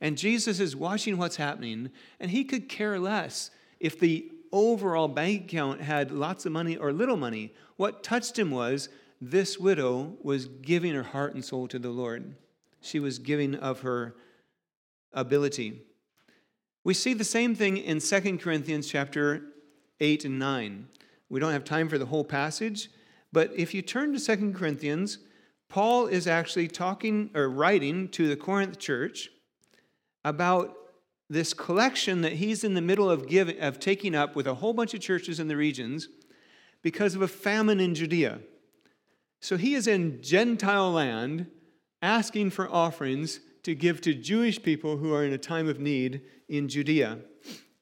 And 0.00 0.18
Jesus 0.18 0.60
is 0.60 0.76
watching 0.76 1.16
what's 1.16 1.36
happening, 1.36 1.90
and 2.20 2.30
he 2.30 2.44
could 2.44 2.68
care 2.68 2.98
less 2.98 3.50
if 3.80 3.98
the 3.98 4.30
overall 4.52 5.08
bank 5.08 5.44
account 5.44 5.80
had 5.80 6.10
lots 6.10 6.46
of 6.46 6.52
money 6.52 6.76
or 6.76 6.92
little 6.92 7.16
money. 7.16 7.54
What 7.76 8.02
touched 8.02 8.38
him 8.38 8.50
was 8.50 8.88
this 9.20 9.58
widow 9.58 10.16
was 10.22 10.46
giving 10.46 10.94
her 10.94 11.02
heart 11.02 11.34
and 11.34 11.44
soul 11.44 11.66
to 11.68 11.78
the 11.78 11.90
Lord. 11.90 12.34
She 12.80 13.00
was 13.00 13.18
giving 13.18 13.54
of 13.54 13.80
her 13.80 14.14
ability. 15.16 15.82
We 16.84 16.94
see 16.94 17.14
the 17.14 17.24
same 17.24 17.56
thing 17.56 17.78
in 17.78 17.98
2 17.98 18.38
Corinthians 18.38 18.86
chapter 18.86 19.42
8 19.98 20.24
and 20.24 20.38
9. 20.38 20.86
We 21.28 21.40
don't 21.40 21.52
have 21.52 21.64
time 21.64 21.88
for 21.88 21.98
the 21.98 22.06
whole 22.06 22.24
passage, 22.24 22.90
but 23.32 23.50
if 23.56 23.74
you 23.74 23.82
turn 23.82 24.16
to 24.16 24.36
2 24.36 24.52
Corinthians, 24.52 25.18
Paul 25.68 26.06
is 26.06 26.28
actually 26.28 26.68
talking 26.68 27.30
or 27.34 27.48
writing 27.48 28.08
to 28.10 28.28
the 28.28 28.36
Corinth 28.36 28.78
church 28.78 29.30
about 30.24 30.76
this 31.28 31.52
collection 31.52 32.20
that 32.20 32.34
he's 32.34 32.62
in 32.62 32.74
the 32.74 32.80
middle 32.80 33.10
of 33.10 33.26
giving 33.26 33.58
of 33.60 33.80
taking 33.80 34.14
up 34.14 34.36
with 34.36 34.46
a 34.46 34.54
whole 34.54 34.72
bunch 34.72 34.94
of 34.94 35.00
churches 35.00 35.40
in 35.40 35.48
the 35.48 35.56
regions 35.56 36.08
because 36.82 37.16
of 37.16 37.22
a 37.22 37.28
famine 37.28 37.80
in 37.80 37.96
Judea. 37.96 38.38
So 39.40 39.56
he 39.56 39.74
is 39.74 39.88
in 39.88 40.22
Gentile 40.22 40.92
land 40.92 41.48
asking 42.00 42.50
for 42.50 42.72
offerings 42.72 43.40
to 43.66 43.74
give 43.74 44.00
to 44.00 44.14
Jewish 44.14 44.62
people 44.62 44.96
who 44.96 45.12
are 45.12 45.24
in 45.24 45.32
a 45.32 45.38
time 45.38 45.68
of 45.68 45.80
need 45.80 46.20
in 46.48 46.68
Judea. 46.68 47.18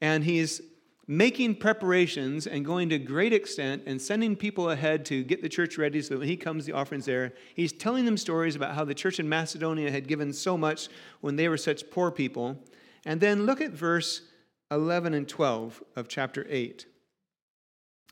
And 0.00 0.24
he's 0.24 0.62
making 1.06 1.56
preparations 1.56 2.46
and 2.46 2.64
going 2.64 2.88
to 2.88 2.98
great 2.98 3.34
extent 3.34 3.82
and 3.84 4.00
sending 4.00 4.34
people 4.34 4.70
ahead 4.70 5.04
to 5.04 5.22
get 5.22 5.42
the 5.42 5.48
church 5.50 5.76
ready 5.76 6.00
so 6.00 6.14
that 6.14 6.20
when 6.20 6.28
he 6.28 6.38
comes, 6.38 6.64
the 6.64 6.72
offering's 6.72 7.04
there. 7.04 7.34
He's 7.54 7.70
telling 7.70 8.06
them 8.06 8.16
stories 8.16 8.56
about 8.56 8.74
how 8.74 8.86
the 8.86 8.94
church 8.94 9.20
in 9.20 9.28
Macedonia 9.28 9.90
had 9.90 10.08
given 10.08 10.32
so 10.32 10.56
much 10.56 10.88
when 11.20 11.36
they 11.36 11.50
were 11.50 11.58
such 11.58 11.90
poor 11.90 12.10
people. 12.10 12.64
And 13.04 13.20
then 13.20 13.44
look 13.44 13.60
at 13.60 13.72
verse 13.72 14.22
11 14.70 15.12
and 15.12 15.28
12 15.28 15.82
of 15.96 16.08
chapter 16.08 16.46
8. 16.48 16.86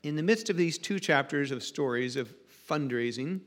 In 0.03 0.15
the 0.15 0.21
midst 0.21 0.51
of 0.51 0.57
these 0.57 0.77
two 0.77 0.99
chapters 0.99 1.49
of 1.49 1.63
stories 1.63 2.17
of 2.17 2.35
fundraising, 2.69 3.39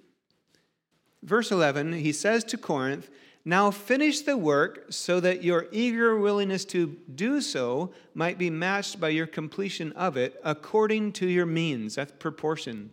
verse 1.22 1.52
11, 1.52 1.92
he 1.92 2.10
says 2.10 2.42
to 2.42 2.56
Corinth, 2.56 3.08
now 3.48 3.70
finish 3.70 4.22
the 4.22 4.36
work 4.36 4.86
so 4.90 5.20
that 5.20 5.44
your 5.44 5.68
eager 5.70 6.18
willingness 6.18 6.64
to 6.64 6.96
do 7.14 7.40
so 7.40 7.92
might 8.12 8.38
be 8.38 8.50
matched 8.50 8.98
by 8.98 9.08
your 9.08 9.28
completion 9.28 9.92
of 9.92 10.16
it 10.16 10.40
according 10.42 11.12
to 11.12 11.28
your 11.28 11.46
means. 11.46 11.94
That's 11.94 12.10
proportion. 12.10 12.90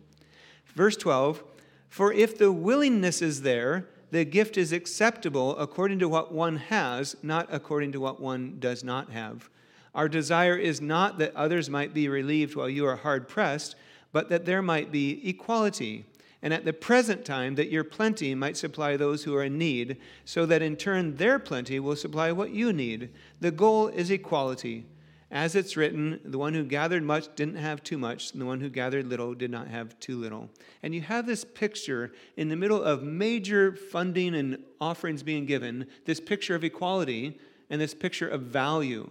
Verse 0.76 0.96
12 0.96 1.42
For 1.88 2.12
if 2.12 2.38
the 2.38 2.52
willingness 2.52 3.20
is 3.20 3.42
there, 3.42 3.88
the 4.12 4.24
gift 4.24 4.56
is 4.56 4.72
acceptable 4.72 5.58
according 5.58 5.98
to 5.98 6.08
what 6.08 6.32
one 6.32 6.56
has, 6.56 7.16
not 7.20 7.48
according 7.50 7.90
to 7.90 8.00
what 8.00 8.20
one 8.20 8.58
does 8.60 8.84
not 8.84 9.10
have. 9.10 9.50
Our 9.92 10.08
desire 10.08 10.56
is 10.56 10.80
not 10.80 11.18
that 11.18 11.34
others 11.34 11.68
might 11.68 11.92
be 11.92 12.08
relieved 12.08 12.54
while 12.54 12.68
you 12.68 12.86
are 12.86 12.96
hard 12.96 13.26
pressed, 13.26 13.74
but 14.12 14.28
that 14.28 14.44
there 14.44 14.62
might 14.62 14.92
be 14.92 15.28
equality 15.28 16.04
and 16.44 16.52
at 16.52 16.66
the 16.66 16.74
present 16.74 17.24
time 17.24 17.54
that 17.54 17.70
your 17.70 17.84
plenty 17.84 18.34
might 18.34 18.58
supply 18.58 18.98
those 18.98 19.24
who 19.24 19.34
are 19.34 19.44
in 19.44 19.56
need, 19.56 19.96
so 20.26 20.44
that 20.44 20.60
in 20.60 20.76
turn 20.76 21.16
their 21.16 21.38
plenty 21.38 21.80
will 21.80 21.96
supply 21.96 22.30
what 22.30 22.50
you 22.50 22.70
need. 22.70 23.08
The 23.40 23.50
goal 23.50 23.88
is 23.88 24.10
equality. 24.10 24.84
As 25.30 25.54
it's 25.56 25.74
written, 25.74 26.20
the 26.22 26.36
one 26.36 26.52
who 26.52 26.62
gathered 26.62 27.02
much 27.02 27.34
didn't 27.34 27.56
have 27.56 27.82
too 27.82 27.96
much, 27.96 28.32
and 28.32 28.42
the 28.42 28.46
one 28.46 28.60
who 28.60 28.68
gathered 28.68 29.06
little 29.06 29.32
did 29.32 29.50
not 29.50 29.68
have 29.68 29.98
too 30.00 30.18
little. 30.20 30.50
And 30.82 30.94
you 30.94 31.00
have 31.00 31.24
this 31.24 31.44
picture 31.46 32.12
in 32.36 32.50
the 32.50 32.56
middle 32.56 32.82
of 32.82 33.02
major 33.02 33.74
funding 33.74 34.34
and 34.34 34.58
offerings 34.82 35.22
being 35.22 35.46
given, 35.46 35.86
this 36.04 36.20
picture 36.20 36.54
of 36.54 36.62
equality 36.62 37.40
and 37.70 37.80
this 37.80 37.94
picture 37.94 38.28
of 38.28 38.42
value. 38.42 39.10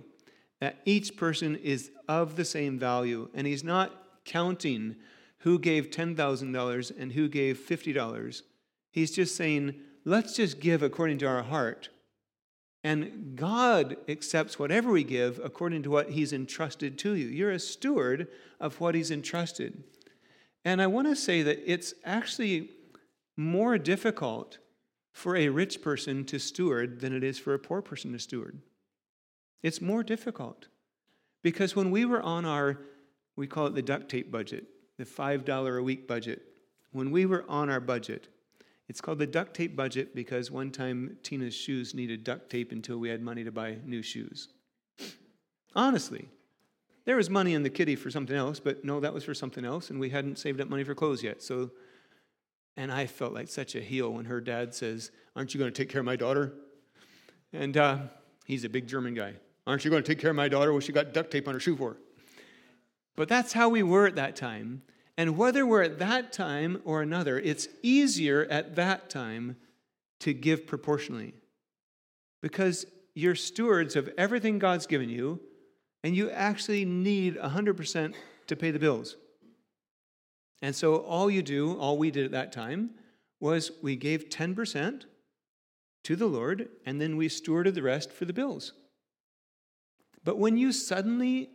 That 0.60 0.78
each 0.86 1.18
person 1.18 1.56
is 1.56 1.90
of 2.08 2.36
the 2.36 2.46
same 2.46 2.78
value, 2.78 3.30
and 3.34 3.48
he's 3.48 3.64
not 3.64 3.92
counting 4.24 4.98
who 5.44 5.60
gave 5.60 5.90
$10,000 5.90 6.92
and 6.98 7.12
who 7.12 7.28
gave 7.28 7.58
$50. 7.58 8.42
He's 8.92 9.12
just 9.12 9.36
saying, 9.36 9.76
let's 10.06 10.38
just 10.38 10.62
give 10.62 10.82
according 10.82 11.18
to 11.18 11.28
our 11.28 11.44
heart. 11.44 11.90
And 12.82 13.36
God 13.36 13.98
accepts 14.08 14.58
whatever 14.58 14.90
we 14.90 15.04
give 15.04 15.42
according 15.44 15.84
to 15.84 15.90
what 15.90 16.12
He's 16.12 16.32
entrusted 16.32 16.98
to 17.00 17.16
you. 17.16 17.28
You're 17.28 17.52
a 17.52 17.60
steward 17.60 18.30
of 18.62 18.80
what 18.80 18.96
He's 18.96 19.12
entrusted. 19.12 19.84
And 20.64 20.82
I 20.82 20.88
want 20.88 21.08
to 21.08 21.16
say 21.16 21.42
that 21.44 21.60
it's 21.70 21.94
actually 22.06 22.70
more 23.36 23.78
difficult 23.78 24.60
for 25.12 25.36
a 25.36 25.50
rich 25.50 25.82
person 25.82 26.24
to 26.26 26.40
steward 26.40 27.02
than 27.02 27.14
it 27.14 27.24
is 27.24 27.38
for 27.38 27.54
a 27.54 27.60
poor 27.60 27.82
person 27.82 28.14
to 28.14 28.20
steward. 28.20 28.60
It's 29.62 29.82
more 29.82 30.04
difficult. 30.04 30.68
Because 31.42 31.76
when 31.76 31.92
we 31.92 32.06
were 32.06 32.22
on 32.22 32.46
our, 32.46 32.80
we 33.36 33.46
call 33.46 33.68
it 33.68 33.76
the 33.76 33.82
duct 33.82 34.10
tape 34.10 34.32
budget, 34.32 34.68
the 34.98 35.06
$5 35.06 35.80
a 35.80 35.84
week 35.84 36.08
budget. 36.08 36.44
When 36.92 37.12
we 37.12 37.26
were 37.26 37.46
on 37.50 37.70
our 37.70 37.80
budget, 37.80 38.28
it's 38.88 39.02
called 39.02 39.20
the 39.20 39.28
duct 39.28 39.56
tape 39.56 39.76
budget 39.76 40.14
because 40.14 40.52
one 40.52 40.72
time 40.72 41.18
Tina's 41.24 41.56
shoes 41.56 41.94
needed 41.94 42.24
duct 42.24 42.50
tape 42.50 42.72
until 42.72 42.98
we 42.98 43.10
had 43.10 43.22
money 43.22 43.44
to 43.44 43.52
buy 43.52 43.78
new 43.86 44.02
shoes. 44.02 44.50
Honestly, 45.76 46.28
there 47.06 47.16
was 47.16 47.30
money 47.30 47.54
in 47.54 47.64
the 47.64 47.70
kitty 47.70 47.96
for 47.96 48.12
something 48.12 48.36
else, 48.36 48.60
but 48.60 48.86
no, 48.86 49.00
that 49.00 49.14
was 49.14 49.24
for 49.24 49.34
something 49.34 49.66
else, 49.66 49.90
and 49.90 50.00
we 50.00 50.10
hadn't 50.10 50.38
saved 50.38 50.62
up 50.62 50.70
money 50.70 50.84
for 50.84 50.94
clothes 50.94 51.24
yet. 51.24 51.42
So, 51.42 51.72
and 52.78 52.92
I 52.92 53.08
felt 53.08 53.34
like 53.34 53.48
such 53.48 53.76
a 53.76 53.82
heel 53.82 54.12
when 54.12 54.26
her 54.26 54.40
dad 54.40 54.74
says, 54.74 55.12
"Aren't 55.36 55.54
you 55.54 55.60
going 55.60 55.72
to 55.72 55.78
take 55.78 55.90
care 55.90 56.00
of 56.00 56.06
my 56.06 56.16
daughter?" 56.16 56.54
And 57.52 57.76
uh, 57.76 57.98
he's 58.46 58.64
a 58.64 58.70
big 58.70 58.88
German 58.88 59.14
guy. 59.14 59.34
Aren't 59.66 59.86
you 59.86 59.92
going 59.92 60.04
to 60.04 60.08
take 60.08 60.20
care 60.20 60.30
of 60.30 60.36
my 60.36 60.48
daughter? 60.48 60.72
Well, 60.72 60.82
she 60.82 60.92
got 60.92 61.14
duct 61.14 61.32
tape 61.32 61.48
on 61.48 61.54
her 61.54 61.60
shoe 61.60 61.76
for. 61.76 61.98
But 63.16 63.30
that's 63.30 63.54
how 63.54 63.70
we 63.70 63.84
were 63.84 64.08
at 64.08 64.16
that 64.16 64.36
time. 64.36 64.82
And 65.18 65.38
whether 65.38 65.66
we're 65.66 65.84
at 65.84 66.00
that 66.00 66.34
time 66.34 66.82
or 66.86 67.02
another, 67.02 67.40
it's 67.40 67.68
easier 67.84 68.48
at 68.50 68.76
that 68.76 69.10
time 69.10 69.58
to 70.22 70.34
give 70.34 70.66
proportionally. 70.66 71.34
Because 72.42 72.86
you're 73.14 73.36
stewards 73.36 73.96
of 73.96 74.10
everything 74.18 74.58
God's 74.58 74.88
given 74.88 75.10
you, 75.10 75.40
and 76.04 76.16
you 76.16 76.32
actually 76.32 76.84
need 76.84 77.38
100% 77.38 78.14
to 78.48 78.56
pay 78.56 78.72
the 78.72 78.80
bills. 78.80 79.16
And 80.62 80.76
so 80.76 80.96
all 80.96 81.30
you 81.30 81.44
do, 81.44 81.78
all 81.78 81.98
we 81.98 82.10
did 82.10 82.26
at 82.26 82.32
that 82.32 82.52
time, 82.52 82.92
was 83.40 83.72
we 83.82 83.96
gave 83.96 84.30
10% 84.30 85.04
to 86.06 86.16
the 86.16 86.26
Lord, 86.26 86.70
and 86.86 87.00
then 87.00 87.18
we 87.18 87.28
stewarded 87.28 87.76
the 87.76 87.84
rest 87.84 88.12
for 88.12 88.26
the 88.26 88.34
bills. 88.34 88.74
But 90.24 90.38
when 90.38 90.58
you 90.58 90.72
suddenly 90.72 91.50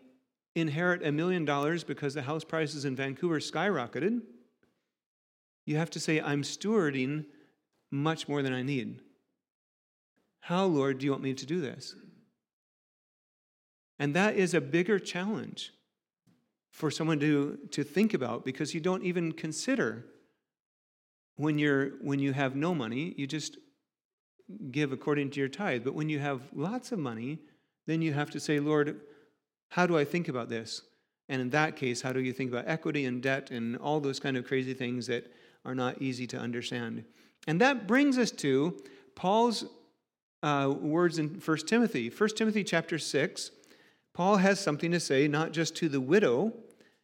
inherit 0.61 1.04
a 1.04 1.12
million 1.12 1.44
dollars 1.44 1.84
because 1.84 2.14
the 2.14 2.22
house 2.22 2.44
prices 2.44 2.84
in 2.84 2.96
Vancouver 2.96 3.38
skyrocketed, 3.38 4.20
you 5.66 5.76
have 5.76 5.90
to 5.90 6.00
say, 6.00 6.20
I'm 6.20 6.42
stewarding 6.42 7.26
much 7.90 8.28
more 8.28 8.42
than 8.42 8.52
I 8.52 8.62
need. 8.62 9.00
How, 10.40 10.64
Lord, 10.64 10.98
do 10.98 11.06
you 11.06 11.11
want 11.12 11.22
me 11.22 11.34
to 11.34 11.46
do 11.46 11.61
this? 11.61 11.94
And 13.98 14.14
that 14.14 14.36
is 14.36 14.54
a 14.54 14.61
bigger 14.61 14.98
challenge 14.98 15.72
for 16.70 16.90
someone 16.90 17.18
to, 17.20 17.59
to 17.72 17.82
think 17.82 18.14
about 18.14 18.44
because 18.44 18.72
you 18.72 18.80
don't 18.80 19.02
even 19.02 19.32
consider 19.32 20.06
when, 21.36 21.59
you're, 21.59 21.90
when 22.00 22.18
you 22.18 22.32
have 22.32 22.54
no 22.54 22.74
money, 22.74 23.14
you 23.16 23.26
just 23.26 23.59
give 24.70 24.92
according 24.92 25.30
to 25.30 25.40
your 25.40 25.48
tithe. 25.48 25.84
But 25.84 25.94
when 25.94 26.09
you 26.09 26.18
have 26.18 26.42
lots 26.54 26.92
of 26.92 26.98
money, 26.98 27.38
then 27.86 28.02
you 28.02 28.12
have 28.12 28.30
to 28.30 28.40
say, 28.40 28.61
Lord, 28.61 29.00
how 29.68 29.86
do 29.86 29.96
I 29.96 30.04
think 30.04 30.28
about 30.28 30.48
this? 30.48 30.82
And 31.28 31.42
in 31.42 31.50
that 31.50 31.76
case, 31.76 32.00
how 32.00 32.12
do 32.12 32.20
you 32.20 32.32
think 32.32 32.50
about 32.50 32.66
equity 32.66 33.04
and 33.04 33.22
debt 33.22 33.50
and 33.50 33.76
all 33.76 34.00
those 34.00 34.18
kind 34.18 34.36
of 34.36 34.46
crazy 34.46 34.74
things 34.74 35.06
that 35.08 35.30
are 35.64 35.74
not 35.74 36.00
easy 36.00 36.26
to 36.28 36.38
understand? 36.38 37.04
And 37.46 37.60
that 37.60 37.86
brings 37.86 38.18
us 38.18 38.30
to 38.32 38.78
Paul's 39.14 39.64
uh, 40.42 40.74
words 40.80 41.18
in 41.18 41.40
1 41.44 41.56
Timothy. 41.66 42.08
1 42.08 42.28
Timothy 42.30 42.64
chapter 42.64 42.98
6, 42.98 43.50
Paul 44.14 44.36
has 44.36 44.58
something 44.58 44.90
to 44.92 45.00
say 45.00 45.28
not 45.28 45.52
just 45.52 45.76
to 45.76 45.88
the 45.88 46.00
widow 46.00 46.52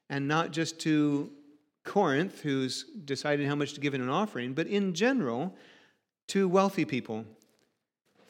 and 0.09 0.27
not 0.27 0.53
just 0.53 0.79
to 0.81 1.31
Corinth, 1.85 2.41
who's 2.41 2.85
deciding 3.05 3.47
how 3.47 3.55
much 3.55 3.75
to 3.75 3.81
give 3.81 3.95
in 3.95 4.01
an 4.01 4.09
offering, 4.09 4.55
but 4.55 4.67
in 4.67 4.95
general 4.95 5.55
to 6.29 6.49
wealthy 6.49 6.85
people. 6.85 7.25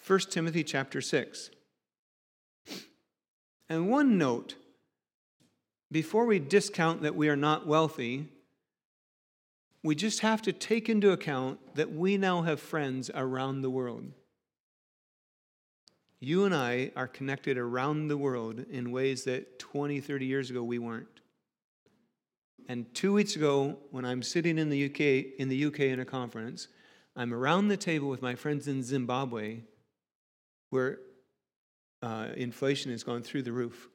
1 0.07 0.18
Timothy 0.30 0.64
chapter 0.64 1.01
6. 1.01 1.51
And 3.69 3.89
one 3.89 4.19
note 4.19 4.57
before 5.91 6.27
we 6.27 6.39
discount 6.39 7.03
that 7.03 7.15
we 7.15 7.29
are 7.29 7.37
not 7.37 7.67
wealthy, 7.67 8.29
we 9.83 9.95
just 9.95 10.21
have 10.21 10.43
to 10.43 10.53
take 10.53 10.89
into 10.89 11.12
account 11.12 11.59
that 11.77 11.93
we 11.93 12.17
now 12.17 12.43
have 12.43 12.59
friends 12.59 13.11
around 13.15 13.61
the 13.61 13.71
world. 13.71 14.05
You 16.21 16.47
and 16.47 16.55
I 16.55 16.91
are 16.97 17.07
connected 17.07 17.59
around 17.59 18.09
the 18.09 18.17
world 18.17 18.65
in 18.71 18.91
ways 18.91 19.25
that 19.25 19.59
20, 19.59 20.01
30 20.01 20.25
years 20.25 20.51
ago 20.51 20.62
we 20.62 20.79
weren't. 20.79 21.21
And 22.67 22.93
two 22.95 23.12
weeks 23.12 23.37
ago, 23.37 23.77
when 23.91 24.07
I'm 24.07 24.23
sitting 24.23 24.57
in 24.57 24.71
the 24.71 24.87
UK 24.87 25.39
in 25.39 25.51
the 25.51 25.67
UK 25.67 25.81
in 25.81 26.01
a 26.01 26.05
conference, 26.07 26.69
I'm 27.15 27.35
around 27.35 27.69
the 27.69 27.77
table 27.77 28.09
with 28.09 28.23
my 28.23 28.35
friends 28.35 28.67
in 28.67 28.83
Zimbabwe, 28.83 29.59
where 30.71 30.99
uh, 32.05 32.29
inflation 32.37 32.91
has 32.91 33.03
gone 33.03 33.23
through 33.23 33.43
the 33.43 33.53
roof. 33.53 33.89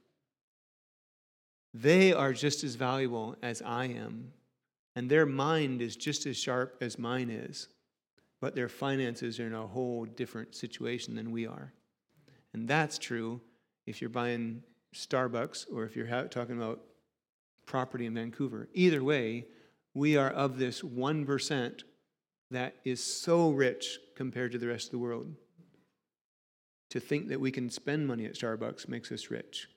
They 1.76 2.12
are 2.12 2.34
just 2.34 2.64
as 2.64 2.74
valuable 2.74 3.36
as 3.44 3.62
I 3.62 3.86
am, 3.86 4.34
and 4.96 5.08
their 5.08 5.28
mind 5.28 5.84
is 5.84 5.96
just 5.96 6.26
as 6.26 6.36
sharp 6.36 6.78
as 6.82 6.98
mine 6.98 7.30
is, 7.30 7.68
but 8.42 8.56
their 8.56 8.68
finances 8.68 9.40
are 9.40 9.46
in 9.46 9.54
a 9.54 9.68
whole 9.68 10.06
different 10.06 10.56
situation 10.56 11.14
than 11.14 11.32
we 11.32 11.46
are. 11.46 11.72
And 12.52 12.68
that's 12.68 12.98
true 12.98 13.42
if 13.86 14.02
you're 14.02 14.10
buying 14.10 14.64
Starbucks 14.96 15.68
or 15.72 15.84
if 15.84 15.96
you're 15.96 16.08
ha- 16.08 16.24
talking 16.24 16.58
about 16.58 16.82
property 17.68 18.08
in 18.08 18.16
Vancouver. 18.16 18.70
Either 18.74 19.04
way, 19.04 19.46
we 19.94 20.18
are 20.18 20.32
of 20.32 20.58
this 20.58 20.82
1% 20.82 21.84
that 22.50 22.76
is 22.84 23.04
so 23.04 23.52
rich 23.52 24.00
compared 24.16 24.52
to 24.54 24.58
the 24.58 24.68
rest 24.68 24.88
of 24.88 24.92
the 24.94 24.98
world 24.98 25.36
to 26.90 27.00
think 27.00 27.28
that 27.30 27.40
we 27.40 27.52
can 27.52 27.70
spend 27.70 28.08
money 28.08 28.26
at 28.26 28.34
Starbucks 28.34 28.88
makes 28.88 29.12
us 29.12 29.30
rich, 29.30 29.70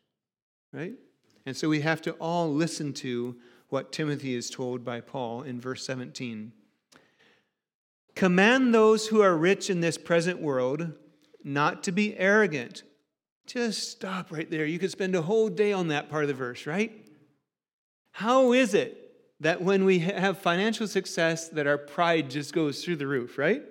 right? 0.72 0.94
And 1.44 1.56
so 1.56 1.68
we 1.68 1.80
have 1.80 2.00
to 2.02 2.12
all 2.12 2.52
listen 2.52 2.92
to 2.94 3.36
what 3.68 3.92
Timothy 3.92 4.34
is 4.34 4.50
told 4.50 4.84
by 4.84 5.00
Paul 5.00 5.42
in 5.42 5.60
verse 5.60 5.84
17. 5.84 6.52
Command 8.14 8.74
those 8.74 9.08
who 9.08 9.22
are 9.22 9.36
rich 9.36 9.70
in 9.70 9.80
this 9.80 9.98
present 9.98 10.40
world 10.40 10.92
not 11.44 11.82
to 11.84 11.92
be 11.92 12.16
arrogant, 12.16 12.82
Just 13.46 13.90
stop 13.90 14.30
right 14.30 14.48
there. 14.50 14.64
You 14.64 14.78
could 14.78 14.90
spend 14.90 15.14
a 15.14 15.22
whole 15.22 15.48
day 15.48 15.72
on 15.72 15.88
that 15.88 16.08
part 16.08 16.24
of 16.24 16.28
the 16.28 16.34
verse, 16.34 16.66
right? 16.66 16.92
How 18.12 18.52
is 18.52 18.74
it 18.74 18.98
that 19.40 19.60
when 19.60 19.84
we 19.84 19.98
have 20.00 20.38
financial 20.38 20.86
success 20.86 21.48
that 21.48 21.66
our 21.66 21.78
pride 21.78 22.30
just 22.30 22.52
goes 22.52 22.84
through 22.84 22.96
the 22.96 23.06
roof, 23.06 23.38
right? 23.38 23.62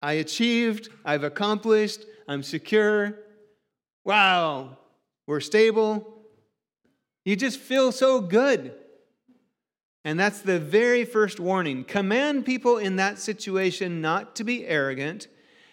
I 0.00 0.14
achieved, 0.14 0.88
I've 1.04 1.24
accomplished, 1.24 2.04
I'm 2.26 2.42
secure. 2.42 3.18
Wow, 4.04 4.78
we're 5.26 5.40
stable. 5.40 6.06
You 7.24 7.36
just 7.36 7.58
feel 7.58 7.92
so 7.92 8.20
good. 8.20 8.74
And 10.04 10.20
that's 10.20 10.40
the 10.40 10.58
very 10.58 11.04
first 11.04 11.40
warning. 11.40 11.84
Command 11.84 12.44
people 12.44 12.76
in 12.76 12.96
that 12.96 13.18
situation 13.18 14.02
not 14.02 14.36
to 14.36 14.44
be 14.44 14.66
arrogant 14.66 15.28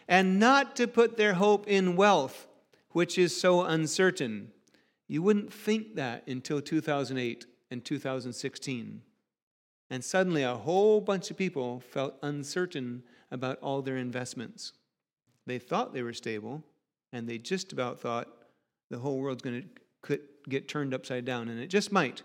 and 0.08 0.40
not 0.40 0.76
to 0.78 0.88
put 0.88 1.18
their 1.18 1.34
hope 1.34 1.68
in 1.68 1.98
wealth, 1.98 2.48
which 2.92 3.18
is 3.18 3.40
so 3.40 3.64
uncertain. 3.64 4.52
You 5.08 5.22
wouldn't 5.22 5.54
think 5.54 5.96
that 5.96 6.26
until 6.28 6.62
2008 6.62 7.46
and 7.70 7.84
2016. 7.84 9.02
And 9.90 10.04
suddenly, 10.04 10.44
a 10.44 10.56
whole 10.56 11.02
bunch 11.02 11.30
of 11.30 11.38
people 11.38 11.82
felt 11.82 12.16
uncertain 12.22 13.04
about 13.30 13.60
all 13.60 13.82
their 13.82 13.98
investments. 13.98 14.72
They 15.46 15.60
thought 15.60 15.94
they 15.94 16.04
were 16.04 16.14
stable, 16.14 16.64
and 17.12 17.28
they 17.28 17.38
just 17.38 17.74
about 17.74 18.00
thought 18.00 18.28
the 18.90 19.00
whole 19.00 19.20
world's 19.20 19.42
going 19.42 19.70
to 20.08 20.20
get 20.50 20.68
turned 20.68 20.94
upside 20.94 21.26
down, 21.26 21.50
and 21.50 21.60
it 21.60 21.68
just 21.68 21.92
might. 21.92 22.24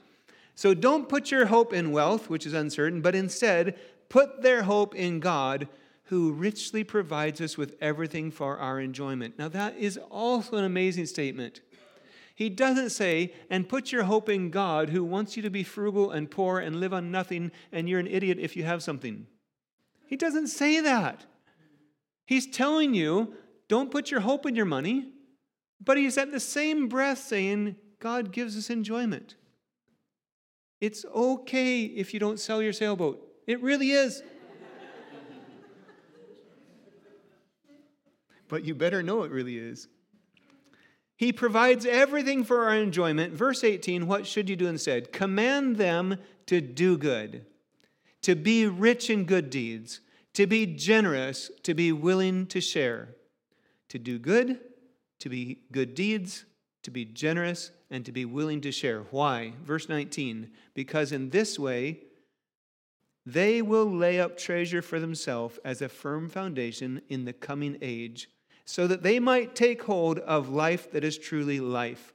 So 0.54 0.74
don't 0.74 1.08
put 1.08 1.30
your 1.30 1.46
hope 1.46 1.72
in 1.72 1.92
wealth, 1.92 2.30
which 2.30 2.46
is 2.46 2.54
uncertain, 2.54 3.02
but 3.02 3.14
instead 3.14 3.78
put 4.08 4.42
their 4.42 4.62
hope 4.62 4.94
in 4.94 5.20
God, 5.20 5.68
who 6.04 6.32
richly 6.32 6.84
provides 6.84 7.40
us 7.40 7.58
with 7.58 7.76
everything 7.80 8.30
for 8.30 8.58
our 8.58 8.80
enjoyment. 8.80 9.38
Now, 9.38 9.48
that 9.48 9.76
is 9.76 9.98
also 10.10 10.56
an 10.56 10.64
amazing 10.64 11.06
statement. 11.06 11.60
He 12.34 12.48
doesn't 12.48 12.90
say, 12.90 13.34
and 13.50 13.68
put 13.68 13.92
your 13.92 14.04
hope 14.04 14.28
in 14.28 14.50
God, 14.50 14.90
who 14.90 15.02
wants 15.02 15.36
you 15.36 15.42
to 15.42 15.50
be 15.50 15.62
frugal 15.62 16.10
and 16.10 16.30
poor 16.30 16.60
and 16.60 16.78
live 16.78 16.94
on 16.94 17.10
nothing, 17.10 17.50
and 17.72 17.88
you're 17.88 17.98
an 17.98 18.06
idiot 18.06 18.38
if 18.38 18.56
you 18.56 18.62
have 18.64 18.82
something. 18.82 19.26
He 20.06 20.16
doesn't 20.16 20.48
say 20.48 20.80
that. 20.80 21.24
He's 22.26 22.46
telling 22.46 22.92
you, 22.94 23.34
don't 23.68 23.90
put 23.90 24.10
your 24.10 24.20
hope 24.20 24.46
in 24.46 24.54
your 24.54 24.64
money, 24.66 25.12
but 25.80 25.96
he's 25.96 26.18
at 26.18 26.32
the 26.32 26.40
same 26.40 26.88
breath 26.88 27.18
saying, 27.18 27.76
God 28.00 28.32
gives 28.32 28.56
us 28.56 28.68
enjoyment. 28.68 29.36
It's 30.80 31.04
okay 31.06 31.84
if 31.84 32.12
you 32.12 32.20
don't 32.20 32.38
sell 32.38 32.60
your 32.60 32.72
sailboat. 32.72 33.26
It 33.46 33.62
really 33.62 33.92
is. 33.92 34.22
but 38.48 38.64
you 38.64 38.74
better 38.74 39.02
know 39.02 39.22
it 39.22 39.30
really 39.30 39.56
is. 39.56 39.88
He 41.16 41.32
provides 41.32 41.86
everything 41.86 42.44
for 42.44 42.66
our 42.66 42.74
enjoyment. 42.74 43.32
Verse 43.32 43.64
18, 43.64 44.06
what 44.06 44.26
should 44.26 44.50
you 44.50 44.56
do 44.56 44.66
instead? 44.66 45.12
Command 45.12 45.76
them 45.76 46.18
to 46.46 46.60
do 46.60 46.98
good, 46.98 47.46
to 48.22 48.34
be 48.34 48.66
rich 48.66 49.08
in 49.08 49.24
good 49.24 49.48
deeds, 49.48 50.00
to 50.36 50.46
be 50.46 50.66
generous, 50.66 51.50
to 51.62 51.72
be 51.72 51.90
willing 51.92 52.46
to 52.46 52.60
share, 52.60 53.08
to 53.88 53.98
do 53.98 54.18
good, 54.18 54.60
to 55.18 55.30
be 55.30 55.60
good 55.72 55.94
deeds, 55.94 56.44
to 56.82 56.90
be 56.90 57.06
generous, 57.06 57.70
and 57.90 58.04
to 58.04 58.12
be 58.12 58.26
willing 58.26 58.60
to 58.60 58.70
share. 58.70 59.00
Why? 59.10 59.54
Verse 59.64 59.88
19, 59.88 60.50
because 60.74 61.10
in 61.10 61.30
this 61.30 61.58
way 61.58 62.00
they 63.24 63.62
will 63.62 63.90
lay 63.90 64.20
up 64.20 64.36
treasure 64.36 64.82
for 64.82 65.00
themselves 65.00 65.58
as 65.64 65.80
a 65.80 65.88
firm 65.88 66.28
foundation 66.28 67.00
in 67.08 67.24
the 67.24 67.32
coming 67.32 67.78
age, 67.80 68.28
so 68.66 68.86
that 68.86 69.02
they 69.02 69.18
might 69.18 69.56
take 69.56 69.84
hold 69.84 70.18
of 70.18 70.50
life 70.50 70.90
that 70.90 71.02
is 71.02 71.16
truly 71.16 71.60
life. 71.60 72.12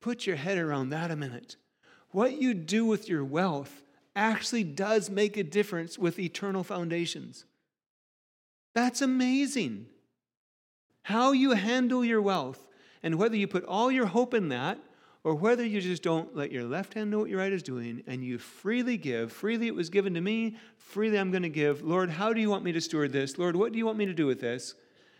Put 0.00 0.26
your 0.26 0.34
head 0.34 0.58
around 0.58 0.88
that 0.88 1.12
a 1.12 1.16
minute. 1.16 1.54
What 2.10 2.42
you 2.42 2.54
do 2.54 2.84
with 2.84 3.08
your 3.08 3.24
wealth 3.24 3.84
actually 4.16 4.64
does 4.64 5.10
make 5.10 5.36
a 5.36 5.44
difference 5.44 5.98
with 5.98 6.18
eternal 6.18 6.64
foundations. 6.64 7.44
That's 8.74 9.00
amazing. 9.00 9.86
How 11.02 11.32
you 11.32 11.52
handle 11.52 12.04
your 12.04 12.22
wealth 12.22 12.66
and 13.02 13.16
whether 13.16 13.36
you 13.36 13.46
put 13.46 13.64
all 13.64 13.90
your 13.90 14.06
hope 14.06 14.34
in 14.34 14.48
that 14.48 14.78
or 15.24 15.34
whether 15.34 15.64
you 15.64 15.80
just 15.80 16.02
don't 16.02 16.36
let 16.36 16.52
your 16.52 16.64
left 16.64 16.94
hand 16.94 17.10
know 17.10 17.18
what 17.18 17.30
your 17.30 17.40
right 17.40 17.52
is 17.52 17.62
doing 17.62 18.02
and 18.06 18.24
you 18.24 18.38
freely 18.38 18.96
give, 18.96 19.32
freely 19.32 19.66
it 19.66 19.74
was 19.74 19.90
given 19.90 20.14
to 20.14 20.20
me, 20.20 20.56
freely 20.76 21.18
I'm 21.18 21.30
going 21.30 21.42
to 21.42 21.48
give. 21.48 21.82
Lord, 21.82 22.10
how 22.10 22.32
do 22.32 22.40
you 22.40 22.50
want 22.50 22.64
me 22.64 22.72
to 22.72 22.80
steward 22.80 23.12
this? 23.12 23.38
Lord, 23.38 23.56
what 23.56 23.72
do 23.72 23.78
you 23.78 23.86
want 23.86 23.98
me 23.98 24.06
to 24.06 24.14
do 24.14 24.26
with 24.26 24.40
this? 24.40 24.74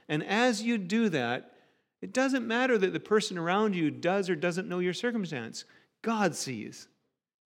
And 0.08 0.24
as 0.24 0.62
you 0.62 0.78
do 0.78 1.08
that, 1.10 1.52
it 2.00 2.12
doesn't 2.12 2.46
matter 2.46 2.78
that 2.78 2.92
the 2.92 3.00
person 3.00 3.36
around 3.36 3.74
you 3.74 3.90
does 3.90 4.30
or 4.30 4.36
doesn't 4.36 4.68
know 4.68 4.78
your 4.78 4.94
circumstance. 4.94 5.64
God 6.02 6.34
sees. 6.34 6.86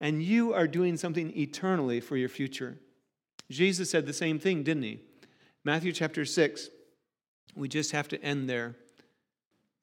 And 0.02 0.22
you 0.22 0.52
are 0.52 0.66
doing 0.66 0.98
something 0.98 1.34
eternally 1.34 2.00
for 2.00 2.18
your 2.18 2.28
future. 2.28 2.76
Jesus 3.50 3.90
said 3.90 4.04
the 4.04 4.12
same 4.12 4.38
thing, 4.38 4.62
didn't 4.62 4.82
he? 4.82 5.00
Matthew 5.64 5.92
chapter 5.92 6.26
6. 6.26 6.68
We 7.54 7.68
just 7.68 7.92
have 7.92 8.08
to 8.08 8.22
end 8.22 8.50
there 8.50 8.76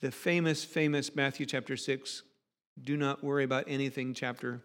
the 0.02 0.12
famous, 0.12 0.64
famous 0.64 1.16
Matthew 1.16 1.46
chapter 1.46 1.76
6, 1.76 2.24
do 2.82 2.96
not 2.96 3.24
worry 3.24 3.44
about 3.44 3.66
anything 3.68 4.14
chapter. 4.14 4.62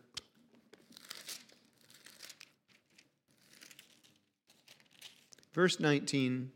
Verse 5.52 5.80
19 5.80 6.50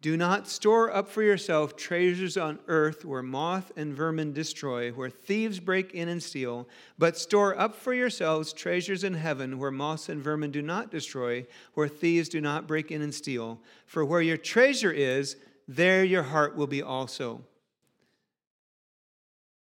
Do 0.00 0.16
not 0.16 0.46
store 0.46 0.94
up 0.94 1.08
for 1.08 1.24
yourself 1.24 1.76
treasures 1.76 2.36
on 2.36 2.60
earth 2.68 3.04
where 3.04 3.22
moth 3.22 3.72
and 3.76 3.92
vermin 3.92 4.32
destroy, 4.32 4.92
where 4.92 5.10
thieves 5.10 5.58
break 5.58 5.92
in 5.92 6.08
and 6.08 6.22
steal, 6.22 6.68
but 6.96 7.18
store 7.18 7.58
up 7.58 7.74
for 7.74 7.92
yourselves 7.92 8.52
treasures 8.52 9.02
in 9.02 9.14
heaven 9.14 9.58
where 9.58 9.72
moths 9.72 10.08
and 10.08 10.22
vermin 10.22 10.52
do 10.52 10.62
not 10.62 10.92
destroy, 10.92 11.44
where 11.74 11.88
thieves 11.88 12.28
do 12.28 12.40
not 12.40 12.68
break 12.68 12.92
in 12.92 13.02
and 13.02 13.12
steal. 13.12 13.60
For 13.86 14.04
where 14.04 14.20
your 14.20 14.36
treasure 14.36 14.92
is, 14.92 15.36
there 15.66 16.04
your 16.04 16.22
heart 16.22 16.54
will 16.54 16.68
be 16.68 16.80
also. 16.80 17.42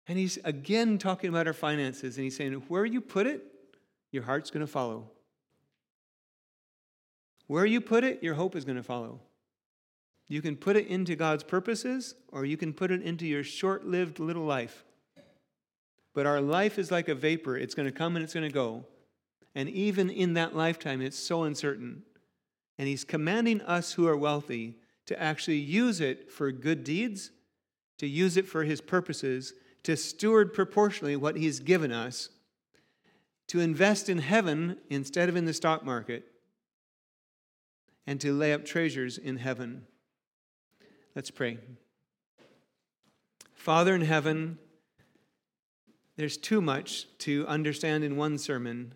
And 0.08 0.18
he's 0.18 0.38
again 0.44 0.96
talking 0.96 1.28
about 1.28 1.46
our 1.46 1.52
finances, 1.52 2.16
and 2.16 2.24
he's 2.24 2.36
saying, 2.36 2.54
where 2.68 2.86
you 2.86 3.02
put 3.02 3.26
it, 3.26 3.44
your 4.10 4.22
heart's 4.22 4.50
going 4.50 4.64
to 4.64 4.70
follow. 4.70 5.10
Where 7.48 7.66
you 7.66 7.82
put 7.82 8.02
it, 8.02 8.22
your 8.22 8.34
hope 8.34 8.56
is 8.56 8.64
going 8.64 8.78
to 8.78 8.82
follow. 8.82 9.20
You 10.28 10.40
can 10.40 10.56
put 10.56 10.76
it 10.76 10.86
into 10.86 11.16
God's 11.16 11.42
purposes, 11.42 12.14
or 12.28 12.44
you 12.44 12.56
can 12.56 12.72
put 12.72 12.90
it 12.90 13.02
into 13.02 13.26
your 13.26 13.44
short 13.44 13.86
lived 13.86 14.18
little 14.18 14.44
life. 14.44 14.84
But 16.14 16.26
our 16.26 16.40
life 16.40 16.78
is 16.78 16.90
like 16.90 17.08
a 17.08 17.14
vapor, 17.14 17.56
it's 17.56 17.74
going 17.74 17.88
to 17.88 17.96
come 17.96 18.16
and 18.16 18.22
it's 18.22 18.34
going 18.34 18.48
to 18.48 18.52
go. 18.52 18.84
And 19.54 19.68
even 19.68 20.10
in 20.10 20.34
that 20.34 20.56
lifetime, 20.56 21.02
it's 21.02 21.18
so 21.18 21.42
uncertain. 21.42 22.02
And 22.78 22.88
he's 22.88 23.04
commanding 23.04 23.60
us 23.62 23.92
who 23.92 24.06
are 24.06 24.16
wealthy 24.16 24.76
to 25.06 25.20
actually 25.20 25.58
use 25.58 26.00
it 26.00 26.30
for 26.30 26.50
good 26.52 26.84
deeds, 26.84 27.30
to 27.98 28.06
use 28.06 28.36
it 28.36 28.46
for 28.46 28.64
his 28.64 28.80
purposes, 28.80 29.54
to 29.82 29.96
steward 29.96 30.54
proportionally 30.54 31.16
what 31.16 31.36
he's 31.36 31.60
given 31.60 31.92
us, 31.92 32.30
to 33.48 33.60
invest 33.60 34.08
in 34.08 34.18
heaven 34.18 34.78
instead 34.88 35.28
of 35.28 35.36
in 35.36 35.44
the 35.44 35.52
stock 35.52 35.84
market, 35.84 36.24
and 38.06 38.20
to 38.20 38.32
lay 38.32 38.52
up 38.52 38.64
treasures 38.64 39.18
in 39.18 39.36
heaven. 39.36 39.86
Let's 41.14 41.30
pray. 41.30 41.58
Father 43.54 43.94
in 43.94 44.02
heaven, 44.02 44.58
there's 46.16 46.36
too 46.36 46.60
much 46.60 47.06
to 47.18 47.46
understand 47.46 48.04
in 48.04 48.16
one 48.16 48.38
sermon, 48.38 48.94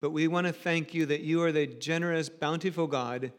but 0.00 0.10
we 0.10 0.28
want 0.28 0.46
to 0.46 0.52
thank 0.52 0.94
you 0.94 1.06
that 1.06 1.22
you 1.22 1.42
are 1.42 1.52
the 1.52 1.66
generous, 1.66 2.28
bountiful 2.28 2.86
God 2.86 3.32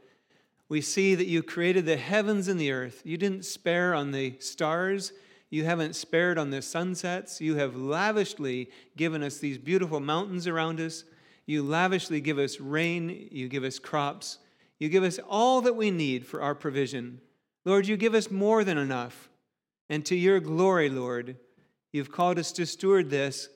we 0.68 0.82
see 0.82 1.14
that 1.16 1.28
you 1.28 1.44
created 1.44 1.86
the 1.86 1.98
heavens 1.98 2.48
and 2.48 2.60
the 2.60 2.72
earth. 2.72 3.02
You 3.04 3.18
didn't 3.18 3.46
spare 3.46 3.94
on 3.94 4.12
the 4.12 4.36
stars. 4.40 5.14
You 5.52 5.64
haven't 5.64 5.96
spared 5.96 6.40
on 6.40 6.50
the 6.50 6.62
sunsets. 6.62 7.40
You 7.40 7.56
have 7.56 7.76
lavishly 7.76 8.72
given 8.98 9.22
us 9.22 9.38
these 9.38 9.60
beautiful 9.60 10.00
mountains 10.00 10.48
around 10.48 10.80
us. 10.80 11.04
You 11.46 11.62
lavishly 11.62 12.20
give 12.20 12.40
us 12.40 12.60
rain. 12.60 13.28
You 13.32 13.48
give 13.48 13.64
us 13.64 13.78
crops. 13.78 14.40
You 14.80 14.90
give 14.90 15.04
us 15.04 15.20
all 15.30 15.62
that 15.62 15.76
we 15.76 15.92
need 15.92 16.26
for 16.26 16.42
our 16.42 16.56
provision. 16.56 17.22
Lord, 17.66 17.88
you 17.88 17.98
give 17.98 18.14
us 18.14 18.30
more 18.30 18.64
than 18.64 18.78
enough. 18.78 19.30
And 19.90 20.06
to 20.06 20.16
your 20.16 20.40
glory, 20.40 20.90
Lord, 20.90 21.38
you've 21.92 22.12
called 22.12 22.40
us 22.40 22.52
to 22.54 22.66
steward 22.66 23.10
this 23.10 23.50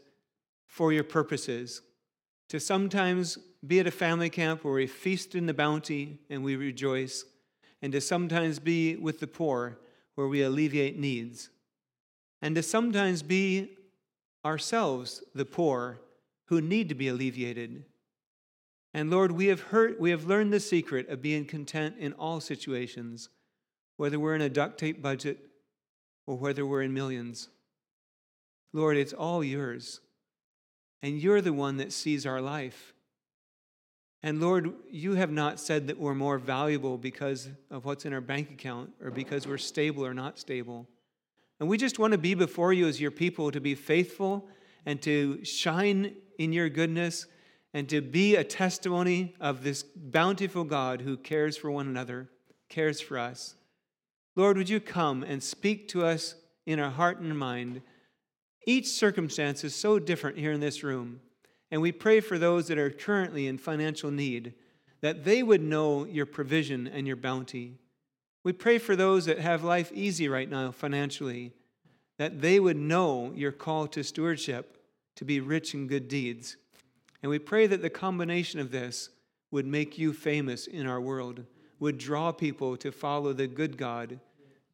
for 0.68 0.92
your 0.92 1.04
purposes, 1.04 1.82
to 2.50 2.60
sometimes 2.60 3.38
be 3.66 3.80
at 3.80 3.88
a 3.88 3.92
family 3.92 4.30
camp 4.30 4.64
where 4.64 4.74
we 4.74 4.88
feast 4.88 5.36
in 5.36 5.46
the 5.46 5.54
bounty 5.54 6.20
and 6.30 6.44
we 6.44 6.56
rejoice, 6.56 7.26
and 7.82 7.92
to 7.94 8.02
sometimes 8.02 8.60
be 8.60 8.96
with 8.96 9.20
the 9.20 9.28
poor 9.28 9.80
where 10.16 10.28
we 10.28 10.42
alleviate 10.42 10.98
needs, 10.98 11.50
and 12.42 12.56
to 12.56 12.64
sometimes 12.64 13.24
be 13.24 13.72
ourselves 14.46 15.24
the 15.34 15.46
poor 15.46 16.00
who 16.46 16.62
need 16.62 16.90
to 16.90 16.96
be 16.96 17.08
alleviated. 17.08 17.84
And 18.94 19.10
Lord, 19.10 19.32
we 19.32 19.48
have 19.48 19.62
heard, 19.62 20.00
we 20.00 20.10
have 20.12 20.26
learned 20.26 20.52
the 20.52 20.60
secret 20.60 21.10
of 21.10 21.22
being 21.22 21.46
content 21.46 21.96
in 22.00 22.14
all 22.14 22.40
situations. 22.40 23.30
Whether 24.00 24.18
we're 24.18 24.34
in 24.34 24.42
a 24.42 24.48
duct 24.48 24.78
tape 24.78 25.02
budget 25.02 25.38
or 26.26 26.38
whether 26.38 26.66
we're 26.66 26.84
in 26.84 26.94
millions. 26.94 27.50
Lord, 28.72 28.96
it's 28.96 29.12
all 29.12 29.44
yours. 29.44 30.00
And 31.02 31.22
you're 31.22 31.42
the 31.42 31.52
one 31.52 31.76
that 31.78 31.92
sees 31.92 32.26
our 32.26 32.40
life. 32.40 32.94
And 34.24 34.40
Lord, 34.40 34.72
you 34.90 35.16
have 35.16 35.32
not 35.32 35.60
said 35.60 35.88
that 35.88 36.00
we're 36.00 36.16
more 36.16 36.38
valuable 36.38 36.98
because 36.98 37.50
of 37.70 37.84
what's 37.84 38.06
in 38.06 38.14
our 38.14 38.22
bank 38.22 38.52
account 38.52 38.92
or 39.04 39.12
because 39.12 39.46
we're 39.46 39.58
stable 39.58 40.06
or 40.06 40.14
not 40.14 40.40
stable. 40.40 40.88
And 41.60 41.68
we 41.68 41.78
just 41.78 42.00
want 42.00 42.14
to 42.14 42.18
be 42.18 42.36
before 42.36 42.72
you 42.72 42.88
as 42.88 43.02
your 43.02 43.12
people 43.12 43.52
to 43.52 43.60
be 43.60 43.76
faithful 43.76 44.48
and 44.86 45.02
to 45.02 45.44
shine 45.44 46.16
in 46.38 46.54
your 46.54 46.70
goodness 46.70 47.26
and 47.74 47.90
to 47.90 48.00
be 48.00 48.38
a 48.38 48.46
testimony 48.46 49.36
of 49.42 49.62
this 49.62 49.84
bountiful 49.84 50.64
God 50.64 51.02
who 51.02 51.18
cares 51.18 51.58
for 51.58 51.70
one 51.70 51.88
another, 51.88 52.30
cares 52.70 53.02
for 53.02 53.18
us. 53.18 53.56
Lord, 54.40 54.56
would 54.56 54.70
you 54.70 54.80
come 54.80 55.22
and 55.22 55.44
speak 55.44 55.90
to 55.90 56.06
us 56.06 56.36
in 56.66 56.80
our 56.80 56.92
heart 56.92 57.20
and 57.20 57.38
mind? 57.38 57.82
Each 58.66 58.88
circumstance 58.88 59.66
is 59.66 59.76
so 59.76 60.00
different 60.00 60.38
here 60.38 60.54
in 60.54 60.62
this 60.62 60.82
room. 60.82 61.20
And 61.70 61.82
we 61.82 61.92
pray 61.92 62.22
for 62.22 62.40
those 62.40 62.70
that 62.70 62.78
are 62.78 62.90
currently 62.90 63.48
in 63.48 63.58
financial 63.58 64.12
need, 64.12 64.54
that 65.02 65.26
they 65.26 65.44
would 65.44 65.62
know 65.62 66.06
your 66.06 66.26
provision 66.26 66.88
and 66.88 67.06
your 67.06 67.18
bounty. 67.18 67.80
We 68.46 68.54
pray 68.54 68.78
for 68.78 68.96
those 68.96 69.26
that 69.26 69.40
have 69.40 69.66
life 69.66 69.92
easy 69.94 70.30
right 70.30 70.50
now 70.50 70.72
financially, 70.72 71.52
that 72.18 72.40
they 72.40 72.62
would 72.62 72.78
know 72.78 73.34
your 73.36 73.52
call 73.52 73.88
to 73.88 74.06
stewardship, 74.06 74.78
to 75.18 75.26
be 75.26 75.42
rich 75.42 75.74
in 75.74 75.86
good 75.86 76.08
deeds. 76.08 76.56
And 77.22 77.30
we 77.30 77.40
pray 77.40 77.68
that 77.68 77.82
the 77.82 77.90
combination 77.90 78.62
of 78.62 78.72
this 78.72 79.10
would 79.52 79.68
make 79.68 79.98
you 79.98 80.14
famous 80.14 80.66
in 80.66 80.88
our 80.88 81.02
world, 81.02 81.44
would 81.78 81.98
draw 81.98 82.32
people 82.32 82.78
to 82.78 82.94
follow 82.94 83.34
the 83.34 83.46
good 83.46 83.78
God. 83.78 84.22